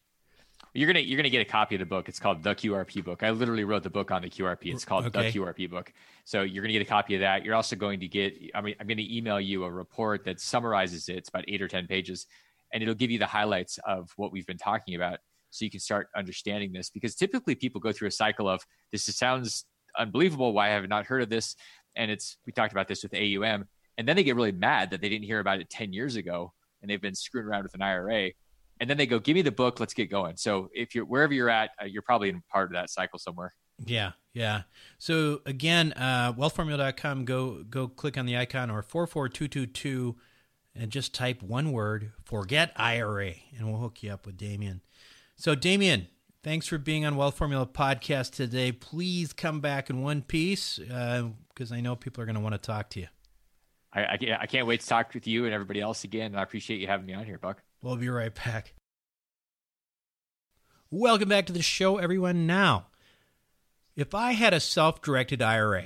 You're 0.73 0.87
gonna 0.87 1.01
you're 1.01 1.17
gonna 1.17 1.29
get 1.29 1.41
a 1.41 1.45
copy 1.45 1.75
of 1.75 1.79
the 1.79 1.85
book. 1.85 2.09
It's 2.09 2.19
called 2.19 2.41
the 2.41 2.55
QRP 2.55 3.03
book. 3.03 3.21
I 3.21 3.29
literally 3.29 3.63
wrote 3.63 3.83
the 3.83 3.91
book 3.91 4.09
on 4.09 4.23
the 4.23 4.29
QRP. 4.29 4.73
It's 4.73 4.85
called 4.85 5.05
okay. 5.05 5.31
the 5.31 5.39
QRP 5.39 5.69
book. 5.69 5.93
So 6.25 6.41
you're 6.41 6.63
gonna 6.63 6.73
get 6.73 6.81
a 6.81 6.85
copy 6.85 7.13
of 7.13 7.21
that. 7.21 7.45
You're 7.45 7.53
also 7.53 7.75
going 7.75 7.99
to 7.99 8.07
get. 8.07 8.35
I 8.55 8.61
mean, 8.61 8.73
I'm 8.79 8.87
gonna 8.87 9.03
email 9.05 9.39
you 9.39 9.65
a 9.65 9.71
report 9.71 10.25
that 10.25 10.39
summarizes 10.39 11.09
it. 11.09 11.17
It's 11.17 11.29
about 11.29 11.45
eight 11.47 11.61
or 11.61 11.67
ten 11.67 11.85
pages, 11.85 12.25
and 12.73 12.81
it'll 12.81 12.95
give 12.95 13.11
you 13.11 13.19
the 13.19 13.27
highlights 13.27 13.77
of 13.85 14.11
what 14.15 14.31
we've 14.31 14.47
been 14.47 14.57
talking 14.57 14.95
about, 14.95 15.19
so 15.51 15.63
you 15.63 15.69
can 15.69 15.79
start 15.79 16.07
understanding 16.15 16.73
this. 16.73 16.89
Because 16.89 17.13
typically 17.13 17.53
people 17.53 17.79
go 17.79 17.91
through 17.91 18.07
a 18.07 18.11
cycle 18.11 18.49
of 18.49 18.65
this 18.91 19.03
sounds 19.03 19.65
unbelievable. 19.95 20.53
Why 20.53 20.69
I 20.69 20.71
have 20.71 20.89
not 20.89 21.05
heard 21.05 21.21
of 21.21 21.29
this? 21.29 21.55
And 21.95 22.09
it's 22.09 22.37
we 22.47 22.51
talked 22.51 22.71
about 22.71 22.87
this 22.87 23.03
with 23.03 23.13
AUM, 23.13 23.67
and 23.99 24.07
then 24.07 24.15
they 24.15 24.23
get 24.23 24.35
really 24.35 24.51
mad 24.51 24.89
that 24.89 25.01
they 25.01 25.09
didn't 25.09 25.25
hear 25.25 25.39
about 25.39 25.59
it 25.59 25.69
ten 25.69 25.93
years 25.93 26.15
ago, 26.15 26.51
and 26.83 26.91
they've 26.91 27.01
been 27.01 27.15
screwing 27.15 27.47
around 27.47 27.63
with 27.63 27.73
an 27.73 27.81
IRA 27.81 28.33
and 28.79 28.89
then 28.89 28.97
they 28.97 29.05
go, 29.05 29.17
"Give 29.19 29.35
me 29.35 29.41
the 29.41 29.51
book, 29.51 29.79
let's 29.79 29.93
get 29.93 30.09
going." 30.09 30.35
So 30.35 30.69
if 30.73 30.93
you're 30.93 31.05
wherever 31.05 31.33
you're 31.33 31.49
at, 31.49 31.71
uh, 31.81 31.85
you're 31.85 32.01
probably 32.01 32.29
in 32.29 32.43
part 32.51 32.65
of 32.65 32.73
that 32.73 32.89
cycle 32.89 33.17
somewhere. 33.17 33.53
Yeah, 33.79 34.11
yeah. 34.33 34.63
So 34.97 35.41
again, 35.45 35.93
uh, 35.93 36.33
wealthformula.com. 36.33 37.25
Go 37.25 37.63
go 37.63 37.87
click 37.87 38.17
on 38.17 38.25
the 38.25 38.37
icon 38.37 38.69
or 38.69 38.81
four 38.81 39.07
four 39.07 39.29
two 39.29 39.47
two 39.47 39.65
two, 39.67 40.17
and 40.75 40.91
just 40.91 41.13
type 41.13 41.41
one 41.41 41.71
word: 41.71 42.11
"Forget 42.25 42.73
IRA," 42.75 43.35
and 43.57 43.71
we'll 43.71 43.81
hook 43.81 44.03
you 44.03 44.11
up 44.11 44.25
with 44.25 44.37
Damion. 44.37 44.81
So 45.35 45.55
Damion, 45.55 46.07
thanks 46.43 46.67
for 46.67 46.77
being 46.77 47.05
on 47.05 47.15
Wealth 47.15 47.37
Formula 47.37 47.65
Podcast 47.65 48.31
today. 48.31 48.71
Please 48.71 49.33
come 49.33 49.61
back 49.61 49.89
in 49.89 50.01
one 50.01 50.21
piece 50.23 50.77
because 50.77 51.71
uh, 51.71 51.75
I 51.75 51.79
know 51.79 51.95
people 51.95 52.21
are 52.21 52.25
going 52.25 52.35
to 52.35 52.41
want 52.41 52.53
to 52.53 52.59
talk 52.59 52.89
to 52.91 52.99
you. 52.99 53.07
I, 53.93 54.01
I, 54.01 54.37
I 54.41 54.45
can't 54.45 54.67
wait 54.67 54.81
to 54.81 54.87
talk 54.87 55.13
with 55.13 55.27
you 55.27 55.45
and 55.45 55.53
everybody 55.53 55.81
else 55.81 56.03
again. 56.03 56.27
And 56.27 56.39
I 56.39 56.43
appreciate 56.43 56.79
you 56.79 56.87
having 56.87 57.05
me 57.05 57.13
on 57.13 57.25
here, 57.25 57.37
Buck. 57.37 57.61
We'll 57.81 57.95
be 57.95 58.09
right 58.09 58.33
back. 58.33 58.73
Welcome 60.89 61.29
back 61.29 61.47
to 61.47 61.53
the 61.53 61.61
show, 61.61 61.97
everyone. 61.97 62.45
Now, 62.45 62.87
if 63.95 64.13
I 64.13 64.33
had 64.33 64.53
a 64.53 64.59
self 64.59 65.01
directed 65.01 65.41
IRA, 65.41 65.85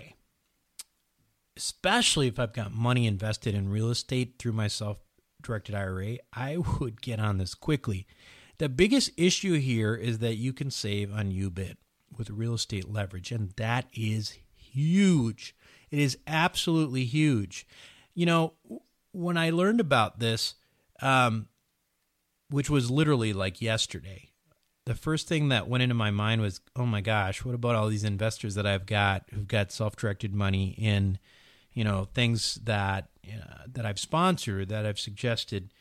especially 1.55 2.27
if 2.27 2.39
I've 2.39 2.53
got 2.53 2.73
money 2.73 3.07
invested 3.07 3.55
in 3.55 3.69
real 3.69 3.89
estate 3.89 4.35
through 4.37 4.53
my 4.53 4.67
self 4.67 4.97
directed 5.41 5.75
IRA, 5.75 6.17
I 6.33 6.57
would 6.79 7.01
get 7.01 7.19
on 7.19 7.37
this 7.37 7.55
quickly. 7.55 8.05
The 8.57 8.69
biggest 8.69 9.11
issue 9.17 9.59
here 9.59 9.95
is 9.95 10.19
that 10.19 10.35
you 10.35 10.51
can 10.51 10.71
save 10.71 11.13
on 11.13 11.31
UBIT 11.31 11.77
with 12.17 12.29
real 12.29 12.55
estate 12.55 12.89
leverage, 12.89 13.31
and 13.31 13.51
that 13.51 13.85
is 13.93 14.37
huge. 14.55 15.55
It 15.91 15.99
is 15.99 16.17
absolutely 16.25 17.05
huge. 17.05 17.67
You 18.17 18.25
know, 18.25 18.53
when 19.11 19.37
I 19.37 19.51
learned 19.51 19.79
about 19.79 20.19
this, 20.19 20.55
um, 21.03 21.49
which 22.49 22.67
was 22.67 22.89
literally 22.89 23.31
like 23.31 23.61
yesterday. 23.61 24.31
The 24.85 24.95
first 24.95 25.27
thing 25.27 25.49
that 25.49 25.67
went 25.67 25.83
into 25.83 25.93
my 25.93 26.09
mind 26.09 26.41
was, 26.41 26.61
oh 26.75 26.87
my 26.87 27.01
gosh, 27.01 27.45
what 27.45 27.53
about 27.53 27.75
all 27.75 27.89
these 27.89 28.03
investors 28.03 28.55
that 28.55 28.65
I've 28.65 28.87
got 28.87 29.25
who've 29.31 29.47
got 29.47 29.71
self-directed 29.71 30.33
money 30.33 30.73
in, 30.79 31.19
you 31.73 31.83
know, 31.83 32.07
things 32.15 32.55
that 32.63 33.09
uh, 33.27 33.65
that 33.71 33.85
I've 33.85 33.99
sponsored, 33.99 34.69
that 34.69 34.85
I've 34.85 34.99
suggested 34.99 35.71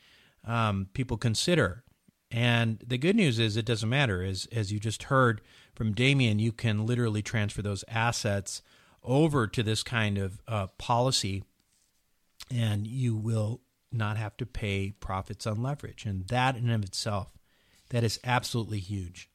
um, 0.45 0.89
people 0.93 1.17
consider. 1.17 1.83
And 2.29 2.83
the 2.85 2.99
good 2.99 3.15
news 3.15 3.39
is, 3.39 3.57
it 3.57 3.65
doesn't 3.65 3.89
matter. 3.89 4.21
As 4.21 4.47
as 4.51 4.71
you 4.71 4.79
just 4.79 5.03
heard 5.03 5.41
from 5.73 5.95
Damion, 5.95 6.39
you 6.39 6.51
can 6.51 6.85
literally 6.85 7.23
transfer 7.23 7.63
those 7.63 7.85
assets 7.87 8.61
over 9.01 9.47
to 9.47 9.63
this 9.63 9.81
kind 9.81 10.19
of 10.19 10.39
uh, 10.47 10.67
policy, 10.77 11.43
and 12.51 12.87
you 12.87 13.15
will 13.15 13.61
not 13.91 14.17
have 14.17 14.35
to 14.37 14.45
pay 14.45 14.91
profits 14.99 15.47
on 15.47 15.61
leverage. 15.61 16.05
And 16.05 16.27
that 16.27 16.55
in 16.55 16.65
and 16.65 16.83
of 16.83 16.83
itself, 16.83 17.37
that 17.89 18.03
is 18.03 18.19
absolutely 18.23 18.79
huge. 18.79 19.29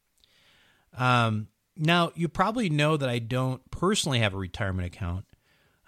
Um, 0.97 1.49
now, 1.77 2.13
you 2.15 2.29
probably 2.29 2.69
know 2.69 2.97
that 2.97 3.09
I 3.09 3.19
don't 3.19 3.69
personally 3.71 4.19
have 4.19 4.35
a 4.35 4.39
retirement 4.39 4.87
account. 4.87 5.25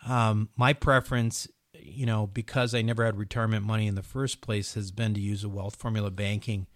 Um, 0.07 0.49
my 0.57 0.73
preference, 0.73 1.47
you 1.79 2.07
know, 2.07 2.27
because 2.27 2.75
I 2.75 2.83
never 2.83 3.05
had 3.05 3.19
retirement 3.19 3.67
money 3.67 3.87
in 3.87 3.95
the 3.95 4.03
first 4.03 4.41
place, 4.41 4.75
has 4.75 4.91
been 4.91 5.15
to 5.15 5.21
use 5.21 5.45
a 5.45 5.49
wealth 5.49 5.77
formula 5.77 6.11
banking 6.11 6.67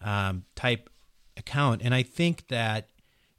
um, 0.00 0.44
type 0.56 0.90
account. 1.36 1.82
And 1.84 1.94
I 1.94 2.02
think 2.02 2.48
that, 2.48 2.88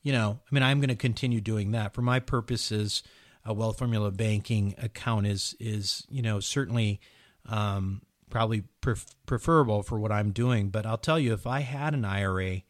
you 0.01 0.13
know, 0.13 0.39
I 0.49 0.55
mean, 0.55 0.63
I'm 0.63 0.79
going 0.79 0.89
to 0.89 0.95
continue 0.95 1.41
doing 1.41 1.71
that. 1.71 1.93
For 1.93 2.01
my 2.01 2.19
purposes, 2.19 3.03
a 3.45 3.53
wealth 3.53 3.79
formula 3.79 4.11
banking 4.11 4.75
account 4.77 5.27
is, 5.27 5.55
is 5.59 6.05
you 6.09 6.21
know, 6.21 6.39
certainly 6.39 6.99
um, 7.47 8.01
probably 8.29 8.63
pref- 8.81 9.15
preferable 9.25 9.83
for 9.83 9.99
what 9.99 10.11
I'm 10.11 10.31
doing. 10.31 10.69
But 10.69 10.85
I'll 10.85 10.97
tell 10.97 11.19
you, 11.19 11.33
if 11.33 11.47
I 11.47 11.61
had 11.61 11.93
an 11.93 12.05
IRA, 12.05 12.61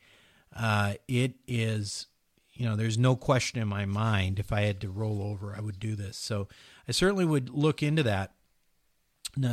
uh, 0.55 0.93
it 1.07 1.35
is, 1.47 2.07
you 2.53 2.65
know, 2.65 2.75
there's 2.75 2.97
no 2.97 3.15
question 3.15 3.61
in 3.61 3.67
my 3.67 3.85
mind 3.85 4.39
if 4.39 4.51
I 4.51 4.61
had 4.61 4.81
to 4.81 4.89
roll 4.89 5.21
over, 5.21 5.55
I 5.55 5.61
would 5.61 5.79
do 5.79 5.95
this. 5.95 6.17
So 6.17 6.47
I 6.87 6.91
certainly 6.91 7.25
would 7.25 7.49
look 7.49 7.81
into 7.81 8.03
that. 8.03 8.33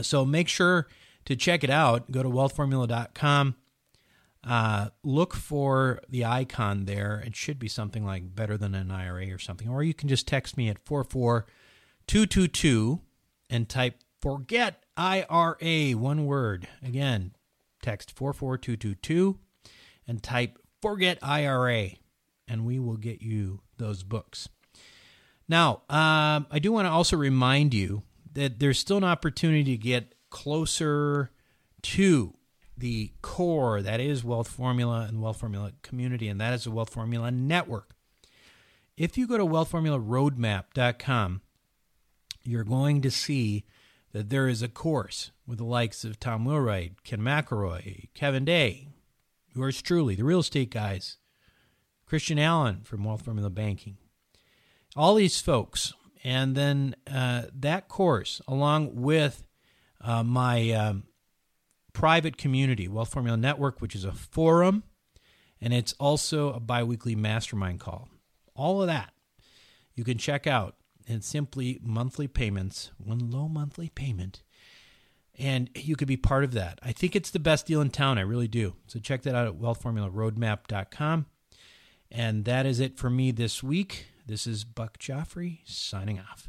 So 0.03 0.25
make 0.25 0.49
sure 0.49 0.89
to 1.25 1.37
check 1.37 1.62
it 1.62 1.71
out. 1.71 2.11
Go 2.11 2.23
to 2.23 2.29
wealthformula.com. 2.29 3.55
Uh, 4.49 4.88
look 5.03 5.34
for 5.34 6.01
the 6.09 6.24
icon 6.24 6.86
there. 6.86 7.22
It 7.26 7.36
should 7.36 7.59
be 7.59 7.68
something 7.68 8.03
like 8.03 8.34
better 8.34 8.57
than 8.57 8.74
an 8.74 8.90
IRA 8.90 9.26
or 9.26 9.38
something. 9.38 9.68
Or 9.68 9.82
you 9.82 9.92
can 9.92 10.09
just 10.09 10.26
text 10.26 10.57
me 10.57 10.70
at 10.70 10.78
44222 10.86 13.03
and 13.51 13.68
type 13.68 14.03
forget 14.22 14.84
IRA, 14.96 15.90
one 15.90 16.24
word. 16.24 16.66
Again, 16.82 17.32
text 17.82 18.16
44222 18.16 19.38
and 20.07 20.22
type 20.22 20.57
forget 20.80 21.18
IRA, 21.20 21.90
and 22.49 22.64
we 22.64 22.78
will 22.78 22.96
get 22.96 23.20
you 23.20 23.61
those 23.76 24.03
books. 24.03 24.49
Now, 25.46 25.82
um, 25.90 26.46
I 26.51 26.59
do 26.59 26.72
want 26.72 26.86
to 26.86 26.90
also 26.90 27.18
remind 27.18 27.74
you 27.74 28.03
that 28.32 28.61
there's 28.61 28.78
still 28.78 28.96
an 28.96 29.05
opportunity 29.05 29.64
to 29.64 29.76
get 29.76 30.14
closer 30.30 31.32
to 31.82 32.38
the 32.79 33.12
core 33.22 33.83
that 33.83 34.01
is 34.01 34.24
Wealth 34.24 34.49
Formula 34.49 35.07
and 35.09 35.20
Wealth 35.20 35.41
Formula 35.41 35.72
community, 35.83 36.29
and 36.29 36.41
that 36.41 36.55
is 36.55 36.64
the 36.64 36.70
Wealth 36.70 36.91
Formula 36.91 37.31
network. 37.31 37.95
If 38.97 39.18
you 39.18 39.26
go 39.26 39.37
to 39.37 39.45
wealthformularoadmap.com, 39.45 41.43
you're 42.45 42.64
going 42.64 43.03
to 43.03 43.11
see 43.11 43.64
that 44.12 44.31
there 44.31 44.49
is 44.49 44.62
a 44.62 44.68
course 44.68 45.31
with 45.47 45.59
the 45.59 45.64
likes 45.64 46.05
of 46.05 46.18
Tom 46.18 46.45
Wheelwright, 46.45 47.05
Ken 47.05 47.20
McElroy, 47.20 48.09
Kevin 48.14 48.45
Day, 48.45 48.89
yours 49.55 49.83
truly, 49.83 50.14
the 50.14 50.24
real 50.24 50.41
estate 50.41 50.70
guys, 50.70 51.16
Christian 52.07 52.39
Allen 52.39 52.81
from 52.85 53.05
Wealth 53.05 53.22
Formula 53.22 53.51
Banking, 53.51 53.99
all 54.97 55.14
these 55.14 55.41
folks. 55.41 55.95
And 56.24 56.57
then 56.57 56.97
uh, 57.11 57.43
that 57.55 57.89
course, 57.89 58.41
along 58.49 58.97
with 58.97 59.45
uh, 60.01 60.22
my 60.22 60.70
um, 60.72 61.05
private 61.99 62.36
community, 62.36 62.86
Wealth 62.86 63.12
Formula 63.12 63.36
Network, 63.36 63.80
which 63.80 63.96
is 63.96 64.05
a 64.05 64.12
forum, 64.12 64.84
and 65.61 65.74
it's 65.74 65.94
also 65.94 66.53
a 66.53 66.61
biweekly 66.61 67.16
mastermind 67.16 67.80
call. 67.80 68.09
All 68.55 68.80
of 68.80 68.86
that 68.86 69.12
you 69.96 70.05
can 70.05 70.16
check 70.16 70.46
out 70.46 70.76
and 71.09 71.24
simply 71.24 71.80
monthly 71.82 72.28
payments, 72.28 72.92
one 72.99 73.32
low 73.32 73.49
monthly 73.49 73.88
payment. 73.88 74.44
And 75.36 75.70
you 75.74 75.96
could 75.96 76.07
be 76.07 76.16
part 76.16 76.44
of 76.44 76.53
that. 76.53 76.78
I 76.84 76.92
think 76.92 77.16
it's 77.16 77.30
the 77.30 77.40
best 77.40 77.66
deal 77.66 77.80
in 77.80 77.90
town. 77.90 78.16
I 78.16 78.20
really 78.20 78.46
do. 78.46 78.76
So 78.86 79.01
check 79.01 79.22
that 79.22 79.34
out 79.34 79.49
at 79.49 79.59
wealthformularoadmap.com. 79.59 81.26
And 82.12 82.44
that 82.44 82.64
is 82.64 82.78
it 82.78 82.96
for 82.96 83.11
me 83.11 83.32
this 83.32 83.61
week. 83.61 84.07
This 84.24 84.46
is 84.46 84.62
Buck 84.62 84.99
Joffrey 84.99 85.62
signing 85.64 86.20
off. 86.20 86.49